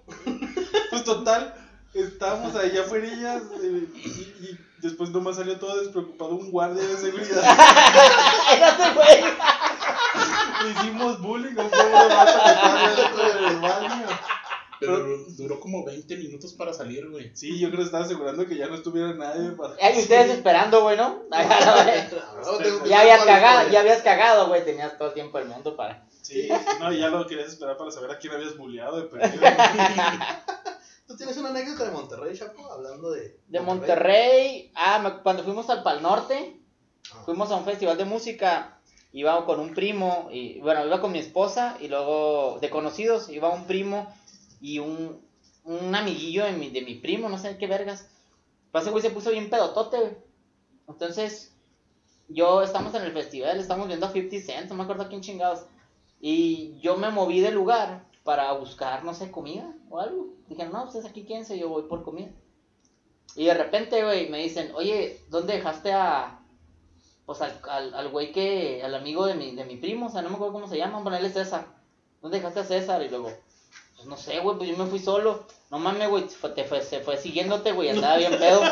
pues 0.89 1.05
total, 1.05 1.55
estábamos 1.93 2.53
ahí 2.57 2.77
afuera 2.77 3.07
y, 3.07 3.15
y 4.45 4.68
después 4.81 5.09
nomás 5.11 5.35
salió 5.35 5.57
todo 5.57 5.79
despreocupado 5.79 6.31
un 6.31 6.51
guardia 6.51 6.85
de 6.85 6.97
seguridad. 6.97 7.43
Era 8.55 8.69
ese 8.69 8.93
güey. 8.93 9.33
Le 10.63 10.71
hicimos 10.71 11.21
bullying 11.21 11.57
a 11.57 11.63
un 11.63 11.69
pobre 11.69 11.91
vato 11.91 12.39
que 12.43 12.49
estaba 12.49 12.89
dentro 12.89 13.41
del 13.41 13.59
baño. 13.59 14.05
Pero 14.79 14.97
duró, 14.99 15.17
duró 15.29 15.59
como 15.59 15.83
20 15.83 16.15
minutos 16.15 16.53
para 16.53 16.73
salir, 16.73 17.09
güey. 17.09 17.31
Sí, 17.35 17.59
yo 17.59 17.67
creo 17.67 17.79
que 17.79 17.85
estaba 17.85 18.05
asegurando 18.05 18.45
que 18.45 18.55
ya 18.55 18.67
no 18.67 18.75
estuviera 18.75 19.13
nadie 19.13 19.51
para... 19.51 19.75
Ay, 19.81 19.99
ustedes 19.99 20.31
esperando, 20.31 20.81
güey, 20.81 20.95
¿no? 20.95 21.23
Ya 22.85 23.01
habías 23.01 23.25
cagado, 23.25 23.69
ya 23.69 23.81
habías 23.81 24.01
cagado, 24.01 24.47
güey. 24.47 24.63
Tenías 24.63 24.97
todo 24.97 25.09
el 25.09 25.13
tiempo 25.13 25.37
del 25.37 25.49
mundo 25.49 25.75
para. 25.75 26.05
Sí, 26.21 26.47
no, 26.79 26.93
y 26.93 26.99
ya 26.99 27.09
lo 27.09 27.27
querías 27.27 27.49
esperar 27.49 27.75
para 27.75 27.91
saber 27.91 28.11
a 28.11 28.19
quién 28.19 28.33
habías 28.33 28.55
bulleado 28.55 29.01
de 29.01 29.07
perdido. 29.07 29.43
¿Tú 31.19 31.25
tienes 31.25 31.37
una 31.37 31.49
anécdota 31.49 31.83
de 31.83 31.91
Monterrey, 31.91 32.33
Chapo? 32.33 32.71
Hablando 32.71 33.11
de... 33.11 33.37
De 33.49 33.59
Monterrey, 33.59 34.71
ah, 34.73 35.19
cuando 35.21 35.43
fuimos 35.43 35.69
al 35.69 35.83
Pal 35.83 36.01
Norte, 36.01 36.55
Ah. 37.11 37.23
fuimos 37.25 37.51
a 37.51 37.57
un 37.57 37.65
festival 37.65 37.97
de 37.97 38.05
música. 38.05 38.79
Iba 39.11 39.45
con 39.45 39.59
un 39.59 39.73
primo, 39.73 40.29
y 40.31 40.61
bueno, 40.61 40.85
iba 40.85 41.01
con 41.01 41.11
mi 41.11 41.19
esposa 41.19 41.75
y 41.81 41.89
luego 41.89 42.59
de 42.61 42.69
conocidos, 42.69 43.27
iba 43.27 43.49
un 43.49 43.65
primo 43.65 44.07
y 44.61 44.79
un, 44.79 45.19
un 45.65 45.93
amiguillo 45.93 46.45
de 46.45 46.53
mi, 46.53 46.69
de 46.69 46.83
mi 46.83 46.95
primo, 46.95 47.27
no 47.27 47.37
sé 47.37 47.57
qué 47.57 47.67
vergas. 47.67 48.07
Pues 48.71 48.83
ese 48.83 48.91
güey 48.91 49.01
se 49.03 49.09
puso 49.09 49.31
bien 49.31 49.49
pedotote, 49.49 49.97
güey. 49.97 50.13
Entonces, 50.87 51.53
yo 52.29 52.61
estamos 52.61 52.95
en 52.95 53.01
el 53.03 53.11
festival, 53.11 53.59
estamos 53.59 53.87
viendo 53.89 54.05
a 54.05 54.11
50 54.13 54.45
Cent, 54.45 54.69
no 54.69 54.75
me 54.75 54.83
acuerdo 54.83 55.03
a 55.03 55.09
quién 55.09 55.19
chingados. 55.19 55.65
Y 56.21 56.79
yo 56.79 56.95
me 56.95 57.09
moví 57.11 57.41
de 57.41 57.51
lugar 57.51 58.05
para 58.23 58.53
buscar, 58.53 59.03
no 59.03 59.13
sé, 59.13 59.29
comida 59.31 59.75
o 59.89 59.99
algo. 59.99 60.27
Dijeron, 60.47 60.73
no, 60.73 60.85
ustedes 60.85 61.05
aquí 61.05 61.23
quédense, 61.25 61.57
yo 61.57 61.69
voy 61.69 61.83
por 61.83 62.03
comida. 62.03 62.29
Y 63.35 63.45
de 63.45 63.53
repente, 63.53 64.03
güey, 64.03 64.29
me 64.29 64.39
dicen, 64.39 64.71
oye, 64.75 65.21
¿dónde 65.29 65.53
dejaste 65.53 65.93
a. 65.93 66.39
Pues 67.25 67.41
al, 67.41 67.59
al, 67.69 67.93
al 67.93 68.09
güey 68.09 68.31
que. 68.31 68.81
Al 68.83 68.95
amigo 68.95 69.25
de 69.25 69.35
mi, 69.35 69.55
de 69.55 69.65
mi 69.65 69.77
primo, 69.77 70.07
o 70.07 70.09
sea, 70.09 70.21
no 70.21 70.29
me 70.29 70.35
acuerdo 70.35 70.53
cómo 70.53 70.67
se 70.67 70.77
llama, 70.77 71.03
ponerle 71.03 71.29
César. 71.29 71.67
¿Dónde 72.21 72.37
dejaste 72.37 72.61
a 72.61 72.63
César? 72.65 73.01
Y 73.03 73.09
luego, 73.09 73.31
pues 73.95 74.07
no 74.07 74.17
sé, 74.17 74.39
güey, 74.39 74.57
pues 74.57 74.69
yo 74.69 74.77
me 74.77 74.89
fui 74.89 74.99
solo. 74.99 75.45
No 75.69 75.77
mames, 75.79 76.09
güey, 76.09 76.25
te 76.55 76.63
fue, 76.63 76.81
se 76.81 76.99
fue 77.01 77.17
siguiéndote, 77.17 77.71
güey, 77.71 77.89
andaba 77.89 78.17
bien 78.17 78.37
pedo. 78.37 78.61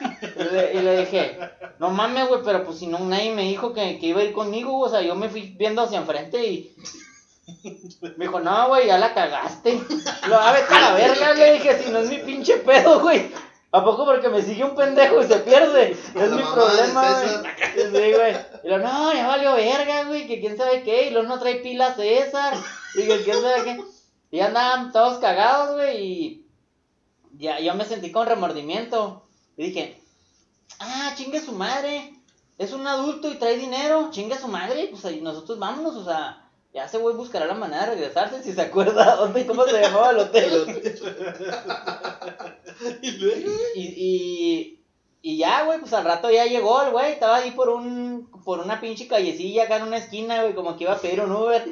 Y 0.00 0.54
le, 0.54 0.74
y 0.74 0.82
le 0.82 1.00
dije, 1.00 1.38
no 1.78 1.90
mames, 1.90 2.28
güey, 2.28 2.40
pero 2.42 2.64
pues 2.64 2.78
si 2.78 2.86
no, 2.86 2.98
nadie 3.00 3.34
me 3.34 3.42
dijo 3.42 3.74
que, 3.74 3.98
que 3.98 4.06
iba 4.06 4.20
a 4.20 4.24
ir 4.24 4.32
conmigo, 4.32 4.78
o 4.78 4.88
sea, 4.88 5.02
yo 5.02 5.14
me 5.14 5.28
fui 5.28 5.54
viendo 5.58 5.82
hacia 5.82 5.98
enfrente 5.98 6.46
y. 6.46 6.74
Me 8.16 8.26
dijo, 8.26 8.40
no, 8.40 8.68
güey, 8.68 8.86
ya 8.86 8.98
la 8.98 9.14
cagaste. 9.14 9.80
Lo, 10.28 10.38
a 10.38 10.52
vete 10.52 10.74
a 10.74 10.80
la 10.80 10.92
verga, 10.92 11.34
le 11.34 11.52
dije, 11.54 11.82
si 11.82 11.90
no 11.90 11.98
es 11.98 12.10
mi 12.10 12.18
pinche 12.18 12.56
pedo, 12.58 13.00
güey. 13.00 13.30
¿A 13.72 13.84
poco 13.84 14.04
porque 14.04 14.28
me 14.28 14.42
sigue 14.42 14.64
un 14.64 14.74
pendejo 14.74 15.22
y 15.22 15.28
se 15.28 15.36
pierde? 15.36 15.96
La 16.14 16.24
Es 16.24 16.32
mi 16.32 16.42
problema, 16.42 17.20
güey. 17.20 17.92
Sí, 17.92 18.12
güey. 18.12 18.36
Y 18.64 18.68
lo, 18.68 18.78
no, 18.78 19.12
ya 19.12 19.28
valió 19.28 19.54
verga, 19.54 20.04
güey, 20.04 20.26
que 20.26 20.40
quién 20.40 20.56
sabe 20.56 20.82
qué. 20.82 21.06
Y 21.06 21.10
luego 21.10 21.28
no 21.28 21.38
trae 21.38 21.56
pilas 21.56 21.96
César. 21.96 22.54
Y 22.94 23.06
que 23.06 23.22
quién 23.22 23.40
sabe 23.40 23.62
qué. 23.64 23.80
Y 24.32 24.40
andaban 24.40 24.92
todos 24.92 25.18
cagados, 25.18 25.76
güey. 25.76 25.98
Y 26.02 26.46
ya, 27.38 27.60
yo 27.60 27.74
me 27.74 27.84
sentí 27.84 28.10
con 28.10 28.26
remordimiento. 28.26 29.24
Y 29.56 29.66
dije, 29.66 30.02
ah, 30.80 31.12
chingue 31.16 31.40
su 31.40 31.52
madre. 31.52 32.12
Es 32.58 32.72
un 32.72 32.86
adulto 32.86 33.30
y 33.30 33.36
trae 33.36 33.56
dinero. 33.56 34.08
Chingue 34.10 34.36
su 34.36 34.48
madre. 34.48 34.88
Pues 34.90 35.04
ahí 35.04 35.20
nosotros 35.20 35.60
vámonos, 35.60 35.94
o 35.94 36.04
sea. 36.04 36.49
Ya 36.72 36.84
ese 36.84 36.98
güey 36.98 37.16
buscará 37.16 37.46
la 37.46 37.54
manera 37.54 37.86
de 37.86 37.94
regresarse 37.96 38.42
si 38.42 38.52
se 38.52 38.62
acuerda 38.62 39.16
dónde 39.16 39.40
y 39.40 39.46
cómo 39.46 39.64
se 39.64 39.80
llamaba 39.80 40.10
el 40.10 40.18
hotel. 40.18 40.82
Y 43.02 43.10
y, 43.74 44.80
y 45.20 45.36
ya, 45.36 45.64
güey, 45.64 45.80
pues 45.80 45.92
al 45.92 46.04
rato 46.04 46.30
ya 46.30 46.46
llegó 46.46 46.82
el 46.82 46.92
güey, 46.92 47.12
estaba 47.12 47.36
ahí 47.36 47.50
por 47.50 47.68
un 47.68 48.30
por 48.42 48.60
una 48.60 48.80
pinche 48.80 49.06
callecilla 49.06 49.64
acá 49.64 49.76
en 49.76 49.82
una 49.82 49.98
esquina, 49.98 50.42
güey, 50.42 50.54
como 50.54 50.76
que 50.76 50.84
iba 50.84 50.94
a 50.94 50.98
pedir 50.98 51.20
un 51.20 51.32
Uber. 51.32 51.62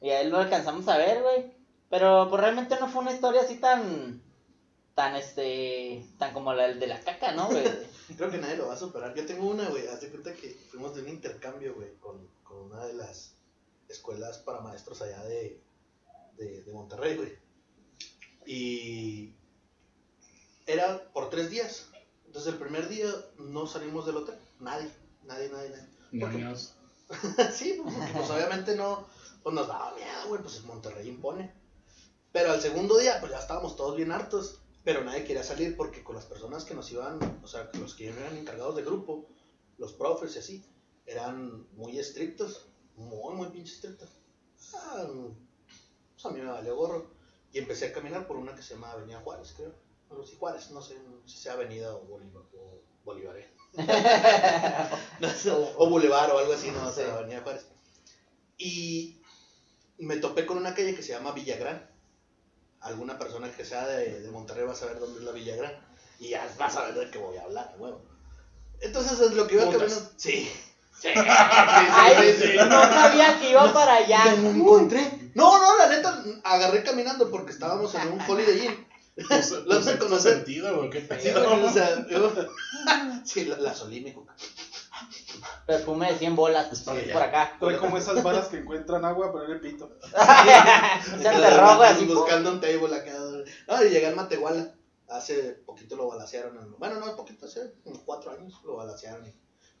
Y 0.00 0.10
a 0.10 0.20
él 0.20 0.30
lo 0.30 0.38
alcanzamos 0.38 0.86
a 0.88 0.96
ver, 0.96 1.22
güey. 1.22 1.52
Pero 1.88 2.28
pues 2.30 2.40
realmente 2.40 2.76
no 2.78 2.88
fue 2.88 3.02
una 3.02 3.12
historia 3.12 3.40
así 3.40 3.56
tan 3.56 4.22
tan 4.94 5.16
este 5.16 6.04
tan 6.18 6.32
como 6.32 6.52
la 6.52 6.68
de 6.68 6.86
la 6.86 7.00
caca, 7.00 7.32
¿no, 7.32 7.48
güey? 7.48 7.64
Creo 8.16 8.30
que 8.30 8.38
nadie 8.38 8.56
lo 8.56 8.68
va 8.68 8.74
a 8.74 8.78
superar. 8.78 9.14
Yo 9.14 9.26
tengo 9.26 9.48
una, 9.48 9.68
güey. 9.68 9.88
Haz 9.88 10.00
de 10.00 10.10
cuenta 10.10 10.32
que 10.32 10.50
fuimos 10.70 10.94
de 10.94 11.02
un 11.02 11.08
intercambio, 11.08 11.74
güey, 11.74 11.96
con, 11.98 12.28
con 12.44 12.70
una 12.70 12.86
de 12.86 12.94
las 12.94 13.34
escuelas 13.90 14.38
para 14.38 14.60
maestros 14.60 15.02
allá 15.02 15.22
de, 15.24 15.60
de, 16.36 16.62
de 16.62 16.72
Monterrey, 16.72 17.16
güey. 17.16 17.38
Y 18.46 19.34
era 20.66 21.12
por 21.12 21.30
tres 21.30 21.50
días. 21.50 21.88
Entonces 22.26 22.52
el 22.52 22.58
primer 22.58 22.88
día 22.88 23.08
no 23.38 23.66
salimos 23.66 24.06
del 24.06 24.18
hotel. 24.18 24.36
Nadie, 24.60 24.90
nadie, 25.24 25.48
nadie, 25.48 25.70
nadie. 25.70 25.88
Niños. 26.12 26.74
sí, 27.52 27.80
porque 27.82 28.12
pues 28.12 28.30
obviamente 28.30 28.76
no, 28.76 29.06
pues 29.42 29.54
nos 29.54 29.66
daba 29.66 29.94
miedo, 29.94 30.28
güey, 30.28 30.40
pues 30.40 30.62
Monterrey 30.62 31.08
impone. 31.08 31.52
Pero 32.32 32.52
al 32.52 32.60
segundo 32.60 32.98
día, 32.98 33.18
pues 33.18 33.32
ya 33.32 33.38
estábamos 33.38 33.76
todos 33.76 33.96
bien 33.96 34.12
hartos, 34.12 34.60
pero 34.84 35.02
nadie 35.02 35.24
quería 35.24 35.42
salir 35.42 35.76
porque 35.76 36.04
con 36.04 36.14
las 36.14 36.26
personas 36.26 36.64
que 36.64 36.74
nos 36.74 36.90
iban, 36.92 37.40
o 37.42 37.48
sea, 37.48 37.68
los 37.74 37.94
que 37.94 38.08
eran 38.08 38.36
encargados 38.36 38.76
de 38.76 38.82
grupo, 38.82 39.26
los 39.78 39.92
profes 39.92 40.36
y 40.36 40.38
así, 40.38 40.64
eran 41.06 41.66
muy 41.72 41.98
estrictos, 41.98 42.69
muy, 43.00 43.34
muy 43.34 43.48
pinche 43.48 43.74
estrictos. 43.74 44.08
Ah, 44.74 45.06
pues 46.14 46.26
a 46.26 46.30
mí 46.30 46.40
me 46.40 46.50
valió 46.50 46.76
gorro. 46.76 47.10
Y 47.52 47.58
empecé 47.58 47.86
a 47.86 47.92
caminar 47.92 48.26
por 48.26 48.36
una 48.36 48.54
que 48.54 48.62
se 48.62 48.74
llama 48.74 48.92
Avenida 48.92 49.20
Juárez, 49.20 49.52
creo. 49.56 49.74
No 50.10 50.22
sé 50.22 50.32
si 50.32 50.38
Juárez, 50.38 50.70
no 50.70 50.82
sé 50.82 50.96
si 51.26 51.38
sea 51.38 51.54
Avenida 51.54 51.94
o 51.94 52.00
Bolívar, 52.00 52.42
o 52.56 52.80
Bolívar, 53.04 53.36
eh. 53.36 53.50
No 55.20 55.30
sé, 55.30 55.50
o 55.50 55.88
Boulevard 55.88 56.32
o 56.32 56.38
algo 56.38 56.52
así, 56.52 56.70
no 56.70 56.90
sé, 56.90 57.04
Sí. 57.04 57.10
Avenida 57.10 57.42
Juárez. 57.42 57.66
Y 58.58 59.20
me 59.98 60.16
topé 60.16 60.46
con 60.46 60.58
una 60.58 60.74
calle 60.74 60.94
que 60.94 61.02
se 61.02 61.12
llama 61.12 61.32
Villagrán. 61.32 61.88
Alguna 62.80 63.18
persona 63.18 63.50
que 63.54 63.64
sea 63.64 63.86
de, 63.86 64.20
de 64.20 64.30
Monterrey 64.30 64.64
va 64.64 64.72
a 64.72 64.76
saber 64.76 64.98
dónde 64.98 65.18
es 65.18 65.24
la 65.24 65.32
Villagrán. 65.32 65.72
Y 66.18 66.30
ya 66.30 66.54
vas 66.58 66.76
a 66.76 66.84
ver 66.86 66.94
de 66.94 67.10
qué 67.10 67.18
voy 67.18 67.36
a 67.36 67.44
hablar, 67.44 67.74
huevo. 67.78 68.02
Entonces 68.80 69.20
es 69.20 69.32
lo 69.32 69.46
que 69.46 69.54
iba 69.54 69.64
caminando. 69.64 70.10
Sí. 70.16 70.50
Sí, 71.00 71.08
sí, 71.08 71.14
Ay, 71.16 72.34
sí, 72.38 72.46
sí. 72.48 72.56
no 72.58 72.70
sabía 72.82 73.38
que 73.40 73.50
iba 73.50 73.72
para 73.72 73.94
allá. 73.96 74.24
Me 74.36 74.42
lo 74.42 74.50
encontré. 74.50 75.30
No, 75.34 75.58
no, 75.58 75.78
la 75.78 75.88
neta, 75.88 76.22
agarré 76.44 76.82
caminando 76.82 77.30
porque 77.30 77.52
estábamos 77.52 77.94
en 77.94 78.08
un 78.12 78.20
Holiday 78.20 78.66
Inn. 78.66 78.86
Pues, 79.28 79.50
Lo 79.50 79.64
pues, 79.66 79.84
sé 79.84 79.90
¿en 79.92 79.98
qué 79.98 80.04
conocer. 80.04 80.34
sentido, 80.36 80.76
güey? 80.78 80.88
¿Qué 80.90 81.00
Sí, 81.00 81.06
pedo? 81.08 81.44
güey, 81.50 81.64
o 81.64 81.70
sea, 81.70 82.06
yo- 82.10 82.32
sí, 83.24 83.44
la, 83.44 83.56
la 83.58 83.74
solí, 83.74 84.00
mi 84.00 84.12
coca. 84.14 84.34
Perfume 85.66 86.12
de 86.12 86.18
100 86.18 86.36
bolas 86.36 86.72
Es 86.72 86.80
para 86.80 86.98
allá. 87.00 87.12
por 87.12 87.22
acá. 87.22 87.56
Trae 87.60 87.76
como 87.78 87.98
esas 87.98 88.22
balas 88.22 88.48
que 88.48 88.58
encuentran 88.58 89.04
agua, 89.04 89.30
pero 89.32 89.44
en 89.46 89.52
el 89.52 89.60
pito. 89.60 89.90
Se 91.20 91.28
güey, 91.76 91.88
así. 91.88 92.04
Buscando 92.06 92.52
un 92.52 92.60
table 92.60 92.96
acá. 92.96 93.12
No, 93.68 93.84
y 93.84 93.90
llegué 93.90 94.06
al 94.06 94.16
Matehuala. 94.16 94.74
Hace 95.08 95.54
poquito 95.66 95.96
lo 95.96 96.08
balacearon. 96.08 96.56
en- 96.56 96.78
Bueno, 96.78 97.00
no, 97.00 97.16
poquito, 97.16 97.46
hace 97.46 97.72
unos 97.84 98.02
cuatro 98.04 98.30
años 98.32 98.54
lo 98.64 98.76
balacearon. 98.76 99.30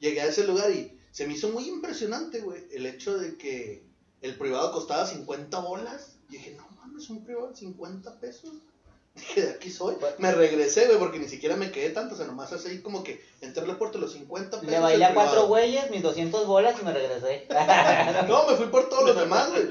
llegué 0.00 0.20
a 0.22 0.26
ese 0.26 0.44
lugar 0.46 0.70
y 0.70 0.98
se 1.10 1.26
me 1.26 1.34
hizo 1.34 1.50
muy 1.50 1.68
impresionante, 1.68 2.40
güey, 2.40 2.66
el 2.72 2.86
hecho 2.86 3.18
de 3.18 3.36
que 3.36 3.82
el 4.22 4.36
privado 4.36 4.72
costaba 4.72 5.06
50 5.06 5.58
bolas. 5.60 6.16
Y 6.28 6.34
dije, 6.34 6.56
no 6.56 6.68
mames, 6.76 7.10
un 7.10 7.24
privado 7.24 7.48
de 7.48 7.56
50 7.56 8.20
pesos. 8.20 8.50
Dije, 9.14 9.42
de 9.42 9.50
aquí 9.50 9.70
soy. 9.70 9.96
Me 10.18 10.30
regresé, 10.30 10.86
güey, 10.86 10.98
porque 10.98 11.18
ni 11.18 11.26
siquiera 11.26 11.56
me 11.56 11.72
quedé 11.72 11.90
tanto. 11.90 12.14
O 12.14 12.16
sea, 12.16 12.26
nomás 12.26 12.52
así 12.52 12.80
como 12.80 13.02
que 13.02 13.20
entré 13.40 13.64
al 13.64 13.76
puerto 13.76 13.98
los 13.98 14.12
50 14.12 14.60
pesos. 14.60 14.72
Le 14.72 14.78
bailé 14.78 15.04
a 15.04 15.14
cuatro 15.14 15.48
güeyes, 15.48 15.90
mis 15.90 16.00
200 16.00 16.46
bolas 16.46 16.80
y 16.80 16.84
me 16.84 16.92
regresé. 16.92 17.48
No, 18.28 18.46
me 18.46 18.54
fui 18.54 18.66
por 18.66 18.88
todos 18.88 19.06
los 19.06 19.16
demás, 19.16 19.50
güey. 19.50 19.68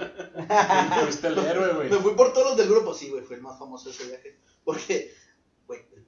Fuiste 1.04 1.28
el 1.28 1.40
héroe, 1.40 1.74
güey. 1.74 1.90
Me 1.90 1.98
fui 1.98 2.14
por 2.16 2.34
todos 2.34 2.48
los 2.48 2.58
del 2.58 2.68
grupo, 2.68 2.94
sí, 2.94 3.10
güey, 3.10 3.24
fue 3.24 3.38
el 3.38 3.42
más 3.42 3.58
famoso 3.58 3.90
ese 3.90 4.06
viaje. 4.08 4.38
Porque, 4.66 5.14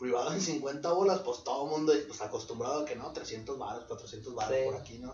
privado 0.02 0.34
en 0.34 0.42
50 0.42 0.92
bolas, 0.94 1.20
pues 1.20 1.44
todo 1.44 1.66
el 1.66 1.72
mundo 1.72 1.94
pues, 2.08 2.20
acostumbrado 2.22 2.82
a 2.82 2.86
que 2.86 2.96
no, 2.96 3.14
300 3.14 3.58
baros, 3.58 3.86
400 3.86 4.34
baros 4.34 4.58
Sí. 4.58 4.66
por 4.66 4.76
aquí, 4.76 4.98
¿no? 4.98 5.14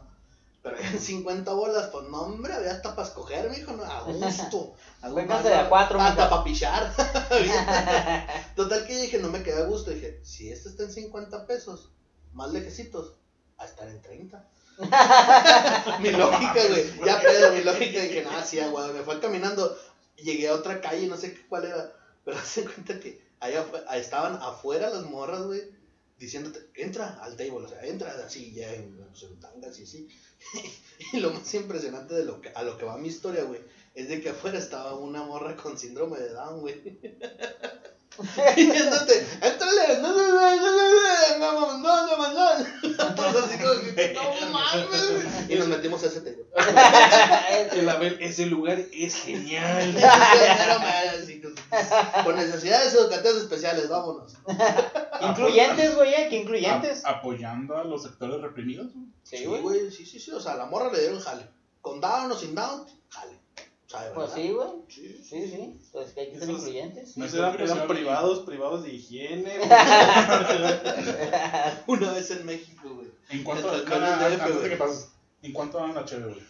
Pero 0.64 0.78
en 0.80 1.00
50 1.00 1.52
bolas, 1.54 1.90
pues 1.92 2.08
no, 2.10 2.22
hombre, 2.22 2.54
había 2.54 2.72
hasta 2.72 2.96
para 2.96 3.08
escoger, 3.08 3.50
mijo, 3.50 3.74
no, 3.74 3.84
a 3.84 4.04
gusto. 4.04 4.76
A 5.02 5.10
gusto. 5.10 5.16
Véngase 5.16 5.50
de 5.50 5.56
a 5.56 5.70
cuatro, 5.70 6.00
Hasta 6.02 6.30
para 6.30 6.44
pichar. 6.44 6.92
Total 8.56 8.88
que 8.88 8.96
dije, 9.02 9.20
no 9.20 9.28
me 9.30 9.44
quedé 9.44 9.62
a 9.62 9.66
gusto. 9.66 9.92
Dije, 9.92 10.20
si 10.24 10.50
este 10.52 10.70
está 10.70 10.84
en 10.84 10.92
50 10.92 11.46
pesos, 11.46 11.92
más 12.34 12.52
lejecitos, 12.52 13.14
a 13.58 13.66
estar 13.66 13.88
en 13.88 14.02
30. 14.02 14.48
mi 16.00 16.12
lógica, 16.12 16.54
güey. 16.68 17.06
Ya 17.06 17.22
pedo, 17.22 17.52
mi 17.52 17.64
lógica. 17.64 18.02
Dije, 18.02 18.24
nada, 18.24 18.44
sí, 18.44 18.60
güey. 18.60 18.94
Me 18.94 19.02
fue 19.02 19.20
caminando. 19.20 19.78
Llegué 20.16 20.48
a 20.50 20.56
otra 20.56 20.82
calle, 20.82 21.06
no 21.06 21.16
sé 21.16 21.36
qué 21.36 21.46
cuál 21.48 21.66
era. 21.66 21.94
Pero 22.26 22.40
se 22.44 22.64
cuenta 22.64 23.00
que 23.00 23.27
allá 23.40 23.66
estaban 23.96 24.36
afuera 24.42 24.90
las 24.90 25.06
morras, 25.06 25.44
güey. 25.44 25.62
Diciéndote, 26.18 26.60
entra 26.74 27.20
al 27.22 27.36
table, 27.36 27.66
o 27.66 27.68
sea, 27.68 27.84
entra 27.86 28.12
así, 28.26 28.52
ya 28.52 28.74
en, 28.74 28.98
pues, 28.98 29.22
en 29.22 29.40
tangas 29.40 29.78
y 29.80 29.84
así. 29.84 30.08
y 31.14 31.20
lo 31.20 31.32
más 31.32 31.54
impresionante 31.54 32.16
de 32.16 32.26
lo 32.26 32.42
que, 32.42 32.50
a 32.50 32.64
lo 32.64 32.76
que 32.78 32.86
va 32.86 32.98
mi 32.98 33.08
historia, 33.08 33.44
güey, 33.44 33.62
es 33.94 34.10
de 34.10 34.20
que 34.20 34.30
afuera 34.30 34.58
estaba 34.58 34.96
una 34.96 35.22
morra 35.24 35.56
con 35.56 35.78
síndrome 35.78 36.18
de 36.18 36.30
Down, 36.30 36.62
güey. 36.62 36.82
Diciéndote, 38.56 39.28
entrale, 39.42 40.00
no, 40.02 40.12
no, 40.12 40.28
no, 40.28 40.56
no, 40.56 41.38
no, 41.38 41.78
no, 41.78 41.78
no, 41.78 42.18
no, 42.18 42.34
no, 42.34 42.58
no. 42.98 43.16
Todos 43.16 43.46
así 43.46 43.60
como 43.60 43.96
que, 43.96 44.14
no 44.14 44.50
mames. 44.50 45.50
Y 45.50 45.56
nos 45.56 45.68
metimos 45.68 46.04
a 46.04 46.08
ese 46.08 46.22
table. 46.22 46.46
El 47.74 47.88
Abel, 47.88 48.18
ese 48.20 48.48
lugar 48.48 48.80
es 48.92 49.16
genial. 49.16 49.96
Así, 50.04 51.37
con- 52.24 52.36
necesidades 52.36 52.94
educativas 52.94 53.38
especiales, 53.38 53.90
vámonos. 53.90 54.34
incluyentes, 55.22 55.96
güey, 55.96 56.14
¿eh? 56.14 56.28
¿Qué 56.30 56.38
incluyentes? 56.38 57.06
A- 57.06 57.10
apoyando 57.12 57.78
a 57.78 57.84
los 57.84 58.04
sectores 58.04 58.42
reprimidos, 58.42 58.94
güey. 58.94 59.06
Sí, 59.24 59.46
güey. 59.46 59.92
sí, 59.92 60.06
sí, 60.06 60.20
sí. 60.20 60.32
O 60.32 60.40
sea, 60.40 60.54
a 60.54 60.58
la 60.58 60.66
morra 60.66 60.92
le 60.92 61.00
dieron 61.02 61.20
jale. 61.20 61.48
Con 61.82 62.02
down 62.02 62.32
o 62.32 62.36
sin 62.36 62.56
down, 62.56 62.86
jale. 63.10 63.38
O 63.86 63.90
sea, 63.90 64.04
de 64.04 64.12
Pues 64.12 64.28
verdad. 64.34 64.44
sí, 64.44 64.52
güey. 64.52 64.68
Sí. 64.90 65.22
Sí, 65.24 65.48
sí. 65.50 65.80
Pues 65.94 66.12
que 66.12 66.20
hay 66.22 66.32
que 66.32 66.40
ser 66.40 66.50
Esos- 66.50 66.60
incluyentes. 66.60 67.18
Me 67.18 67.26
Esos 67.26 67.40
eran, 67.40 67.88
privados, 67.88 68.40
privados 68.46 68.84
de 68.84 68.94
higiene. 68.94 69.58
güey. 69.58 69.70
Una 71.88 72.12
vez 72.12 72.30
en 72.32 72.46
México, 72.46 72.90
güey. 72.94 73.08
¿En 73.30 73.44
cuánto? 73.44 73.72
No, 73.86 74.00
no, 74.00 74.06
antes 74.06 74.48
de 74.48 74.54
güey. 74.54 74.70
que 74.70 74.78
pases. 74.78 75.10
¿En 75.42 75.54
cuánto 75.54 75.78
dan 75.78 75.96
la 75.96 76.06
chévere, 76.06 76.34
güey? 76.34 76.46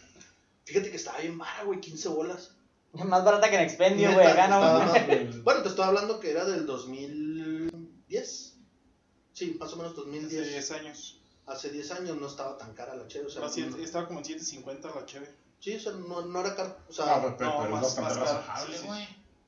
Fíjate 0.65 0.89
que 0.89 0.97
estaba 0.97 1.19
bien 1.19 1.35
mala, 1.37 1.63
güey, 1.63 1.79
15 1.79 2.09
bolas. 2.09 2.51
Más 3.05 3.23
barata 3.23 3.49
que 3.49 3.55
en 3.57 3.61
Expendio, 3.63 4.11
güey. 4.13 4.27
No. 4.49 4.59
más- 4.61 4.93
Bueno, 5.43 5.61
te 5.63 5.69
estoy 5.69 5.85
hablando 5.85 6.19
que 6.19 6.31
era 6.31 6.45
del 6.45 6.65
2010. 6.65 8.53
Sí, 9.33 9.57
más 9.59 9.71
o 9.73 9.75
menos 9.77 9.91
Hace 9.93 10.01
2010. 10.01 10.47
10 10.49 10.71
años. 10.71 11.19
Hace 11.45 11.69
10 11.69 11.91
años 11.91 12.17
no 12.17 12.27
estaba 12.27 12.57
tan 12.57 12.73
cara 12.73 12.95
la 12.95 13.07
cheve. 13.07 13.27
O 13.27 13.29
sea, 13.29 13.41
No, 13.43 13.49
sí, 13.49 13.61
no- 13.61 13.77
estaba 13.77 14.07
como 14.07 14.19
en 14.19 14.25
750 14.25 14.89
la 14.93 15.05
chévere. 15.05 15.31
sí, 15.59 15.75
o 15.75 15.79
sea, 15.79 15.91
no, 15.93 16.21
no 16.25 16.39
era 16.39 16.55
caro. 16.55 16.69
O 16.87 16.91
Ah, 16.91 16.93
sea, 16.93 17.21
pero, 17.21 17.37
pero, 17.37 17.49
no, 17.51 17.57
pero 17.59 17.69
más- 17.71 17.87
es 17.87 17.95
bastante 17.95 18.19
más 18.19 18.29
razonable, 18.33 18.73
Sí, 18.75 18.81
sí. 18.81 18.87
güey. 18.87 19.07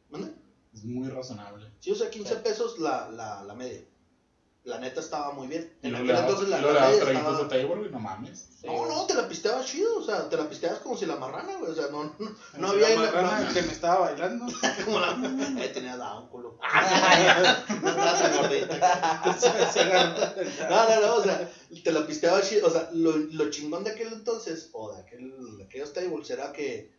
¿mande? 0.09 0.33
Es 0.73 0.83
muy 0.85 1.09
razonable. 1.09 1.71
Sí, 1.79 1.91
o 1.91 1.95
sea, 1.95 2.09
15 2.09 2.35
pesos 2.37 2.79
la, 2.79 3.09
la, 3.09 3.43
la 3.43 3.53
media. 3.55 3.81
La 4.65 4.77
neta 4.77 4.99
estaba 4.99 5.31
muy 5.31 5.47
bien. 5.47 5.73
En 5.81 5.95
aquel 5.95 6.09
entonces 6.09 6.49
la 6.49 6.59
dabas 6.59 6.75
playa 6.77 6.99
traguitos 6.99 7.31
estaba... 7.31 7.43
de 7.43 7.49
table, 7.49 7.75
güey, 7.75 7.91
no 7.91 7.99
mames. 7.99 8.49
No, 8.63 8.85
no, 8.87 9.05
te 9.07 9.13
la 9.13 9.27
pisteabas 9.27 9.65
chido, 9.65 9.99
o 9.99 10.03
sea, 10.03 10.27
te 10.27 10.35
la 10.35 10.49
pisteabas 10.49 10.79
como 10.79 10.97
si 10.97 11.05
la 11.05 11.15
marrana, 11.15 11.55
güey, 11.57 11.71
o 11.71 11.75
sea, 11.75 11.87
no, 11.87 12.03
no, 12.19 12.35
no 12.57 12.67
había... 12.67 12.89
la 12.89 12.95
marrana 12.97 13.39
no- 13.39 13.53
que 13.53 13.61
me 13.61 13.71
estaba 13.71 13.99
bailando. 14.11 14.45
como 14.85 14.99
la... 14.99 15.63
Eh, 15.63 15.69
tenía 15.69 15.97
culo. 16.29 16.59
gordita. 18.37 19.37
Se 19.39 19.79
agarró. 19.79 20.43
No, 20.69 20.89
no, 20.89 21.07
no, 21.07 21.15
o 21.15 21.23
sea, 21.23 21.49
te 21.81 21.91
la 21.93 22.05
pisteaba 22.05 22.41
chido, 22.41 22.67
o 22.67 22.71
sea, 22.71 22.89
lo, 22.91 23.15
lo 23.15 23.49
chingón 23.49 23.85
de 23.85 23.91
aquel 23.91 24.11
entonces, 24.11 24.69
o 24.73 24.91
de, 24.91 25.01
aquel, 25.01 25.57
de 25.57 25.63
aquellos 25.63 25.93
tables, 25.93 26.29
era 26.29 26.51
que, 26.51 26.91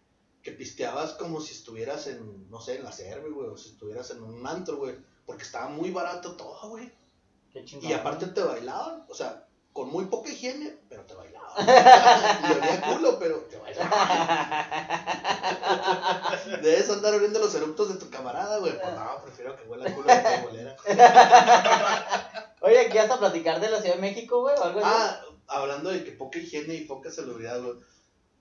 que 0.43 0.53
pisteabas 0.53 1.13
como 1.13 1.43
si 1.43 1.53
estuvieras 1.53 2.07
en, 2.07 2.49
no 2.49 2.61
sé, 2.63 2.77
en 2.77 2.85
la 2.85 2.93
cerve, 2.93 3.29
güey, 3.29 3.49
o 3.51 3.59
si 3.59 3.69
estuvieras 3.69 4.11
en 4.13 4.23
un 4.23 4.47
antro, 4.47 4.79
güey, 4.79 4.97
porque 5.27 5.43
estaba 5.43 5.69
muy 5.69 5.91
barato 5.91 6.37
todo, 6.37 6.71
güey. 6.71 6.91
Qué 7.53 7.65
chingón. 7.65 7.91
Y 7.91 7.93
aparte 7.93 8.27
te 8.27 8.43
bailaban, 8.43 9.05
o 9.09 9.15
sea, 9.15 9.47
con 9.73 9.91
muy 9.91 10.07
poca 10.07 10.31
higiene, 10.31 10.79
pero 10.89 11.05
te 11.05 11.15
bailaban. 11.15 11.41
y 12.49 12.53
olía 12.53 12.81
culo, 12.83 13.19
pero 13.19 13.39
te 13.43 13.59
bailaban. 13.59 13.91
Debes 16.63 16.91
andar 16.91 17.15
oliendo 17.15 17.39
los 17.39 17.55
eructos 17.55 17.89
de 17.89 17.99
tu 17.99 18.11
camarada, 18.11 18.59
güey. 18.59 18.79
Pues 18.79 18.95
no, 18.95 19.23
prefiero 19.25 19.57
que 19.57 19.69
huela 19.69 19.95
culo 19.95 20.07
de 20.09 20.17
tu 20.17 20.47
bolera. 20.47 20.77
Oye, 22.63 22.81
¿aquí 22.81 22.99
vas 22.99 23.11
a 23.11 23.19
platicar 23.19 23.61
de 23.61 23.71
la 23.71 23.81
Ciudad 23.81 23.95
de 23.97 24.01
México, 24.01 24.41
güey? 24.43 24.57
O 24.59 24.63
algo 24.63 24.81
así? 24.81 24.89
Ah, 24.91 25.21
hablando 25.49 25.91
de 25.91 26.05
que 26.05 26.13
poca 26.13 26.39
higiene 26.39 26.75
y 26.75 26.85
poca 26.85 27.11
salubridad, 27.11 27.63
güey. 27.63 27.79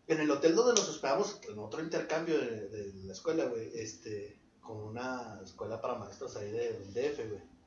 En 0.08 0.20
el 0.20 0.32
hotel 0.32 0.56
donde 0.56 0.74
nos 0.74 0.90
hospedamos, 0.90 1.40
en 1.48 1.60
otro 1.60 1.82
intercambio 1.84 2.40
de, 2.40 2.68
de 2.70 2.94
la 3.06 3.14
escuela, 3.14 3.46
güey, 3.46 3.70
este, 3.76 4.40
con 4.60 4.78
una 4.78 5.40
escuela 5.44 5.80
para 5.80 5.96
maestros 5.96 6.36
ahí 6.36 6.50
del 6.52 6.94
DF, 6.94 7.30
güey. 7.30 7.59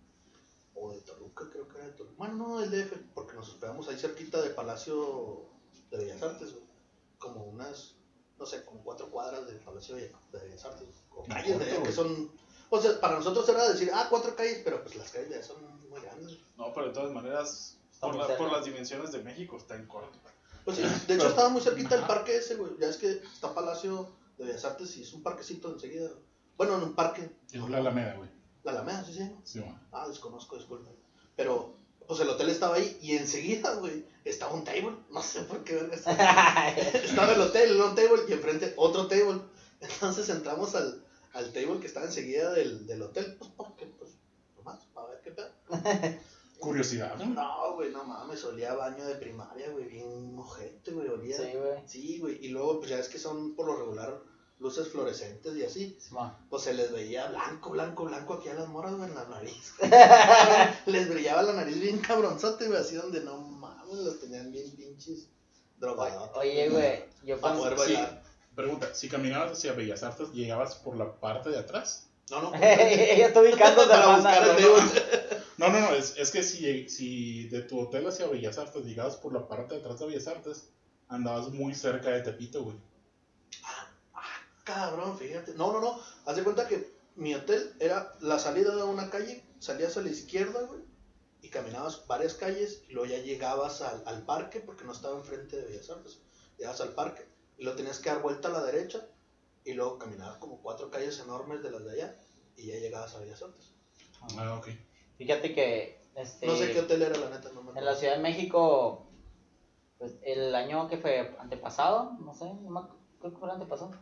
O 0.74 0.90
de 0.92 1.00
Toluca, 1.02 1.48
creo 1.50 1.68
que 1.68 1.76
era 1.78 1.86
de 1.86 1.92
Toluca. 1.92 2.14
Bueno, 2.18 2.34
no, 2.34 2.58
del 2.60 2.70
DF, 2.70 2.92
porque 3.14 3.34
nos 3.36 3.48
hospedamos 3.48 3.88
ahí 3.88 3.96
cerquita 3.98 4.40
del 4.40 4.54
Palacio 4.54 5.46
de 5.90 5.98
Bellas 5.98 6.22
Artes, 6.22 6.52
güey. 6.52 6.64
Como 7.18 7.44
unas, 7.44 7.94
no 8.38 8.46
sé, 8.46 8.64
como 8.64 8.82
cuatro 8.82 9.10
cuadras 9.10 9.46
del 9.46 9.58
Palacio 9.60 9.96
de 9.96 10.12
de 10.32 10.38
Bellas 10.40 10.64
Artes. 10.64 10.88
O 11.10 11.24
calles 11.24 11.58
de 11.58 11.64
allá 11.66 11.82
que 11.82 11.92
son... 11.92 12.32
O 12.70 12.80
sea, 12.80 12.98
para 13.00 13.16
nosotros 13.16 13.46
era 13.50 13.68
decir, 13.68 13.90
ah, 13.92 14.06
cuatro 14.08 14.34
calles, 14.34 14.62
pero 14.64 14.82
pues 14.82 14.96
las 14.96 15.10
calles 15.10 15.28
de 15.28 15.34
allá 15.36 15.44
son 15.44 15.62
muy 15.90 16.00
grandes. 16.00 16.38
No, 16.56 16.72
pero 16.72 16.86
de 16.88 16.92
todas 16.94 17.12
maneras, 17.12 17.76
por, 18.00 18.16
la- 18.16 18.36
por 18.38 18.50
las 18.50 18.64
dimensiones 18.64 19.12
de 19.12 19.22
México, 19.22 19.58
está 19.58 19.76
en 19.76 19.86
corto. 19.86 20.18
Pues 20.64 20.78
sí, 20.78 20.82
de 21.06 21.14
hecho 21.16 21.28
estaba 21.28 21.50
muy 21.50 21.60
cerquita 21.60 21.96
el 21.96 22.06
parque 22.06 22.36
ese, 22.36 22.54
güey. 22.56 22.72
Ya 22.80 22.86
es 22.88 22.96
que 22.96 23.10
está 23.10 23.52
Palacio 23.54 24.08
de 24.38 24.46
Bellas 24.46 24.64
Artes 24.64 24.96
y 24.96 25.02
es 25.02 25.12
un 25.12 25.22
parquecito 25.22 25.70
enseguida. 25.70 26.08
Bueno, 26.56 26.76
en 26.78 26.84
un 26.84 26.94
parque. 26.94 27.30
Es 27.52 27.60
la 27.68 27.76
Alameda, 27.78 28.14
güey. 28.16 28.30
La 28.64 28.72
Alameda, 28.72 29.04
sí, 29.04 29.14
sí. 29.14 29.30
Sí, 29.44 29.58
güey. 29.60 29.74
Ah, 29.90 30.08
desconozco, 30.08 30.56
disculpa. 30.56 30.88
Pero, 31.36 31.74
pues 32.06 32.20
el 32.20 32.28
hotel 32.28 32.50
estaba 32.50 32.76
ahí 32.76 32.98
y 33.00 33.16
enseguida, 33.16 33.74
güey, 33.74 34.04
estaba 34.24 34.54
un 34.54 34.64
table. 34.64 34.96
No 35.10 35.22
sé 35.22 35.42
por 35.42 35.64
qué 35.64 35.74
verga 35.74 35.94
estaba. 35.96 36.68
El 37.32 37.40
hotel, 37.40 37.80
un 37.80 37.94
table 37.94 38.22
y 38.28 38.32
enfrente 38.32 38.74
otro 38.76 39.06
table. 39.08 39.40
Entonces 39.80 40.28
entramos 40.28 40.74
al, 40.74 41.04
al 41.32 41.52
table 41.52 41.80
que 41.80 41.86
estaba 41.86 42.06
enseguida 42.06 42.52
del, 42.52 42.86
del 42.86 43.02
hotel. 43.02 43.36
Pues 43.38 43.50
porque, 43.56 43.86
pues, 43.86 44.12
nomás, 44.56 44.84
para 44.94 45.08
ver 45.08 45.20
qué 45.22 45.32
pedo. 45.32 45.50
Curiosidad, 46.60 47.16
¿no? 47.16 47.26
No, 47.26 47.74
güey, 47.74 47.90
no 47.90 48.04
mames, 48.04 48.44
olía 48.44 48.70
a 48.70 48.76
baño 48.76 49.04
de 49.04 49.16
primaria, 49.16 49.68
güey, 49.70 49.86
bien 49.86 50.38
ojete, 50.38 50.92
güey, 50.92 51.08
olía. 51.08 51.36
Sí, 51.36 51.50
güey. 51.56 51.88
Sí, 51.88 52.18
güey, 52.20 52.44
y 52.44 52.48
luego 52.50 52.78
pues 52.78 52.90
ya 52.90 53.00
es 53.00 53.08
que 53.08 53.18
son 53.18 53.56
por 53.56 53.66
lo 53.66 53.76
regular 53.76 54.22
luces 54.62 54.88
fluorescentes 54.88 55.56
y 55.56 55.64
así, 55.64 55.98
Simón. 56.00 56.32
pues 56.48 56.62
se 56.62 56.72
les 56.72 56.92
veía 56.92 57.26
blanco, 57.26 57.70
blanco, 57.70 58.04
blanco 58.04 58.34
aquí 58.34 58.48
a 58.48 58.54
las 58.54 58.68
moras, 58.68 58.94
güey, 58.94 59.08
en 59.10 59.14
la 59.16 59.24
nariz. 59.24 59.74
les 60.86 61.08
brillaba 61.10 61.42
la 61.42 61.52
nariz 61.54 61.80
bien 61.80 61.98
cabronzote, 61.98 62.68
güey, 62.68 62.78
así 62.80 62.94
donde 62.94 63.20
no 63.22 63.36
mames, 63.38 63.98
los 63.98 64.20
tenían 64.20 64.50
bien 64.52 64.70
pinches 64.76 65.26
drogados. 65.78 66.30
Oye, 66.36 66.68
güey, 66.68 67.04
yo 67.24 67.40
poder 67.40 67.76
Sí. 67.78 67.94
bailar. 67.94 68.22
Pregunta, 68.54 68.94
si 68.94 69.08
caminabas 69.08 69.52
hacia 69.52 69.72
Bellas 69.72 70.02
Artes, 70.02 70.30
¿llegabas 70.32 70.76
por 70.76 70.96
la 70.96 71.12
parte 71.20 71.50
de 71.50 71.58
atrás? 71.58 72.06
No, 72.30 72.40
no, 72.42 72.52
Ella 72.54 73.26
está 73.26 73.40
ubicando 73.40 73.88
para 73.88 74.14
buscar 74.16 74.46
el. 74.58 74.64
No, 75.58 75.68
no, 75.68 75.80
no, 75.80 75.92
es, 75.94 76.14
es 76.16 76.30
que 76.30 76.42
si, 76.42 76.88
si 76.88 77.48
de 77.48 77.62
tu 77.62 77.80
hotel 77.80 78.06
hacia 78.06 78.26
Bellas 78.26 78.58
Artes 78.58 78.84
llegabas 78.84 79.16
por 79.16 79.32
la 79.32 79.48
parte 79.48 79.74
de 79.74 79.80
atrás 79.80 79.98
de 80.00 80.06
Bellas 80.06 80.26
Artes, 80.28 80.68
andabas 81.08 81.48
muy 81.48 81.74
cerca 81.74 82.10
de 82.10 82.20
Tepito, 82.20 82.62
güey. 82.62 82.76
Cabrón, 84.74 85.18
fíjate. 85.18 85.54
No, 85.54 85.72
no, 85.72 85.80
no. 85.80 85.98
Haz 86.26 86.36
de 86.36 86.44
cuenta 86.44 86.66
que 86.68 86.92
mi 87.16 87.34
hotel 87.34 87.74
era 87.78 88.12
la 88.20 88.38
salida 88.38 88.74
de 88.74 88.82
una 88.82 89.10
calle, 89.10 89.44
salías 89.58 89.96
a 89.96 90.02
la 90.02 90.08
izquierda, 90.10 90.62
güey, 90.62 90.80
y 91.42 91.48
caminabas 91.50 92.06
varias 92.06 92.34
calles, 92.34 92.82
y 92.88 92.92
luego 92.92 93.10
ya 93.10 93.18
llegabas 93.18 93.82
al, 93.82 94.02
al 94.06 94.24
parque, 94.24 94.60
porque 94.60 94.84
no 94.84 94.92
estaba 94.92 95.18
enfrente 95.18 95.56
de 95.56 95.64
Bellas 95.66 95.90
Artes. 95.90 96.20
Llegabas 96.56 96.80
al 96.80 96.94
parque, 96.94 97.26
y 97.58 97.64
luego 97.64 97.76
tenías 97.76 97.98
que 97.98 98.10
dar 98.10 98.22
vuelta 98.22 98.48
a 98.48 98.52
la 98.52 98.64
derecha, 98.64 99.06
y 99.64 99.74
luego 99.74 99.98
caminabas 99.98 100.38
como 100.38 100.60
cuatro 100.62 100.90
calles 100.90 101.18
enormes 101.20 101.62
de 101.62 101.70
las 101.70 101.84
de 101.84 101.92
allá, 101.92 102.16
y 102.56 102.66
ya 102.66 102.76
llegabas 102.76 103.14
a 103.14 103.18
Bellas 103.20 103.42
Artes. 103.42 103.72
Ah, 104.38 104.54
ok. 104.58 104.68
Fíjate 105.18 105.54
que... 105.54 106.02
Este, 106.14 106.46
No 106.46 106.54
sé 106.56 106.72
qué 106.72 106.80
hotel 106.80 107.02
era, 107.02 107.16
la 107.16 107.30
neta, 107.30 107.50
no 107.52 107.62
me 107.62 107.70
En 107.70 107.74
la 107.76 107.80
acuerdo. 107.80 107.98
Ciudad 108.00 108.16
de 108.16 108.22
México, 108.22 109.06
pues 109.98 110.12
el 110.22 110.54
año 110.54 110.88
que 110.88 110.98
fue 110.98 111.34
antepasado, 111.38 112.12
no 112.20 112.34
sé, 112.34 112.44
no 112.44 112.70
me 112.70 112.80
creo 113.18 113.32
que 113.32 113.38
fue 113.38 113.48
el 113.48 113.54
antepasado. 113.54 113.92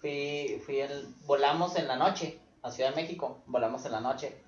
Fui, 0.00 0.62
fui 0.64 0.80
el, 0.80 1.14
volamos 1.26 1.76
en 1.76 1.86
la 1.88 1.96
noche 1.96 2.38
a 2.62 2.70
Ciudad 2.70 2.90
de 2.90 2.96
México, 2.96 3.38
volamos 3.46 3.84
en 3.84 3.92
la 3.92 4.00
noche. 4.00 4.40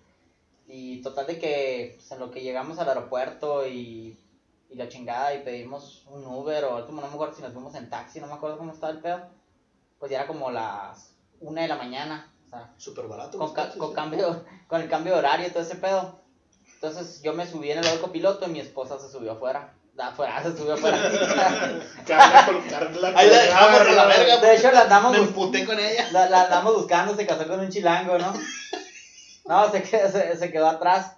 Y 0.66 1.02
total 1.02 1.26
de 1.26 1.38
que 1.38 1.94
pues, 1.96 2.10
en 2.12 2.20
lo 2.20 2.30
que 2.30 2.40
llegamos 2.42 2.78
al 2.78 2.88
aeropuerto 2.88 3.66
y, 3.66 4.16
y 4.70 4.74
la 4.74 4.88
chingada 4.88 5.34
y 5.34 5.42
pedimos 5.42 6.06
un 6.10 6.24
Uber 6.24 6.64
o 6.64 6.86
como 6.86 7.00
no 7.00 7.08
me 7.08 7.14
acuerdo 7.14 7.34
si 7.34 7.42
nos 7.42 7.52
fuimos 7.52 7.74
en 7.74 7.90
taxi, 7.90 8.20
no 8.20 8.26
me 8.26 8.34
acuerdo 8.34 8.58
cómo 8.58 8.72
estaba 8.72 8.92
el 8.92 9.00
pedo. 9.00 9.20
Pues 9.98 10.10
ya 10.10 10.18
era 10.18 10.26
como 10.26 10.50
las 10.50 11.14
una 11.40 11.62
de 11.62 11.68
la 11.68 11.76
mañana, 11.76 12.32
o 12.46 12.48
sea, 12.48 12.72
Súper 12.78 13.06
barato. 13.06 13.36
con, 13.38 13.52
taxis, 13.52 13.78
con 13.78 13.90
¿eh? 13.90 13.94
cambio, 13.94 14.44
con 14.68 14.80
el 14.80 14.88
cambio 14.88 15.12
de 15.12 15.18
horario 15.18 15.46
y 15.46 15.50
todo 15.50 15.62
ese 15.62 15.76
pedo. 15.76 16.20
Entonces 16.74 17.22
yo 17.22 17.32
me 17.34 17.46
subí 17.46 17.70
en 17.70 17.78
el 17.78 17.86
auto 17.86 18.02
copiloto 18.02 18.46
y 18.46 18.52
mi 18.52 18.60
esposa 18.60 18.98
se 18.98 19.10
subió 19.10 19.32
afuera. 19.32 19.74
Afuera, 19.98 20.42
se 20.42 20.56
subió 20.56 20.74
afuera. 20.74 20.98
Carla 22.06 22.46
con 22.46 22.62
Carla 22.62 23.08
Ahí 23.14 23.28
la 23.28 23.36
con- 23.38 23.46
dejamos 23.46 23.80
a 23.80 23.92
la 23.92 24.06
verga. 24.06 24.36
De 24.38 24.56
hecho, 24.56 24.72
la 24.72 24.80
andamos, 24.82 25.12
Me 25.12 25.18
emputé 25.18 25.64
con 25.66 25.78
ella. 25.78 26.08
la, 26.12 26.28
la 26.28 26.42
andamos 26.44 26.74
buscando, 26.76 27.14
se 27.14 27.26
casó 27.26 27.46
con 27.46 27.60
un 27.60 27.68
chilango, 27.68 28.18
¿no? 28.18 28.32
No, 29.44 29.68
se 29.72 29.82
quedó, 29.82 30.08
se, 30.10 30.36
se 30.36 30.52
quedó 30.52 30.68
atrás. 30.68 31.16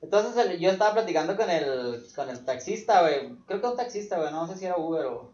Entonces 0.00 0.36
el- 0.44 0.58
yo 0.58 0.70
estaba 0.70 0.94
platicando 0.94 1.36
con 1.36 1.50
el, 1.50 2.02
con 2.16 2.30
el 2.30 2.44
taxista, 2.44 3.02
güey. 3.02 3.36
Creo 3.46 3.60
que 3.60 3.66
un 3.66 3.76
taxista, 3.76 4.18
güey. 4.18 4.32
No 4.32 4.46
sé 4.48 4.56
si 4.56 4.64
era 4.64 4.76
Uber 4.78 5.04
o... 5.06 5.32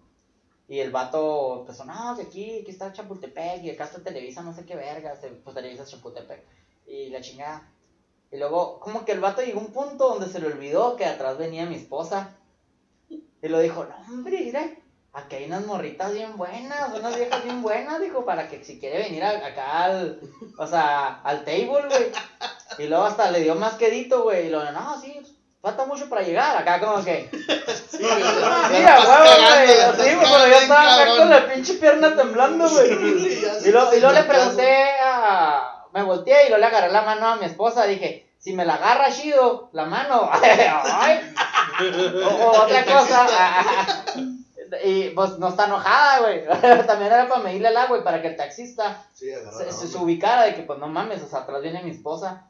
Y 0.69 0.81
el 0.81 0.91
vato 0.91 1.61
empezó, 1.61 1.85
no, 1.85 2.17
que 2.17 2.23
aquí, 2.23 2.61
aquí 2.63 2.71
está 2.71 2.93
Chapultepec 2.93 3.63
y 3.63 3.71
acá 3.71 3.85
está 3.85 4.03
Televisa, 4.03 4.43
no 4.43 4.53
sé 4.55 4.65
qué 4.65 4.75
verga. 4.75 5.15
se- 5.17 5.29
Pues 5.29 5.55
Televisa 5.55 5.85
es 5.85 5.91
Chapultepec. 5.91 6.43
Y 6.87 7.11
la 7.11 7.21
chingada. 7.21 7.71
Y 8.33 8.37
luego, 8.39 8.81
como 8.81 9.05
que 9.05 9.13
el 9.13 9.21
vato 9.21 9.41
llegó 9.43 9.61
a 9.61 9.65
un 9.65 9.73
punto 9.73 10.09
donde 10.09 10.29
se 10.29 10.41
le 10.41 10.49
olvidó 10.49 10.97
que 10.97 11.07
atrás 11.07 11.39
venía 11.39 11.67
mi 11.67 11.77
esposa. 11.77 12.37
Y 13.45 13.49
lo 13.49 13.59
dijo, 13.59 13.85
no, 13.85 13.95
hombre, 14.15 14.39
mire, 14.41 14.79
aquí 15.13 15.37
hay 15.37 15.45
unas 15.45 15.67
morritas 15.67 16.13
bien 16.15 16.37
buenas, 16.39 16.89
unas 16.95 17.15
viejas 17.15 17.45
bien 17.45 17.61
buenas, 17.63 18.01
dijo, 18.01 18.25
para 18.25 18.49
que 18.49 18.65
si 18.65 18.81
quiere 18.81 19.01
venir 19.01 19.23
a- 19.23 19.47
acá 19.47 19.85
al, 19.85 20.19
o 20.57 20.67
sea, 20.67 21.21
al 21.23 21.45
table, 21.45 21.67
güey. 21.89 22.11
Y 22.79 22.85
luego 22.89 23.05
hasta 23.05 23.31
le 23.31 23.41
dio 23.41 23.55
más 23.55 23.75
quedito, 23.75 24.23
güey. 24.23 24.47
Y 24.47 24.51
luego, 24.51 24.71
no, 24.73 24.99
sí, 24.99 25.21
falta 25.61 25.85
mucho 25.85 26.09
para 26.09 26.23
llegar. 26.23 26.57
Acá 26.57 26.81
como 26.81 27.05
que, 27.05 27.29
Sí, 27.91 27.99
güey. 27.99 28.15
mira, 28.73 28.99
huevo, 29.01 29.37
güey. 29.37 29.81
Así, 29.81 30.15
güey, 30.15 30.27
pero 30.33 30.47
yo 30.49 30.57
estaba 30.57 30.95
acá 31.03 31.17
con 31.19 31.29
la 31.31 31.47
pinche 31.53 31.75
pierna 31.75 32.17
temblando, 32.17 32.69
güey. 32.69 32.93
Y 33.65 33.71
luego, 33.71 33.95
y 33.95 34.01
luego 34.01 34.15
le 34.15 34.25
pregunté 34.25 34.85
a. 35.03 35.85
Me 35.93 36.03
volteé 36.03 36.47
y 36.47 36.49
luego 36.49 36.59
le 36.61 36.67
agarré 36.67 36.91
la 36.91 37.03
mano 37.03 37.29
a 37.29 37.37
mi 37.37 37.45
esposa. 37.45 37.85
Dije, 37.87 38.24
si 38.45 38.53
me 38.53 38.67
la 38.67 38.75
agarra 38.75 39.11
chido, 39.11 39.71
la 39.73 39.87
mano. 39.87 40.29
Ay. 40.33 41.35
O, 42.23 42.63
otra 42.63 42.85
cosa. 42.85 43.27
Y 44.83 45.11
pues 45.11 45.39
no 45.39 45.49
está 45.49 45.67
enojada, 45.67 46.21
güey. 46.21 46.45
También 46.87 47.13
era 47.13 47.29
para 47.29 47.43
medirle 47.43 47.69
el 47.69 47.77
agua 47.77 48.03
para 48.03 48.21
que 48.21 48.29
el 48.29 48.37
taxista 48.37 49.07
Sí, 49.13 49.31
se, 49.57 49.71
se, 49.71 49.87
se 49.87 49.99
ubicara 49.99 50.43
de 50.45 50.57
que 50.57 50.63
pues 50.63 50.81
no 50.81 50.89
mames, 50.89 51.23
o 51.23 51.29
sea, 51.29 51.41
atrás 51.41 51.63
viene 51.63 51.85
mi 51.85 51.91
esposa. 51.91 52.49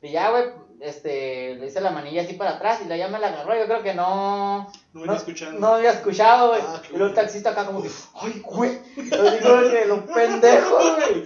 Y 0.00 0.12
ya, 0.12 0.30
güey, 0.30 0.44
este, 0.80 1.56
le 1.56 1.66
hice 1.66 1.80
la 1.80 1.90
manilla 1.90 2.22
así 2.22 2.34
para 2.34 2.52
atrás 2.52 2.80
y 2.84 2.88
la 2.88 2.96
ya 2.96 3.08
me 3.08 3.18
la 3.18 3.28
agarró. 3.28 3.56
Yo 3.58 3.66
creo 3.66 3.82
que 3.82 3.94
no, 3.94 4.64
No 4.64 4.70
no, 4.92 5.00
venía 5.00 5.16
escuchando. 5.16 5.60
no 5.60 5.66
había 5.74 5.90
escuchado, 5.92 6.48
güey. 6.50 6.60
Ah, 6.64 6.82
y 6.88 6.92
luego 6.92 7.06
el 7.06 7.14
taxista 7.14 7.50
acá 7.50 7.66
como 7.66 7.82
que, 7.82 7.90
ay, 8.14 8.40
güey. 8.44 8.78
Yo 8.96 9.30
digo 9.30 9.70
que 9.70 9.84
lo 9.86 10.06
pendejo, 10.06 10.78
güey. 10.96 11.24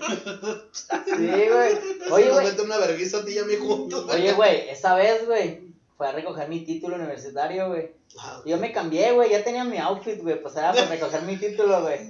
Sí, 1.05 1.49
güey. 1.51 1.79
Oye, 2.11 2.31
güey. 2.31 2.45
mete 2.47 2.63
una 2.63 2.79
vergüenza 2.79 3.19
a 3.19 3.25
ti 3.25 3.33
y 3.33 3.39
a 3.39 3.45
mí 3.45 3.55
juntos. 3.57 4.07
Oye, 4.13 4.33
güey, 4.33 4.69
esa 4.71 4.95
vez, 4.95 5.27
güey, 5.27 5.73
fue 5.97 6.09
a 6.09 6.13
recoger 6.13 6.49
mi 6.49 6.61
título 6.65 6.97
universitario, 6.97 7.69
güey. 7.69 7.91
Ah, 8.19 8.41
Y 8.45 8.51
Yo 8.51 8.59
me 8.59 8.73
cambié, 8.73 9.13
güey, 9.13 9.31
ya 9.31 9.43
tenía 9.45 9.65
mi 9.65 9.79
outfit, 9.79 10.21
güey, 10.23 10.41
pues 10.41 10.57
era 10.57 10.73
para 10.73 10.87
recoger 10.87 11.23
mi 11.23 11.37
título, 11.37 11.83
güey. 11.83 12.01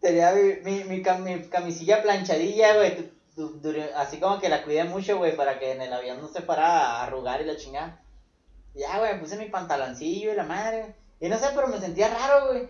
Tenía 0.00 0.32
mi, 0.32 0.54
mi, 0.64 0.84
mi, 0.84 1.02
cam- 1.02 1.20
mi 1.20 1.40
camisilla 1.48 2.02
planchadilla, 2.02 2.74
güey, 2.76 3.10
du- 3.36 3.60
du- 3.60 3.74
así 3.96 4.18
como 4.20 4.38
que 4.40 4.48
la 4.48 4.62
cuidé 4.64 4.84
mucho, 4.84 5.18
güey, 5.18 5.36
para 5.36 5.58
que 5.58 5.72
en 5.72 5.82
el 5.82 5.92
avión 5.92 6.20
no 6.20 6.28
se 6.28 6.42
fuera 6.42 6.66
a 6.98 7.02
arrugar 7.04 7.40
y 7.40 7.44
la 7.44 7.56
chingada. 7.56 8.02
Ya, 8.74 8.98
güey, 8.98 9.20
puse 9.20 9.36
mi 9.36 9.46
pantaloncillo 9.46 10.32
y 10.32 10.36
la 10.36 10.44
madre. 10.44 10.94
Y 11.20 11.28
no 11.28 11.38
sé, 11.38 11.48
pero 11.54 11.68
me 11.68 11.78
sentía 11.80 12.08
raro, 12.08 12.48
güey. 12.48 12.68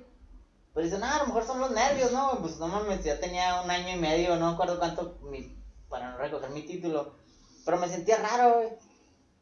Pues 0.74 0.86
dicen, 0.86 1.02
ah, 1.04 1.16
a 1.16 1.18
lo 1.20 1.26
mejor 1.26 1.44
son 1.44 1.60
los 1.60 1.70
nervios, 1.70 2.12
¿no? 2.12 2.38
Pues 2.40 2.56
no 2.58 2.66
mames, 2.68 3.04
ya 3.04 3.20
tenía 3.20 3.60
un 3.62 3.70
año 3.70 3.94
y 3.94 4.00
medio, 4.00 4.36
no 4.36 4.48
me 4.48 4.52
acuerdo 4.54 4.78
cuánto, 4.78 5.18
mi- 5.22 5.56
para 5.88 6.10
no 6.12 6.18
recoger 6.18 6.50
mi 6.50 6.62
título. 6.62 7.14
Pero 7.64 7.76
me 7.78 7.88
sentía 7.88 8.16
raro, 8.16 8.54
güey. 8.56 8.68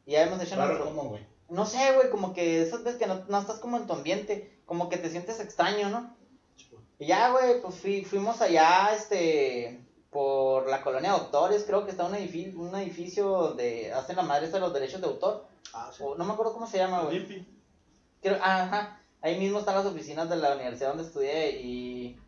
Y 0.05 0.11
ya 0.13 0.23
hemos 0.23 0.41
hecho 0.41 0.55
Claro, 0.55 0.73
nuestro- 0.73 0.93
¿cómo, 0.95 1.09
güey? 1.09 1.25
No 1.49 1.65
sé, 1.65 1.93
güey, 1.93 2.09
como 2.09 2.33
que 2.33 2.61
esas 2.61 2.83
veces 2.83 2.99
que 2.99 3.07
no, 3.07 3.23
no 3.27 3.39
estás 3.39 3.59
como 3.59 3.77
en 3.77 3.87
tu 3.87 3.93
ambiente, 3.93 4.61
como 4.65 4.89
que 4.89 4.97
te 4.97 5.09
sientes 5.09 5.39
extraño, 5.39 5.89
¿no? 5.89 6.15
Y 6.99 7.07
ya, 7.07 7.31
güey, 7.31 7.61
pues 7.61 7.75
fui- 7.75 8.05
fuimos 8.05 8.41
allá, 8.41 8.91
este, 8.95 9.83
por 10.11 10.67
la 10.69 10.81
colonia 10.81 11.11
Doctores, 11.13 11.63
creo 11.65 11.85
que 11.85 11.91
está 11.91 12.05
un 12.05 12.15
edificio, 12.15 12.59
un 12.59 12.75
edificio 12.75 13.25
donde 13.29 13.91
hacen 13.93 14.17
la 14.17 14.23
madre 14.23 14.49
de 14.49 14.59
los 14.59 14.73
derechos 14.73 14.99
de 15.01 15.07
autor. 15.07 15.45
Ah, 15.73 15.89
sí. 15.95 16.03
O, 16.05 16.15
no 16.15 16.25
me 16.25 16.33
acuerdo 16.33 16.53
cómo 16.53 16.67
se 16.67 16.77
llama, 16.77 17.03
güey. 17.03 17.45
Creo- 18.21 18.37
ajá, 18.41 18.99
ahí 19.21 19.39
mismo 19.39 19.59
están 19.59 19.75
las 19.75 19.85
oficinas 19.85 20.29
de 20.29 20.35
la 20.35 20.53
universidad 20.55 20.89
donde 20.89 21.03
estudié 21.05 21.61
y 21.61 22.19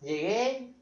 llegué, 0.00 0.72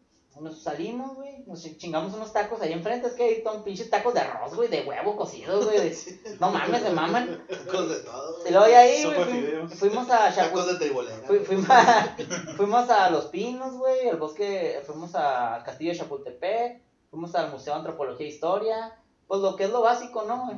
nos 0.41 0.63
salimos, 0.63 1.15
güey, 1.17 1.43
nos 1.47 1.63
chingamos 1.79 2.13
unos 2.15 2.33
tacos 2.33 2.61
ahí 2.61 2.73
enfrente, 2.73 3.09
es 3.09 3.15
que 3.15 3.25
hay 3.25 3.43
ton 3.43 3.65
pinches 3.65 3.89
tacos 3.91 4.15
de 4.15 4.21
arroz, 4.21 4.55
güey, 4.55 4.69
de 4.69 4.83
huevo 4.83 5.17
cocido, 5.17 5.63
güey, 5.65 5.79
de- 5.79 6.37
no 6.41 6.51
mames, 6.51 6.83
se 6.83 6.91
maman. 6.91 7.45
Tacos 7.49 7.89
de 7.89 7.97
todo. 8.01 8.47
Y 8.47 8.51
luego 8.53 8.77
ahí, 8.77 9.05
güey, 9.05 9.69
fuimos 9.69 10.11
a 10.11 10.35
Tacos 10.35 10.37
Chapultepec. 10.37 10.79
de 10.79 10.85
tribolera. 10.85 11.27
Fui- 11.27 11.39
fuimos, 11.41 11.71
a, 11.71 12.17
fuimos 12.57 12.91
a 12.91 13.11
Los 13.11 13.27
Pinos, 13.27 13.75
güey, 13.79 14.09
al 14.09 14.17
bosque, 14.19 14.83
fuimos 14.87 15.15
al 15.15 15.63
Castillo 15.65 15.93
de 15.93 15.99
Chapultepec, 15.99 16.83
fuimos 17.11 17.35
al 17.35 17.51
Museo 17.51 17.73
de 17.75 17.79
Antropología 17.81 18.27
e 18.27 18.31
Historia, 18.31 18.97
pues 19.27 19.41
lo 19.41 19.57
que 19.57 19.65
es 19.65 19.71
lo 19.71 19.81
básico, 19.81 20.23
¿no, 20.25 20.45
güey? 20.47 20.57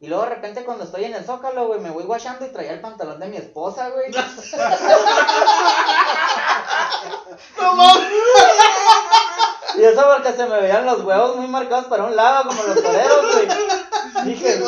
Y 0.00 0.06
luego 0.06 0.22
de 0.24 0.30
repente 0.30 0.64
cuando 0.64 0.84
estoy 0.84 1.04
en 1.04 1.14
el 1.14 1.24
Zócalo, 1.24 1.66
güey, 1.66 1.80
me 1.80 1.90
voy 1.90 2.04
guachando 2.04 2.46
y 2.46 2.50
traía 2.50 2.72
el 2.72 2.80
pantalón 2.80 3.18
de 3.18 3.26
mi 3.28 3.36
esposa, 3.36 3.90
güey. 3.90 4.12
¡No 7.60 7.74
mames! 7.76 8.08
Y 9.76 9.84
eso 9.84 10.02
porque 10.14 10.32
se 10.32 10.46
me 10.46 10.60
veían 10.60 10.86
los 10.86 11.02
huevos 11.04 11.36
muy 11.36 11.46
marcados 11.46 11.86
para 11.86 12.04
un 12.04 12.16
lado, 12.16 12.48
como 12.48 12.62
los 12.62 12.82
toreros, 12.82 13.32
güey. 13.32 13.48
Dije, 14.24 14.60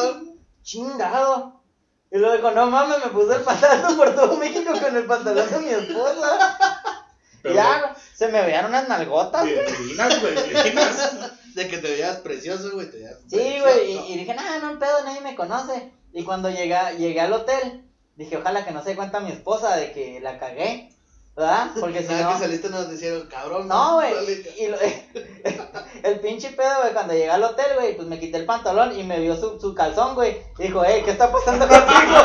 chingado. 0.63 1.61
Y 2.13 2.19
luego 2.19 2.37
dijo, 2.37 2.51
no 2.51 2.67
mames, 2.67 2.99
me 3.05 3.11
puse 3.11 3.37
el 3.37 3.43
pantalón 3.43 3.97
por 3.97 4.15
todo 4.15 4.37
México 4.37 4.73
con 4.81 4.97
el 4.97 5.07
pantalón 5.07 5.49
de 5.51 5.59
mi 5.61 5.71
esposa. 5.71 6.59
Pero, 7.43 7.55
ya, 7.55 7.97
se 8.15 8.29
me 8.29 8.43
veían 8.43 8.67
unas 8.67 8.87
nalgotas. 8.89 9.43
güey, 9.43 9.73
divinas, 9.79 10.21
güey, 10.21 10.35
divinas. 10.35 11.55
De 11.55 11.69
que 11.69 11.79
te 11.79 11.91
veas 11.97 12.19
precioso, 12.19 12.71
güey. 12.75 12.91
Te 12.91 12.99
veas 12.99 13.17
Sí, 13.29 13.37
precioso. 13.37 13.63
güey, 13.65 13.93
y, 13.93 14.13
y 14.13 14.19
dije, 14.19 14.35
no, 14.35 14.73
no, 14.73 14.79
pedo, 14.79 15.03
nadie 15.05 15.21
me 15.23 15.35
conoce. 15.35 15.93
Y 16.13 16.25
cuando 16.25 16.51
llegué, 16.51 16.77
llegué 16.99 17.21
al 17.21 17.33
hotel, 17.33 17.85
dije, 18.17 18.37
ojalá 18.37 18.65
que 18.65 18.73
no 18.73 18.83
se 18.83 18.91
dé 18.91 18.97
cuenta 18.97 19.21
mi 19.21 19.31
esposa 19.33 19.77
de 19.77 19.93
que 19.93 20.21
la 20.21 20.39
cagué, 20.39 20.93
¿verdad? 21.41 21.71
Porque 21.81 22.03
si 22.03 22.13
no... 22.15 22.33
que 22.33 22.39
saliste 22.39 22.69
nos 22.71 22.91
dijeron, 22.91 23.27
cabrón. 23.31 23.67
No, 23.69 23.95
güey, 23.97 24.13
el 26.03 26.21
pinche 26.21 26.51
pedo, 26.51 26.81
güey, 26.83 26.93
cuando 26.93 27.13
llegué 27.15 27.31
al 27.31 27.43
hotel, 27.43 27.67
güey, 27.77 27.97
pues 27.97 28.07
me 28.09 28.19
quité 28.21 28.39
el 28.39 28.45
pantalón 28.47 28.99
y 28.99 29.03
me 29.05 29.19
vio 29.21 29.37
su, 29.37 29.59
su 29.61 29.75
calzón, 29.75 30.15
güey. 30.15 30.43
Dijo, 30.59 30.83
hey, 30.87 31.03
¿qué 31.05 31.11
está 31.13 31.31
pasando 31.33 31.67
contigo? 31.69 32.17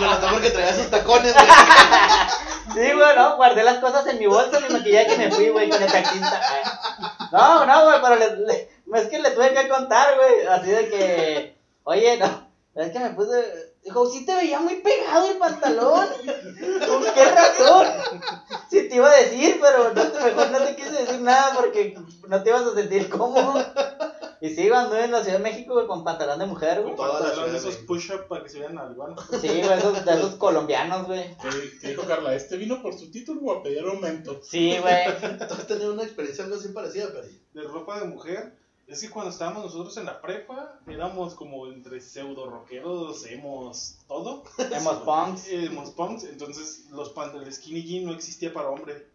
Lo 0.00 0.06
notó 0.10 0.26
porque 0.32 0.50
traía 0.50 0.74
sus 0.74 0.90
tacones, 0.90 1.34
güey. 1.34 1.46
Sí, 2.74 2.92
güey, 2.94 3.16
no, 3.16 3.36
guardé 3.36 3.62
las 3.64 3.78
cosas 3.78 4.06
en 4.06 4.18
mi 4.18 4.26
bolsa, 4.26 4.60
mi 4.60 4.68
maquillaje 4.72 5.14
y 5.14 5.18
me 5.18 5.30
fui, 5.30 5.48
güey, 5.50 5.68
con 5.68 5.82
el 5.82 5.90
taxista. 5.92 6.40
No, 7.30 7.66
no, 7.66 7.84
güey, 7.84 8.00
pero 8.02 8.16
le, 8.16 8.36
le- 8.46 8.68
es 9.00 9.08
que 9.08 9.18
le 9.18 9.30
tuve 9.30 9.52
que 9.54 9.68
contar, 9.68 10.16
güey, 10.16 10.46
así 10.46 10.70
de 10.70 10.88
que, 10.88 11.56
oye, 11.84 12.18
no, 12.18 12.48
es 12.74 12.90
que 12.92 12.98
me 12.98 13.10
puse, 13.10 13.71
dijo, 13.84 14.06
sí 14.10 14.24
te 14.24 14.34
veía 14.34 14.60
muy 14.60 14.76
pegado 14.76 15.30
el 15.30 15.38
pantalón, 15.38 16.06
¿con 16.86 17.04
qué 17.14 17.24
razón? 17.24 17.86
Sí 18.70 18.88
te 18.88 18.96
iba 18.96 19.10
a 19.10 19.16
decir, 19.16 19.58
pero 19.60 19.92
no 19.92 20.02
te, 20.02 20.20
mejor 20.20 20.50
no 20.50 20.58
te 20.58 20.76
quise 20.76 20.92
decir 20.92 21.20
nada 21.20 21.54
porque 21.56 21.96
no 22.28 22.42
te 22.42 22.50
ibas 22.50 22.62
a 22.62 22.74
sentir 22.74 23.08
cómodo. 23.10 23.64
Y 24.40 24.48
sí, 24.48 24.68
güey, 24.68 24.80
anduve 24.80 25.04
en 25.04 25.12
la 25.12 25.22
Ciudad 25.22 25.38
de 25.38 25.44
México, 25.44 25.74
güey, 25.74 25.86
con 25.86 26.02
pantalón 26.02 26.40
de 26.40 26.46
mujer, 26.46 26.82
güey. 26.82 26.96
La 26.96 27.12
Pantalón 27.12 27.52
de 27.52 27.58
esos 27.58 27.76
push-up 27.76 28.26
para 28.28 28.42
que 28.42 28.48
se 28.48 28.58
vean 28.58 28.76
algo. 28.76 29.14
Sí, 29.40 29.46
güey, 29.46 29.78
esos, 29.78 30.04
de 30.04 30.12
esos 30.12 30.34
colombianos, 30.34 31.06
güey. 31.06 31.36
¿Qué, 31.36 31.48
qué 31.80 31.88
dijo 31.90 32.02
Carla? 32.02 32.34
¿Este 32.34 32.56
vino 32.56 32.82
por 32.82 32.98
su 32.98 33.08
título 33.12 33.40
o 33.42 33.52
a 33.52 33.62
pedir 33.62 33.84
aumento? 33.84 34.40
Sí, 34.42 34.76
güey. 34.80 35.38
Tú 35.48 35.54
has 35.54 35.66
tenido 35.68 35.92
una 35.92 36.02
experiencia 36.02 36.42
algo 36.42 36.56
así 36.56 36.68
parecida, 36.68 37.06
pero. 37.12 37.28
de 37.54 37.62
ropa 37.72 38.00
de 38.00 38.06
mujer. 38.06 38.58
Es 38.92 39.00
que 39.00 39.10
cuando 39.10 39.30
estábamos 39.30 39.64
nosotros 39.64 39.96
en 39.96 40.04
la 40.06 40.20
prepa, 40.20 40.78
éramos 40.86 41.34
como 41.34 41.66
entre 41.66 42.00
pseudo 42.00 42.48
rockeros, 42.50 43.24
hemos 43.26 43.96
todo. 44.06 44.44
Hemos 44.58 44.96
punks. 44.98 45.48
Hemos 45.48 45.90
punks, 45.90 46.24
entonces 46.24 46.86
los 46.90 47.08
pan- 47.10 47.34
el 47.34 47.50
skinny 47.52 47.82
jean 47.82 48.04
no 48.04 48.12
existía 48.12 48.52
para 48.52 48.68
hombre. 48.68 49.06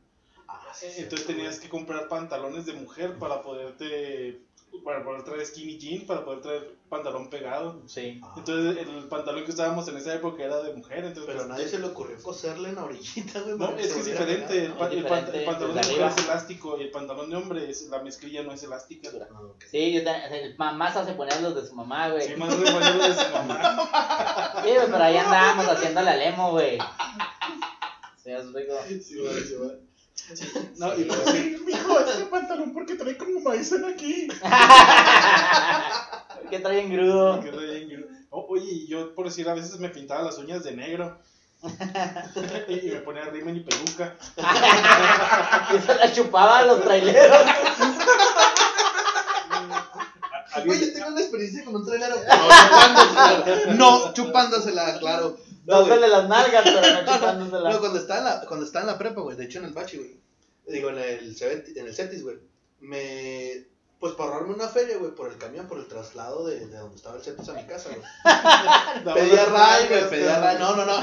Ah, 0.48 0.68
sí, 0.74 0.88
Entonces 0.98 1.28
tenías 1.28 1.60
que 1.60 1.70
comprar 1.70 2.08
pantalones 2.08 2.66
de 2.66 2.74
mujer 2.74 3.18
para 3.20 3.42
poderte, 3.44 4.42
para 4.84 5.04
poder 5.04 5.24
traer 5.24 5.46
skinny 5.46 5.78
jean, 5.78 6.06
para 6.06 6.24
poder 6.24 6.42
traer 6.42 6.76
pantalón 6.88 7.30
pegado. 7.30 7.82
Sí. 7.88 8.22
Ah. 8.24 8.36
Entonces 8.38 8.78
el 8.88 9.04
pantalón 9.10 9.44
que 9.44 9.52
usábamos 9.52 9.88
en 9.90 9.98
esa 9.98 10.14
época 10.14 10.44
era 10.44 10.62
de 10.62 10.74
mujer, 10.74 11.00
entonces 11.00 11.26
Pero 11.26 11.40
a 11.40 11.44
pues, 11.44 11.50
nadie 11.50 11.68
se 11.68 11.80
le 11.80 11.88
ocurrió 11.88 12.22
coserle 12.24 12.70
en 12.70 12.76
la 12.76 12.86
orillita, 12.86 13.42
güey. 13.42 13.58
No, 13.58 13.70
es 13.72 13.76
que 13.76 13.84
se 13.94 14.00
es 14.00 14.06
diferente. 14.06 14.66
El, 14.66 14.74
pa- 14.74 14.90
el 14.90 15.04
pantalón 15.46 15.76
de 15.76 15.82
mujer 15.82 16.12
es 16.18 16.24
elástico 16.26 16.78
y 16.80 16.84
el 16.84 16.92
pantalón 16.92 17.30
de 17.30 17.36
hombre, 17.36 17.70
es, 17.70 17.82
la 17.90 18.02
mezclilla 18.02 18.44
no 18.44 18.54
es 18.54 18.64
elástica. 18.64 19.10
Ah. 19.30 19.40
Sí, 19.70 19.92
yo 19.94 20.04
también, 20.04 20.56
mamaza 20.58 21.06
se 21.06 21.14
ponía 21.14 21.40
los 21.42 21.56
de 21.56 21.66
su 21.68 21.76
mamá, 21.76 22.10
güey. 22.10 22.22
Sí, 22.24 22.30
Sí, 22.34 22.36
más 22.40 22.58
rebañado 22.58 23.04
de 23.08 23.14
su 23.16 23.32
mamá. 23.34 24.62
güey, 24.64 24.76
pero 24.86 25.04
ahí 25.04 25.18
andábamos 25.18 25.68
haciendo 25.68 26.02
la 26.02 26.16
lemo, 26.16 26.52
güey. 26.52 26.78
Sí, 28.24 28.34
rico. 28.54 28.74
Sí, 28.88 29.18
güey, 29.20 29.42
sí, 29.42 29.56
güey. 29.56 29.72
No, 30.78 30.94
y 31.00 31.04
pues, 31.06 31.20
Sí, 31.30 31.56
este 31.56 31.67
pantalón 32.40 32.74
porque 32.74 32.96
trae 32.96 33.18
como 33.18 33.40
maicena 33.42 33.90
aquí. 33.90 34.28
¿Qué 36.50 36.60
trae 36.60 36.82
en 36.82 36.92
grudo? 36.94 37.40
que 37.44 37.52
rey 37.52 37.84
en 37.84 37.90
gru- 37.90 38.08
O- 38.30 38.46
Oye, 38.50 38.86
yo 38.88 39.14
por 39.16 39.26
decir, 39.26 39.48
a 39.50 39.54
veces 39.54 39.80
me 39.80 39.90
pintaba 39.90 40.22
las 40.24 40.38
uñas 40.38 40.64
de 40.64 40.76
negro. 40.76 41.18
y, 42.68 42.90
me 42.92 43.00
ponía 43.02 43.24
rímel 43.26 43.58
y 43.58 43.62
peluca. 43.62 44.16
Y 45.76 45.80
se 45.82 45.96
la 45.96 46.12
chupaba 46.14 46.60
a 46.60 46.66
los 46.66 46.82
traileros. 46.84 47.46
Güey, 50.66 50.80
yo 50.80 50.94
tengo 50.94 51.08
una 51.10 51.22
experiencia 51.22 51.66
con 51.66 51.76
un 51.78 51.86
trailero. 51.86 52.16
No 52.16 52.24
chupándosela. 52.24 53.74
No 53.74 54.14
chupándosela, 54.14 55.00
claro. 55.00 55.38
No. 55.66 55.80
Dándole 55.82 56.08
las 56.08 56.28
nalgas, 56.30 56.64
pero 56.64 56.82
no 56.82 57.14
chupándosela. 57.14 57.70
No, 57.72 57.80
cuando 57.80 58.00
estaba 58.00 58.20
en 58.20 58.26
la, 58.26 58.42
cuando 58.48 58.66
estaba 58.66 58.84
en 58.84 58.88
la 58.92 58.98
prepa, 58.98 59.22
güey, 59.22 59.36
de 59.38 59.46
hecho 59.46 59.60
en 59.60 59.66
el 59.66 59.74
bachi, 59.74 59.98
güey. 59.98 60.18
Digo, 60.68 60.90
en 60.90 60.98
el, 60.98 61.36
en 61.42 61.88
el 61.88 61.96
Cetis, 61.96 62.24
güey. 62.24 62.38
Me. 62.80 63.66
Pues 64.00 64.14
para 64.14 64.32
ahorrarme 64.32 64.54
una 64.54 64.68
feria, 64.68 64.98
güey, 64.98 65.16
por 65.16 65.32
el 65.32 65.40
camión, 65.40 65.68
por 65.68 65.80
el 65.80 65.88
traslado 65.88 66.46
de, 66.46 66.68
de 66.68 66.78
donde 66.78 66.96
estaba 66.98 67.16
el 67.16 67.24
Cetis 67.24 67.50
a 67.50 67.54
mi 67.54 67.66
casa, 67.66 67.90
güey. 67.90 69.14
Pedía 69.16 69.46
ray, 69.46 69.88
güey, 69.88 70.10
pedía 70.10 70.40
ray. 70.40 70.58
No, 70.60 70.76
no, 70.76 70.86
no. 70.86 71.02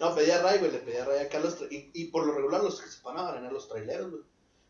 No, 0.00 0.14
pedía 0.14 0.40
ray, 0.40 0.60
güey, 0.60 0.70
le 0.70 0.78
pedía 0.78 1.04
ray 1.04 1.18
acá 1.18 1.38
a 1.38 1.40
los. 1.42 1.60
Y, 1.70 1.90
y 1.92 2.06
por 2.06 2.26
lo 2.26 2.32
regular 2.34 2.62
los 2.62 2.80
que 2.80 2.88
se 2.88 3.02
van 3.02 3.18
a 3.18 3.32
ganar 3.32 3.52
los 3.52 3.68
traileros, 3.68 4.10
güey. 4.10 4.22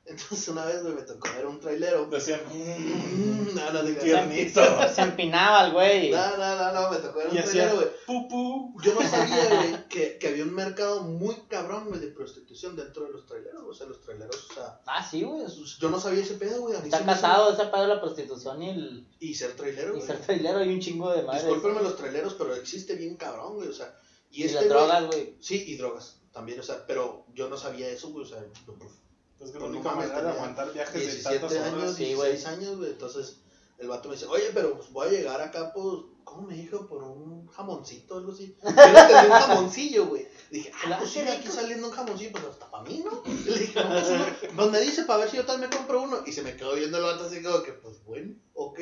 Entonces 0.05 0.49
una 0.49 0.65
vez, 0.67 0.83
güey, 0.83 0.95
me 0.95 1.03
tocó 1.03 1.29
ver 1.37 1.47
un 1.47 1.61
trailero. 1.61 2.07
Decían, 2.07 2.41
Mm, 2.51 3.55
No, 3.55 3.71
no 3.73 3.83
digas. 3.85 4.03
tiernito. 4.03 4.61
Se 4.93 5.01
empinaba 5.03 5.67
el 5.67 5.73
güey. 5.73 6.11
No, 6.11 6.37
no, 6.37 6.57
no, 6.57 6.73
no, 6.73 6.91
me 6.91 6.97
tocó 6.99 7.19
ver 7.21 7.29
un 7.29 7.37
Y 7.37 7.39
hacía 7.39 7.69
trailero, 7.71 7.77
güey. 7.77 7.89
pupú. 8.07 8.75
Yo 8.83 8.95
no 8.95 9.09
sabía, 9.09 9.47
güey, 9.49 9.89
que, 9.89 10.19
que 10.19 10.29
había 10.29 10.43
un 10.45 10.55
mercado 10.55 11.03
muy 11.05 11.37
cabrón, 11.49 11.87
güey, 11.89 12.01
de 12.01 12.09
prostitución 12.09 12.75
dentro 12.75 13.05
de 13.05 13.13
los 13.13 13.27
traileros. 13.27 13.63
O 13.69 13.73
sea, 13.75 13.87
los 13.87 14.01
traileros, 14.01 14.51
o 14.51 14.55
sea, 14.55 14.81
Ah, 14.87 15.07
sí, 15.09 15.23
güey. 15.23 15.47
yo 15.79 15.89
no 15.91 16.01
sabía 16.01 16.23
ese 16.23 16.35
pedo, 16.35 16.61
güey. 16.63 16.75
Está 16.75 16.97
hizo- 16.99 17.07
casado 17.07 17.53
ese 17.53 17.65
pedo 17.67 17.83
de 17.83 17.89
la 17.89 18.01
prostitución 18.01 18.61
y 18.63 18.71
el 18.71 19.07
Y 19.21 19.35
ser 19.35 19.53
trailero, 19.53 19.91
y 19.91 19.97
güey. 19.99 20.07
ser 20.07 20.19
trailero 20.21 20.65
y 20.65 20.69
un 20.75 20.81
chingo 20.81 21.13
de 21.13 21.23
madres. 21.23 21.45
Discúlpenme 21.45 21.81
los 21.83 21.97
traileros, 21.97 22.35
pero 22.35 22.55
existe 22.57 22.97
bien 22.97 23.15
cabrón, 23.17 23.55
güey, 23.55 23.69
o 23.69 23.73
sea. 23.73 23.95
Y, 24.33 24.43
Y 24.43 24.45
este, 24.47 24.57
las 24.61 24.69
drogas, 24.69 25.07
güey. 25.07 25.37
Sí, 25.41 25.63
y 25.69 25.77
drogas 25.77 26.17
también, 26.33 26.59
o 26.59 26.63
sea, 26.65 26.85
pero 26.87 27.25
yo 27.35 27.49
no 27.49 27.57
sabía 27.57 27.89
eso, 27.89 28.09
güey, 28.11 28.25
o 28.25 28.29
sea, 28.29 28.43
pues, 28.67 28.79
Es 29.43 29.51
que 29.51 29.59
la 29.59 29.67
no 29.67 29.71
única 29.71 29.93
manera 29.93 30.15
de 30.15 30.21
tenía 30.21 30.33
aguantar 30.33 30.73
viajes 30.73 30.95
de 30.95 31.01
17 31.01 31.39
tantas 31.39 31.59
años, 31.59 31.83
horas. 31.83 31.95
sí, 31.97 32.05
16 32.05 32.47
años, 32.47 32.79
güey, 32.79 32.91
entonces 32.91 33.37
el 33.83 33.89
vato 33.89 34.09
me 34.09 34.15
dice, 34.15 34.27
oye, 34.27 34.51
pero 34.55 34.77
pues 34.77 34.91
voy 34.93 35.09
a 35.09 35.11
llegar 35.11 35.41
acá, 35.41 35.73
pues, 35.73 36.05
¿cómo 36.23 36.47
me 36.47 36.55
dijo? 36.55 36.87
Por 36.87 37.03
un 37.03 37.49
jamoncito, 37.49 38.17
algo 38.17 38.33
así. 38.33 38.57
Yo 38.63 38.71
le 38.71 39.27
un 39.27 39.33
jamoncillo, 39.33 40.07
güey. 40.07 40.29
Dije, 40.51 40.71
ah, 40.85 40.97
pues 40.99 41.11
sí, 41.11 41.21
aquí 41.21 41.49
saliendo 41.49 41.89
un 41.89 41.93
jamoncillo, 41.93 42.31
pues 42.31 42.45
hasta 42.45 42.71
para 42.71 42.85
mí, 42.85 43.05
¿no? 43.05 43.23
Le 43.45 43.59
dije, 43.59 43.81
pues, 44.55 44.71
me 44.71 44.81
dice 44.81 45.03
para 45.03 45.21
ver 45.21 45.31
si 45.31 45.37
yo 45.37 45.45
tal 45.45 45.59
me 45.59 45.69
compro 45.69 46.03
uno. 46.03 46.23
Y 46.27 46.33
se 46.33 46.43
me 46.43 46.57
quedó 46.57 46.75
viendo 46.75 46.99
el 46.99 47.05
vato 47.05 47.25
así 47.25 47.43
como 47.43 47.63
que, 47.63 47.73
pues 47.73 48.05
bueno, 48.05 48.35
ok. 48.55 48.79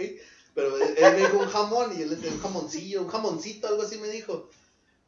Pero 0.55 0.77
él, 0.77 0.95
me 0.99 1.17
dijo 1.17 1.39
un 1.39 1.49
jamón 1.49 1.97
y 1.97 2.03
él 2.03 2.11
le 2.11 2.17
dio 2.17 2.31
un 2.31 2.41
jamoncillo, 2.41 3.03
un 3.03 3.09
jamoncito, 3.09 3.69
algo 3.69 3.83
así 3.83 3.99
me 3.99 4.09
dijo. 4.09 4.51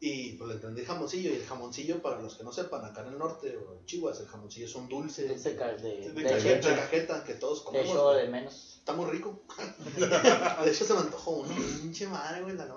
Y 0.05 0.32
pues 0.32 0.48
le 0.48 0.55
entendí 0.57 0.84
jamoncillo. 0.84 1.30
Y 1.30 1.36
el 1.36 1.46
jamoncillo, 1.46 2.03
para 2.03 2.20
los 2.20 2.34
que 2.34 2.42
no 2.42 2.53
sepan, 2.53 2.84
acá 2.84 3.03
en 3.03 3.12
el 3.12 3.18
norte 3.18 3.57
o 3.57 3.74
en 3.74 3.86
Chihuahua, 3.86 4.18
el 4.18 4.26
jamoncillo 4.26 4.66
es 4.66 4.74
un 4.74 4.88
dulce 4.88 5.28
Dulce 5.28 5.55
de, 5.55 5.76
de, 5.78 6.11
de 6.11 6.22
de 6.24 6.61
cajeta, 6.61 7.22
que 7.22 7.34
todos 7.34 7.61
De 7.61 7.64
comemos. 7.66 7.90
hecho, 7.90 8.05
güey. 8.07 8.22
de 8.26 8.28
menos. 8.32 8.78
Está 8.80 8.94
muy 8.94 9.09
rico. 9.09 9.44
de 10.64 10.70
hecho, 10.72 10.84
se 10.84 10.92
me 10.94 10.98
antojó 11.00 11.30
una 11.36 11.55
pinche 11.55 12.09
madre, 12.09 12.42
güey, 12.42 12.57
la. 12.57 12.68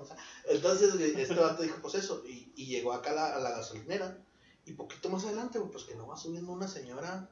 Entonces, 0.47 0.93
este 0.93 1.33
vato 1.33 1.63
dijo, 1.63 1.79
pues 1.81 1.95
eso. 1.95 2.21
Y, 2.27 2.53
y 2.55 2.67
llegó 2.67 2.93
acá 2.93 3.09
a 3.09 3.15
la, 3.15 3.35
a 3.37 3.39
la 3.39 3.49
gasolinera. 3.49 4.23
Y 4.67 4.73
poquito 4.73 5.09
más 5.09 5.25
adelante, 5.25 5.59
pues 5.59 5.85
que 5.85 5.95
no 5.95 6.05
va 6.05 6.17
subiendo 6.17 6.51
una 6.51 6.67
señora. 6.67 7.27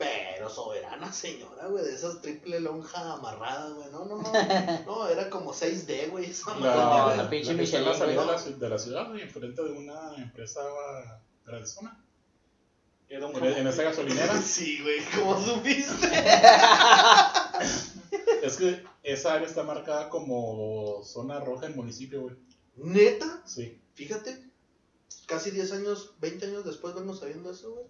Pero 0.00 0.48
soberana 0.48 1.12
señora, 1.12 1.66
güey, 1.66 1.84
de 1.84 1.94
esas 1.94 2.22
triple 2.22 2.58
lonja 2.58 3.12
amarradas, 3.12 3.74
güey. 3.74 3.90
No, 3.90 4.06
no, 4.06 4.22
no. 4.22 4.32
No, 4.86 5.06
era 5.08 5.28
como 5.28 5.52
6D, 5.52 6.08
güey. 6.10 6.30
Esa 6.30 6.54
madre, 6.54 6.80
No, 6.80 7.04
güey. 7.04 7.16
la 7.18 7.28
pinche 7.30 7.50
en 7.50 7.56
la 7.58 7.62
Michelin, 7.62 7.94
salida 7.94 8.20
de 8.22 8.26
la, 8.26 8.38
ci- 8.38 8.56
de 8.56 8.68
la 8.70 8.78
ciudad, 8.78 9.08
güey, 9.10 9.20
enfrente 9.20 9.62
de 9.62 9.70
una 9.72 10.16
empresa 10.16 10.60
grandezona. 11.44 12.02
Era 13.10 13.26
un 13.26 13.36
En, 13.36 13.44
en 13.58 13.66
esa 13.66 13.82
gasolinera. 13.82 14.34
Sí, 14.42 14.80
güey, 14.82 15.00
¿cómo 15.14 15.38
supiste? 15.44 16.06
es 18.42 18.56
que 18.56 18.82
esa 19.02 19.34
área 19.34 19.46
está 19.46 19.62
marcada 19.64 20.08
como 20.08 21.02
zona 21.04 21.40
roja 21.40 21.66
en 21.66 21.76
municipio, 21.76 22.22
güey. 22.22 22.36
Neta, 22.76 23.42
Sí. 23.44 23.78
fíjate. 23.94 24.48
Casi 25.30 25.52
10 25.52 25.72
años, 25.72 26.10
20 26.20 26.46
años 26.46 26.64
después 26.64 26.92
vengo 26.94 27.14
sabiendo 27.14 27.52
eso, 27.52 27.70
güey. 27.72 27.86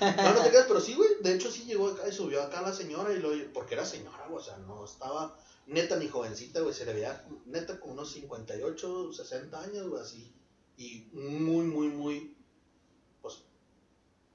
No, 0.00 0.32
no 0.32 0.42
te 0.42 0.48
creas, 0.48 0.64
pero 0.66 0.80
sí, 0.80 0.94
güey. 0.94 1.10
De 1.20 1.34
hecho, 1.34 1.50
sí 1.52 1.64
llegó 1.64 1.88
acá 1.88 2.08
y 2.08 2.12
subió 2.12 2.42
acá 2.42 2.62
la 2.62 2.72
señora 2.72 3.12
y 3.12 3.18
lo 3.18 3.30
porque 3.52 3.74
era 3.74 3.84
señora, 3.84 4.26
güey. 4.28 4.40
O 4.40 4.44
sea, 4.44 4.56
no 4.56 4.84
estaba 4.86 5.38
neta 5.66 5.96
ni 5.96 6.08
jovencita, 6.08 6.60
güey. 6.60 6.72
Se 6.74 6.86
le 6.86 6.94
veía 6.94 7.24
neta 7.44 7.78
como 7.78 7.92
unos 7.92 8.10
58, 8.12 9.12
60 9.12 9.60
años, 9.60 9.86
güey, 9.88 10.02
así. 10.02 10.32
Y 10.78 11.08
muy, 11.12 11.66
muy, 11.66 11.88
muy, 11.88 12.34
pues, 13.20 13.42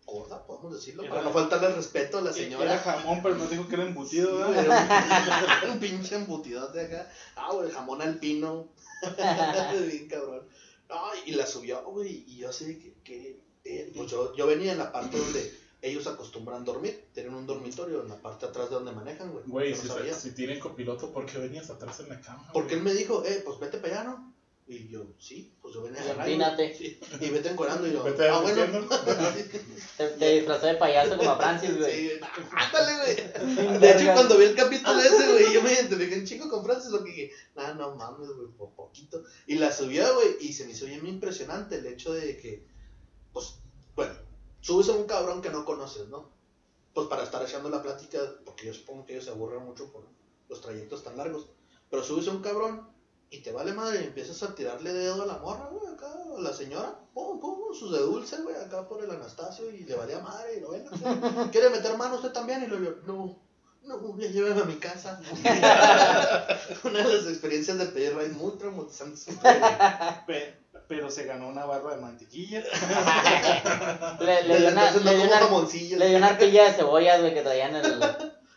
gorda, 0.05 0.45
podemos 0.45 0.73
decirlo. 0.75 1.01
Para 1.03 1.15
Era- 1.15 1.23
no 1.23 1.33
faltarle 1.33 1.67
el 1.69 1.75
respeto 1.75 2.19
a 2.19 2.21
la 2.21 2.29
Era 2.29 2.37
señora. 2.37 2.77
jamón, 2.77 3.21
pero 3.23 3.35
no 3.35 3.47
dijo 3.47 3.67
que 3.67 3.73
era 3.75 3.85
embutido, 3.85 4.37
¿verdad? 4.37 4.63
Era 4.63 5.61
un, 5.65 5.71
un 5.71 5.79
pinche 5.79 6.15
embutidote 6.15 6.81
acá. 6.81 7.11
Ah, 7.35 7.51
güey, 7.51 7.71
jamón 7.71 8.01
alpino. 8.03 8.67
Bien 9.87 10.07
cabrón. 10.07 10.47
Ay, 10.93 11.19
y 11.27 11.31
la 11.33 11.45
subió, 11.45 11.83
güey. 11.85 12.23
Y 12.27 12.37
yo 12.37 12.49
así 12.49 12.65
de 12.65 12.79
que. 12.79 12.93
que- 13.03 13.43
pues 13.95 14.11
yo, 14.11 14.35
yo 14.35 14.45
venía 14.45 14.73
en 14.73 14.77
la 14.77 14.91
parte 14.91 15.17
donde 15.17 15.53
ellos 15.81 16.05
acostumbran 16.07 16.65
dormir. 16.65 17.05
Tienen 17.13 17.33
un 17.33 17.45
dormitorio 17.45 18.01
en 18.01 18.09
la 18.09 18.21
parte 18.21 18.45
atrás 18.45 18.69
de 18.69 18.75
donde 18.75 18.91
manejan, 18.91 19.31
güey. 19.31 19.43
Güey, 19.47 19.73
Yo 19.73 19.83
no 19.83 20.13
si, 20.15 20.31
tienen 20.31 20.59
copiloto, 20.59 21.11
¿por 21.13 21.25
qué 21.25 21.37
venías 21.37 21.69
atrás 21.69 21.99
en 22.01 22.09
la 22.09 22.19
cama? 22.19 22.49
Porque 22.51 22.75
él 22.75 22.83
me 22.83 22.93
dijo, 22.93 23.23
eh, 23.25 23.41
pues 23.45 23.59
vete 23.59 23.77
para 23.77 24.01
allá, 24.01 24.09
¿no? 24.09 24.32
Y 24.65 24.87
yo, 24.87 25.05
sí, 25.19 25.53
pues 25.61 25.73
yo 25.73 25.83
venía 25.83 26.01
Y 26.05 26.41
a. 26.41 26.55
Sí, 26.73 26.99
Y 27.19 27.29
vete 27.29 27.49
encuerando. 27.49 27.85
Y 27.85 27.91
yo, 27.91 28.03
Vete 28.03 28.29
ah, 28.29 28.39
bueno. 28.39 28.87
Te, 29.97 30.07
te 30.07 30.29
disfrazó 30.35 30.67
de 30.67 30.75
payaso 30.75 31.17
como 31.17 31.31
a 31.31 31.37
Francis, 31.37 31.77
güey. 31.77 31.91
Sí, 31.91 32.11
ándale, 32.51 32.97
güey. 32.97 33.79
De 33.79 33.91
hecho, 33.91 34.13
cuando 34.13 34.37
vi 34.37 34.45
el 34.45 34.55
capítulo 34.55 34.99
ese, 34.99 35.31
güey, 35.31 35.53
yo 35.53 35.61
me 35.61 35.73
identifiqué 35.73 36.17
un 36.17 36.25
chico 36.25 36.49
con 36.49 36.63
Francis, 36.63 36.91
lo 36.91 37.03
que 37.03 37.11
dije, 37.11 37.31
nah, 37.55 37.73
no 37.73 37.95
mames, 37.95 38.29
güey, 38.29 38.47
por 38.57 38.71
poquito. 38.71 39.23
Y 39.47 39.55
la 39.55 39.71
subió, 39.71 40.15
güey, 40.15 40.37
y 40.39 40.53
se 40.53 40.65
me 40.65 40.71
hizo 40.71 40.85
bien 40.85 41.05
impresionante 41.05 41.77
el 41.77 41.85
hecho 41.85 42.13
de 42.13 42.37
que, 42.37 42.65
pues, 43.33 43.55
bueno, 43.95 44.13
subes 44.61 44.87
a 44.87 44.93
un 44.93 45.05
cabrón 45.05 45.41
que 45.41 45.49
no 45.49 45.65
conoces, 45.65 46.07
¿no? 46.07 46.31
Pues 46.93 47.07
para 47.07 47.23
estar 47.23 47.43
echando 47.43 47.69
la 47.69 47.81
plática, 47.81 48.19
porque 48.45 48.67
yo 48.67 48.73
supongo 48.73 49.05
que 49.05 49.13
ellos 49.13 49.25
se 49.25 49.31
aburren 49.31 49.65
mucho 49.65 49.91
por 49.91 50.05
los 50.47 50.61
trayectos 50.61 51.03
tan 51.03 51.17
largos. 51.17 51.49
Pero 51.89 52.03
subes 52.03 52.27
a 52.27 52.31
un 52.31 52.41
cabrón 52.41 52.93
y 53.33 53.41
te 53.41 53.51
vale 53.51 53.73
madre 53.73 54.01
y 54.01 54.07
empiezas 54.07 54.41
a 54.43 54.53
tirarle 54.53 54.93
dedo 54.93 55.23
a 55.23 55.25
la 55.25 55.37
morra, 55.39 55.67
güey, 55.71 55.91
acá, 55.93 56.07
a 56.37 56.39
la 56.41 56.53
señora, 56.53 56.93
pum, 57.13 57.39
pum, 57.39 57.73
sus 57.73 57.91
de 57.91 57.99
dulce, 57.99 58.37
güey, 58.43 58.55
acá 58.55 58.87
por 58.87 59.03
el 59.03 59.09
Anastasio 59.09 59.69
y 59.71 59.83
le 59.85 59.95
valía 59.95 60.19
madre 60.19 60.57
y 60.57 60.59
lo 60.61 60.69
ven, 60.71 60.85
¿quiere 61.51 61.69
meter 61.71 61.97
mano 61.97 62.15
usted 62.15 62.31
también? 62.31 62.63
Y 62.63 62.67
lo 62.67 62.79
yo, 62.79 62.91
no, 63.07 63.41
no, 63.83 64.17
ya 64.19 64.27
lléveme 64.27 64.61
a 64.61 64.65
mi 64.65 64.75
casa. 64.75 65.19
Una 66.83 66.99
de 67.07 67.13
las 67.17 67.27
experiencias 67.27 67.77
de 67.79 67.85
pedir 67.87 68.15
ride 68.15 68.29
muy 68.29 68.51
traumatizantes. 68.57 69.25
Pe- 70.27 70.61
pero 70.87 71.09
se 71.09 71.23
ganó 71.25 71.47
una 71.47 71.65
barra 71.65 71.95
de 71.95 72.01
mantequilla. 72.01 72.61
Le, 74.19 74.43
le 74.43 74.57
dio 74.59 74.69
una, 74.69 74.91
le 74.91 75.15
dio 75.15 75.25
una, 75.25 75.39
le 75.97 76.07
dio 76.07 76.17
una 76.17 76.27
arpilla 76.27 76.65
de 76.65 76.73
cebollas, 76.73 77.19
güey, 77.21 77.33
que 77.33 77.41
traían 77.41 77.75
en 77.75 77.85
el. 77.85 77.99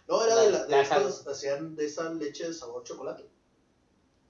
No, 0.08 0.22
era 0.24 0.36
de, 0.36 0.50
la, 0.50 0.64
de 0.66 0.82
Caja. 0.82 0.96
estos, 0.98 1.26
hacían 1.26 1.74
de 1.76 1.86
esa 1.86 2.10
leche 2.12 2.46
de 2.48 2.54
sabor 2.54 2.84
chocolate. 2.84 3.28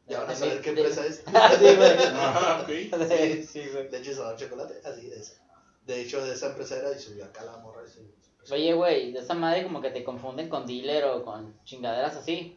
Ya 0.09 0.21
van 0.21 0.31
a 0.31 0.35
saber 0.37 0.61
qué 0.61 0.71
empresa 0.71 1.05
es. 1.05 1.17
sí, 1.59 1.77
güey. 1.77 2.07
Ajá, 2.07 2.61
ok. 2.63 2.69
Sí, 3.09 3.43
sí, 3.45 3.69
güey. 3.73 3.91
Leche 3.91 4.11
de 4.11 4.17
sabor 4.17 4.37
chocolate, 4.37 4.81
así 4.85 5.11
es. 5.11 5.41
De 5.85 6.01
hecho, 6.01 6.25
de 6.25 6.33
esa 6.33 6.47
empresa 6.49 6.77
era 6.79 6.93
y 6.93 6.99
subió 7.01 7.25
acá 7.25 7.43
la 7.45 7.57
morra. 7.59 7.83
y 7.87 8.53
Oye, 8.53 8.75
güey, 8.75 9.13
de 9.13 9.19
esa 9.21 9.35
madre 9.35 9.65
como 9.65 9.81
que 9.81 9.91
te 9.91 10.05
confunden 10.05 10.49
con 10.49 10.67
dealer 10.67 11.05
o 11.07 11.25
con 11.25 11.59
chingaderas 11.65 12.15
así. 12.17 12.57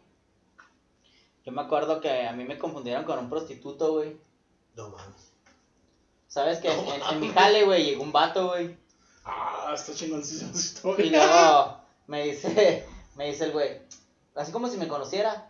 Yo 1.45 1.51
me 1.51 1.61
acuerdo 1.61 1.99
que 2.01 2.27
a 2.27 2.33
mí 2.33 2.43
me 2.43 2.59
confundieron 2.59 3.05
con 3.05 3.17
un 3.17 3.29
prostituto, 3.29 3.93
güey. 3.93 4.17
No 4.75 4.89
mames. 4.89 5.31
¿Sabes 6.27 6.59
que 6.59 6.71
en, 6.71 6.85
No 6.85 6.93
en- 6.93 7.01
en 7.15 7.19
mi 7.19 7.29
jale, 7.29 7.63
güey, 7.63 7.85
llegó 7.85 8.03
un 8.03 8.11
vato, 8.11 8.49
güey? 8.49 8.77
Ah, 9.25 9.71
está 9.73 9.93
chingoncísima 9.95 10.51
Y 10.53 10.57
historia. 10.57 11.25
luego 11.25 11.77
me 12.07 12.23
dice, 12.25 12.85
me 13.15 13.27
dice 13.27 13.45
el 13.45 13.51
güey, 13.51 13.79
así 14.35 14.51
como 14.51 14.67
si 14.67 14.77
me 14.77 14.87
conociera, 14.87 15.49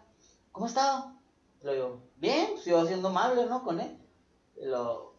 ¿cómo 0.54 0.66
ha 0.66 0.70
estado? 0.70 1.14
Le 1.62 1.74
digo, 1.74 2.02
bien, 2.16 2.52
pues 2.54 2.66
yo 2.66 2.86
siendo 2.86 3.10
amable, 3.10 3.46
¿no? 3.46 3.64
Con 3.64 3.80
él. 3.80 3.98
Lo, 4.62 5.14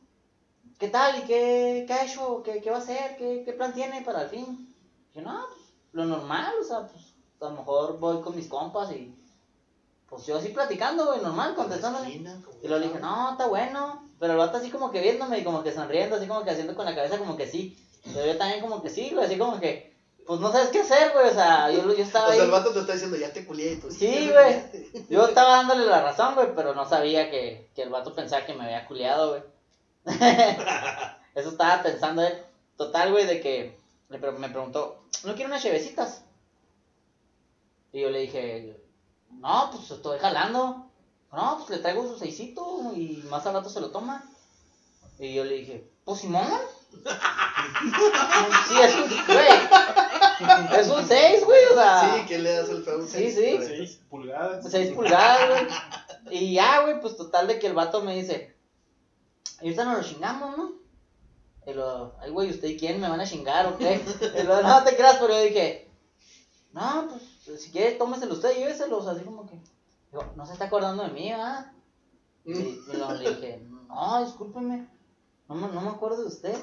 ¿qué 0.78 0.88
tal? 0.88 1.18
¿Y 1.18 1.26
qué, 1.26 1.84
qué 1.86 1.92
ha 1.92 2.04
hecho? 2.04 2.42
¿Qué, 2.42 2.60
qué 2.60 2.70
va 2.70 2.76
a 2.76 2.80
hacer? 2.80 3.16
¿Qué, 3.16 3.42
¿Qué 3.44 3.52
plan 3.52 3.72
tiene 3.74 4.02
para 4.02 4.22
el 4.22 4.28
fin? 4.28 4.74
Yo, 5.14 5.22
no, 5.22 5.40
pues 5.48 5.60
lo 5.92 6.04
normal, 6.04 6.52
o 6.60 6.64
sea, 6.64 6.86
pues 6.86 7.14
a 7.40 7.46
lo 7.46 7.50
mejor 7.52 7.98
voy 7.98 8.20
con 8.20 8.36
mis 8.36 8.48
compas 8.48 8.92
y 8.92 9.16
pues 10.08 10.26
yo 10.26 10.36
así 10.36 10.48
platicando, 10.48 11.06
güey, 11.06 11.20
normal, 11.22 11.54
como 11.54 11.68
Y 11.72 12.68
luego 12.68 12.80
le 12.80 12.88
dije, 12.88 13.00
no, 13.00 13.30
está 13.30 13.46
bueno. 13.46 14.10
Pero 14.18 14.34
el 14.34 14.38
vato 14.38 14.58
así 14.58 14.70
como 14.70 14.90
que 14.90 15.00
viéndome 15.00 15.38
y 15.38 15.44
como 15.44 15.62
que 15.62 15.72
sonriendo, 15.72 16.16
así 16.16 16.26
como 16.26 16.44
que 16.44 16.50
haciendo 16.50 16.74
con 16.74 16.84
la 16.84 16.94
cabeza 16.94 17.16
como 17.16 17.36
que 17.36 17.46
sí. 17.46 17.78
Pero 18.04 18.26
yo 18.26 18.36
también 18.36 18.60
como 18.60 18.82
que 18.82 18.90
sí, 18.90 19.10
güey, 19.14 19.24
así 19.24 19.38
como 19.38 19.58
que, 19.60 19.89
pues 20.26 20.40
no 20.40 20.52
sabes 20.52 20.68
qué 20.68 20.80
hacer, 20.80 21.12
güey. 21.12 21.28
O 21.28 21.34
sea, 21.34 21.70
yo, 21.70 21.82
yo 21.94 22.02
estaba 22.02 22.28
O 22.28 22.32
sea, 22.32 22.44
el 22.44 22.50
vato 22.50 22.72
te 22.72 22.80
está 22.80 22.92
diciendo, 22.92 23.16
ya 23.16 23.32
te 23.32 23.44
culié 23.46 23.72
y 23.72 23.76
tú. 23.76 23.90
Sí, 23.90 24.30
güey. 24.30 24.70
culiaste". 24.70 25.06
Yo 25.08 25.26
estaba 25.26 25.56
dándole 25.56 25.86
la 25.86 26.02
razón, 26.02 26.34
güey, 26.34 26.54
pero 26.54 26.74
no 26.74 26.88
sabía 26.88 27.30
que, 27.30 27.70
que 27.74 27.82
el 27.82 27.90
vato 27.90 28.14
pensaba 28.14 28.46
que 28.46 28.54
me 28.54 28.64
había 28.64 28.86
culiado, 28.86 29.30
güey. 29.30 29.42
Eso 31.34 31.50
estaba 31.50 31.82
pensando 31.82 32.22
él. 32.22 32.34
Total, 32.76 33.10
güey, 33.12 33.26
de 33.26 33.40
que 33.40 33.78
me 34.08 34.18
preguntó, 34.18 35.04
¿no 35.24 35.34
quiere 35.34 35.46
unas 35.46 35.62
chevecitas? 35.62 36.24
Y 37.92 38.00
yo 38.00 38.10
le 38.10 38.20
dije, 38.20 38.80
no, 39.30 39.70
pues 39.72 39.90
estoy 39.90 40.18
jalando. 40.18 40.86
No, 41.32 41.58
pues 41.58 41.70
le 41.70 41.78
traigo 41.78 42.06
su 42.08 42.18
seisito 42.18 42.92
y 42.94 43.24
más 43.28 43.46
al 43.46 43.54
rato 43.54 43.68
se 43.70 43.80
lo 43.80 43.90
toma. 43.90 44.24
Y 45.18 45.34
yo 45.34 45.44
le 45.44 45.56
dije, 45.56 45.90
pues 46.04 46.20
Simón. 46.20 46.50
Sí, 48.68 48.74
es 48.80 48.94
un, 48.94 49.08
güey. 49.26 50.78
Es 50.78 50.88
un 50.88 51.06
6, 51.06 51.44
güey, 51.44 51.64
o 51.66 51.74
sea. 51.74 52.14
Sí, 52.14 52.22
¿quién 52.26 52.42
le 52.42 52.52
das 52.52 52.68
el 52.68 52.82
feo? 52.82 53.06
Sí, 53.06 53.30
sí. 53.30 53.58
Seis 53.62 54.00
pulgadas. 54.08 54.70
6 54.70 54.92
pulgadas, 54.92 55.48
güey. 55.48 56.40
Y 56.40 56.54
ya, 56.54 56.82
güey, 56.82 57.00
pues 57.00 57.16
total 57.16 57.46
de 57.46 57.58
que 57.58 57.66
el 57.66 57.74
vato 57.74 58.02
me 58.02 58.14
dice, 58.14 58.56
y 59.60 59.64
ahorita 59.64 59.84
nos 59.84 59.98
lo 59.98 60.04
chingamos, 60.04 60.56
¿no? 60.56 60.72
Y 61.66 61.74
lo, 61.74 62.14
ay, 62.20 62.30
güey, 62.30 62.50
¿usted 62.50 62.78
quién 62.78 63.00
me 63.00 63.08
van 63.08 63.20
a 63.20 63.26
chingar 63.26 63.66
o 63.66 63.78
qué? 63.78 64.02
Y 64.38 64.42
lo, 64.44 64.62
no 64.62 64.82
te 64.84 64.96
creas, 64.96 65.16
pero 65.16 65.34
yo 65.34 65.42
dije, 65.42 65.90
no, 66.72 67.08
pues 67.08 67.60
si 67.60 67.70
quiere, 67.70 67.92
tómeselo 67.92 68.34
usted 68.34 68.56
y 68.56 68.60
lléveselos, 68.60 69.06
así 69.06 69.22
como 69.24 69.46
que, 69.46 69.58
digo, 70.10 70.24
no 70.36 70.46
se 70.46 70.52
está 70.52 70.66
acordando 70.66 71.02
de 71.02 71.10
mí, 71.10 71.32
¿ah? 71.32 71.72
Y, 72.44 72.52
y 72.52 72.82
luego 72.92 73.12
le 73.12 73.30
dije, 73.30 73.62
no, 73.88 74.24
discúlpeme, 74.24 74.88
no 75.48 75.54
no 75.54 75.80
me 75.80 75.90
acuerdo 75.90 76.22
de 76.22 76.28
usted. 76.28 76.56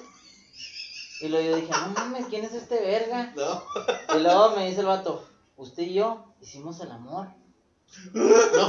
Y 1.22 1.28
luego 1.30 1.50
yo 1.50 1.56
dije, 1.58 1.72
no 1.72 1.88
mames, 1.96 2.26
¿quién 2.30 2.46
es 2.46 2.54
este 2.54 2.80
verga? 2.80 3.34
No, 3.36 3.64
Y 4.16 4.20
luego 4.22 4.52
me 4.52 4.68
dice 4.68 4.82
el 4.82 4.86
vato, 4.88 5.26
usted 5.56 5.84
y 5.84 5.94
yo 5.96 6.26
hicimos 6.42 6.80
el 6.82 6.92
amor. 6.92 7.28
no. 8.14 8.68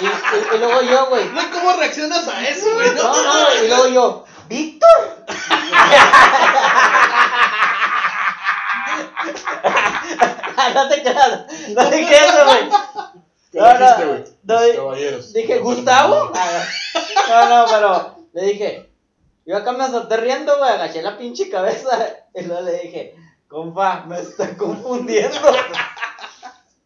Y, 0.00 0.04
y- 0.04 0.54
y 0.54 0.58
luego 0.58 0.82
yo, 0.82 1.06
güey, 1.08 1.28
No, 1.30 1.50
¿cómo 1.50 1.72
reaccionas 1.74 2.28
a 2.28 2.46
eso, 2.48 2.72
güey? 2.74 2.94
No. 2.94 3.02
no, 3.02 3.24
no, 3.24 3.64
y 3.64 3.68
luego 3.68 3.88
yo, 3.88 4.24
¡Víctor! 4.48 5.24
no 10.74 10.88
te 10.88 11.02
creas, 11.02 11.44
no 11.74 11.90
dije 11.90 12.14
eso, 12.14 12.44
güey. 12.44 12.68
¿Qué 13.50 13.58
No, 13.58 13.66
no, 13.66 13.72
dijiste, 13.78 14.04
güey? 14.06 14.24
no, 14.44 14.56
Caballeros. 14.76 15.32
Dije, 15.32 15.58
¿Gustavo? 15.58 16.32
No, 17.28 17.48
no, 17.48 17.64
pero 17.70 18.16
le 18.32 18.42
dije, 18.44 18.91
yo 19.46 19.56
acá 19.56 19.72
me 19.72 19.88
solté 19.88 20.16
riendo, 20.18 20.56
güey, 20.58 20.70
agaché 20.70 21.02
la 21.02 21.16
pinche 21.18 21.48
cabeza. 21.50 21.90
Y 22.34 22.42
luego 22.44 22.62
le 22.62 22.78
dije, 22.78 23.14
compa, 23.48 24.04
me 24.06 24.18
está 24.20 24.56
confundiendo. 24.56 25.36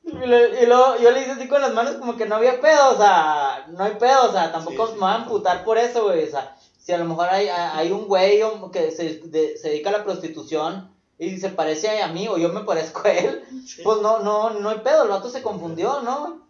Y, 0.05 0.27
le- 0.27 0.63
y 0.63 0.67
luego 0.67 0.97
yo 0.99 1.11
le 1.11 1.21
hice 1.23 1.33
así 1.33 1.49
con 1.49 1.61
las 1.61 1.73
manos 1.75 1.97
como 1.97 2.17
que 2.17 2.27
no 2.27 2.37
había 2.37 2.61
pedo, 2.61 2.93
o 2.93 2.97
sea, 2.97 3.67
no 3.69 3.83
hay 3.85 3.95
pedo, 3.97 4.29
o 4.29 4.33
sea, 4.33 4.53
tampoco 4.53 4.87
Sí, 4.87 4.93
sí, 4.93 4.99
me 4.99 5.01
van 5.05 5.13
a 5.21 5.25
amputar 5.25 5.65
por 5.65 5.79
eso, 5.79 6.05
güey, 6.05 6.23
o 6.25 6.31
sea, 6.31 6.57
Si 6.79 6.93
a 6.93 6.99
lo 6.99 7.05
mejor 7.07 7.29
hay, 7.29 7.49
hay 7.49 7.91
un 7.91 8.07
güey 8.07 8.41
que 8.73 8.93
se, 8.93 9.19
de- 9.25 9.57
se 9.59 9.69
dedica 9.71 9.91
a 9.91 9.93
la 9.99 10.05
prostitución 10.05 10.95
y 11.19 11.39
se 11.39 11.49
parece 11.49 12.01
a 12.03 12.07
mí 12.09 12.29
o 12.29 12.39
yo 12.39 12.51
me 12.51 12.61
parezco 12.61 13.03
a 13.05 13.11
él, 13.13 13.43
pues 13.85 14.01
no, 14.01 14.21
no, 14.21 14.51
no 14.51 14.71
hay 14.71 14.79
pedo, 14.79 15.03
el 15.03 15.09
vato 15.11 15.29
se 15.29 15.43
confundió, 15.43 16.01
¿no? 16.03 16.47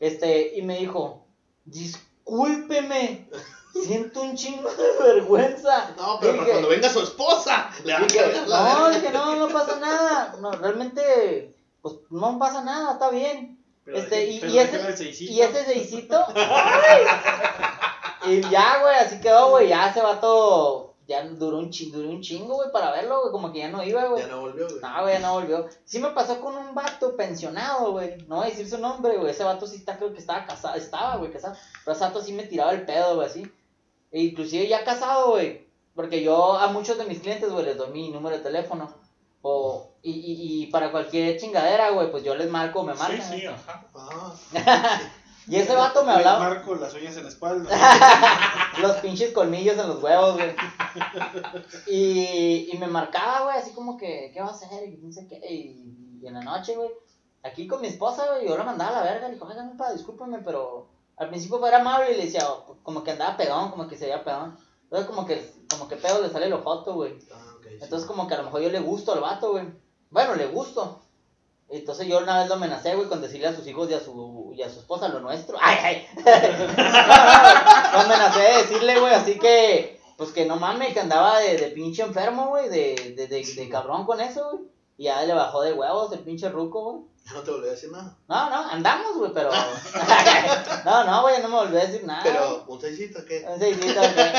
Este, 0.00 0.56
y 0.56 0.62
me 0.62 0.78
dijo, 0.78 1.26
discúlpeme, 1.66 3.28
siento 3.84 4.22
un 4.22 4.36
chingo 4.36 4.70
de 4.70 5.04
vergüenza. 5.14 5.90
No, 5.96 6.18
pero 6.20 6.32
Dije- 6.32 6.38
para 6.44 6.50
cuando 6.52 6.68
venga 6.68 6.88
su 6.88 7.00
esposa, 7.02 7.70
le 7.84 7.92
va 7.92 8.00
Dije, 8.00 8.42
la 8.46 8.74
no, 8.74 8.90
dije, 8.90 9.10
no, 9.10 9.36
no 9.36 9.48
pasa 9.48 9.76
nada. 9.80 10.36
No, 10.40 10.52
realmente, 10.52 11.54
pues 11.82 11.94
no 12.10 12.38
pasa 12.38 12.62
nada, 12.62 12.92
está 12.92 13.10
bien. 13.10 13.58
Pero 13.84 13.98
Este, 13.98 14.24
y- 14.26 14.44
y 14.44 14.58
ese-. 14.58 15.24
Y 15.32 15.40
ese 15.40 15.64
seisito, 15.64 16.24
y 18.26 18.40
ya, 18.50 18.80
güey, 18.82 18.96
así 18.96 19.20
quedó, 19.20 19.50
güey. 19.50 19.68
Ya 19.68 19.90
ese 19.90 20.00
vato, 20.02 20.94
ya 21.06 21.22
duró 21.24 21.58
un, 21.58 21.70
chi- 21.70 21.92
duró 21.92 22.08
un 22.10 22.20
chingo, 22.20 22.56
güey, 22.56 22.72
para 22.72 22.90
verlo, 22.90 23.20
güey. 23.20 23.30
Como 23.32 23.52
que 23.52 23.60
ya 23.60 23.68
no 23.68 23.84
iba, 23.84 24.06
güey. 24.06 24.22
Ya 24.22 24.28
no 24.28 24.40
volvió, 24.40 24.66
güey. 24.66 24.80
No, 24.80 25.02
güey, 25.02 25.14
ya 25.14 25.20
no 25.20 25.32
volvió. 25.34 25.68
Sí 25.84 26.00
me 26.00 26.08
pasó 26.10 26.40
con 26.40 26.56
un 26.56 26.74
vato 26.74 27.14
pensionado, 27.16 27.92
güey. 27.92 28.16
No 28.26 28.36
voy 28.36 28.46
a 28.46 28.50
decir 28.50 28.68
su 28.68 28.78
nombre, 28.78 29.16
güey. 29.16 29.30
Ese 29.30 29.44
vato 29.44 29.66
sí 29.68 29.76
está, 29.76 29.96
creo 29.96 30.12
que 30.12 30.18
estaba 30.18 30.44
casado, 30.46 30.74
estaba, 30.74 31.16
güey, 31.16 31.30
casado. 31.30 31.54
Pero 31.84 31.96
ese 31.96 32.04
vato 32.04 32.20
sí 32.22 32.32
me 32.32 32.42
tiraba 32.42 32.72
el 32.72 32.84
pedo, 32.84 33.14
güey, 33.14 33.28
así. 33.28 33.52
E 34.12 34.22
inclusive 34.22 34.66
ya 34.68 34.84
casado, 34.84 35.30
güey. 35.32 35.66
Porque 35.94 36.22
yo 36.22 36.58
a 36.58 36.68
muchos 36.68 36.98
de 36.98 37.04
mis 37.06 37.20
clientes, 37.20 37.50
güey, 37.50 37.64
les 37.64 37.76
doy 37.76 37.90
mi 37.90 38.10
número 38.10 38.36
de 38.36 38.42
teléfono. 38.42 38.90
O, 39.42 39.92
y, 40.02 40.10
y, 40.12 40.62
y 40.62 40.66
para 40.66 40.90
cualquier 40.90 41.38
chingadera, 41.38 41.90
güey, 41.90 42.10
pues 42.10 42.24
yo 42.24 42.34
les 42.34 42.50
marco, 42.50 42.82
me 42.82 42.92
Sí, 42.94 42.98
marcan. 42.98 43.22
sí, 43.22 43.34
güey. 43.42 43.46
ajá. 43.46 43.86
Ah, 43.94 44.34
Y 45.48 45.54
ese 45.56 45.76
vato 45.76 46.02
me 46.02 46.08
Les 46.08 46.26
hablaba. 46.26 46.40
marco 46.40 46.74
las 46.74 46.92
uñas 46.94 47.16
en 47.16 47.22
la 47.22 47.28
espalda. 47.28 47.70
los 48.82 48.96
pinches 48.96 49.32
colmillos 49.32 49.78
en 49.78 49.86
los 49.88 50.02
huevos, 50.02 50.34
güey. 50.34 50.52
Y, 51.86 52.68
y 52.72 52.78
me 52.78 52.88
marcaba, 52.88 53.44
güey, 53.44 53.56
así 53.56 53.72
como 53.72 53.96
que, 53.96 54.30
¿qué 54.34 54.40
va 54.40 54.48
a 54.48 54.50
hacer? 54.50 54.88
Y 54.88 54.96
no 54.96 55.12
sé 55.12 55.26
qué. 55.28 55.36
Y, 55.48 56.18
y 56.22 56.26
en 56.26 56.34
la 56.34 56.40
noche, 56.42 56.74
güey, 56.74 56.90
aquí 57.44 57.68
con 57.68 57.80
mi 57.80 57.86
esposa, 57.88 58.26
güey, 58.32 58.48
yo 58.48 58.56
la 58.58 58.64
mandaba 58.64 58.98
a 58.98 59.04
la 59.04 59.12
verga. 59.12 59.28
Le 59.28 59.34
dijo, 59.34 59.46
oiga, 59.46 59.70
pa, 59.78 59.92
discúlpame, 59.92 60.38
pero 60.38 60.88
al 61.16 61.28
principio 61.28 61.64
era 61.66 61.80
amable 61.80 62.12
y 62.12 62.16
le 62.16 62.24
decía, 62.24 62.46
oh, 62.48 62.76
como 62.82 63.02
que 63.02 63.12
andaba 63.12 63.36
pedón, 63.36 63.70
como 63.70 63.88
que 63.88 63.96
se 63.96 64.04
veía 64.04 64.24
pedón. 64.24 64.56
Entonces, 64.84 65.08
como 65.08 65.26
que, 65.26 65.52
como 65.70 65.88
que 65.88 65.96
pedo 65.96 66.22
le 66.22 66.30
sale 66.30 66.46
el 66.46 66.52
ojoto, 66.52 66.94
güey. 66.94 67.18
ah, 67.32 67.54
sí. 67.62 67.78
Entonces, 67.80 68.06
como 68.06 68.28
que 68.28 68.34
a 68.34 68.38
lo 68.38 68.44
mejor 68.44 68.60
yo 68.60 68.68
le 68.68 68.80
gusto 68.80 69.12
al 69.12 69.20
vato, 69.20 69.52
güey. 69.52 69.66
Bueno, 70.10 70.34
le 70.34 70.46
gusto. 70.46 71.00
Entonces 71.68 72.06
yo 72.06 72.18
una 72.18 72.38
vez 72.38 72.48
lo 72.48 72.54
amenacé, 72.54 72.94
güey, 72.94 73.08
con 73.08 73.20
decirle 73.20 73.48
a 73.48 73.56
sus 73.56 73.66
hijos 73.66 73.90
y 73.90 73.94
a 73.94 74.00
su, 74.00 74.52
y 74.56 74.62
a 74.62 74.70
su 74.70 74.78
esposa 74.78 75.08
lo 75.08 75.18
nuestro. 75.20 75.56
¡Ay, 75.60 75.76
ay! 75.82 76.06
lo 77.92 77.98
amenacé 78.00 78.40
de 78.40 78.56
decirle, 78.58 79.00
güey, 79.00 79.12
así 79.12 79.38
que, 79.38 80.00
pues 80.16 80.30
que 80.30 80.46
no 80.46 80.56
mames, 80.56 80.92
que 80.92 81.00
andaba 81.00 81.40
de, 81.40 81.56
de 81.56 81.68
pinche 81.68 82.02
enfermo, 82.02 82.50
güey, 82.50 82.68
de, 82.68 83.14
de, 83.16 83.26
de, 83.26 83.42
de 83.42 83.68
cabrón 83.68 84.06
con 84.06 84.20
eso, 84.20 84.48
güey. 84.52 84.64
Y 84.98 85.04
ya 85.04 85.24
le 85.24 85.34
bajó 85.34 85.62
de 85.62 85.72
huevos 85.72 86.12
el 86.12 86.20
pinche 86.20 86.48
ruco, 86.48 86.92
güey. 86.92 87.04
No 87.32 87.42
te 87.42 87.50
volví 87.50 87.66
a 87.66 87.72
decir 87.72 87.90
nada. 87.90 88.16
No, 88.28 88.50
no, 88.50 88.70
andamos, 88.70 89.16
güey, 89.16 89.32
pero... 89.34 89.50
no, 90.84 91.04
no, 91.04 91.22
güey, 91.22 91.42
no 91.42 91.48
me 91.48 91.54
volvió 91.56 91.80
a 91.80 91.86
decir 91.86 92.04
nada. 92.04 92.22
Pero, 92.22 92.64
un 92.68 92.80
seisito, 92.80 93.24
¿qué? 93.24 93.40
Sí, 93.58 93.74
sí, 93.74 93.94
también. 93.94 94.32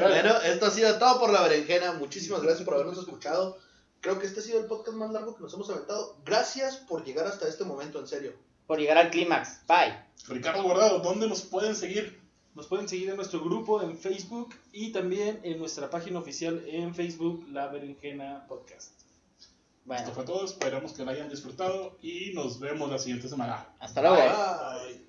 Bueno, 0.00 0.40
esto 0.44 0.66
ha 0.66 0.70
sido 0.70 0.98
todo 0.98 1.20
por 1.20 1.30
la 1.30 1.42
berenjena. 1.42 1.92
Muchísimas 1.92 2.42
gracias 2.42 2.64
por 2.64 2.74
habernos 2.74 2.98
escuchado. 2.98 3.58
Creo 4.00 4.18
que 4.18 4.26
este 4.26 4.40
ha 4.40 4.42
sido 4.42 4.60
el 4.60 4.66
podcast 4.66 4.96
más 4.96 5.10
largo 5.12 5.34
que 5.36 5.42
nos 5.42 5.54
hemos 5.54 5.70
aventado. 5.70 6.16
Gracias 6.24 6.76
por 6.76 7.04
llegar 7.04 7.26
hasta 7.26 7.48
este 7.48 7.64
momento, 7.64 8.00
en 8.00 8.08
serio. 8.08 8.32
Por 8.66 8.78
llegar 8.78 8.98
al 8.98 9.10
clímax. 9.10 9.66
Bye. 9.66 10.04
Ricardo 10.28 10.62
Guardado, 10.62 10.98
¿dónde 10.98 11.28
nos 11.28 11.42
pueden 11.42 11.76
seguir? 11.76 12.20
Nos 12.54 12.66
pueden 12.66 12.88
seguir 12.88 13.10
en 13.10 13.16
nuestro 13.16 13.42
grupo 13.42 13.82
en 13.82 13.98
Facebook 13.98 14.54
y 14.72 14.92
también 14.92 15.40
en 15.42 15.58
nuestra 15.58 15.90
página 15.90 16.18
oficial 16.18 16.62
en 16.66 16.94
Facebook, 16.94 17.46
La 17.50 17.68
Berenjena 17.68 18.46
Podcast. 18.48 18.93
Bueno, 19.84 20.02
Esto 20.02 20.14
fue 20.14 20.24
todo, 20.24 20.44
esperamos 20.44 20.92
que 20.94 21.04
lo 21.04 21.10
hayan 21.10 21.28
disfrutado 21.28 21.98
y 22.00 22.32
nos 22.34 22.58
vemos 22.58 22.90
la 22.90 22.98
siguiente 22.98 23.28
semana. 23.28 23.66
hasta 23.78 24.00
luego. 24.00 24.16
Bye. 24.16 25.04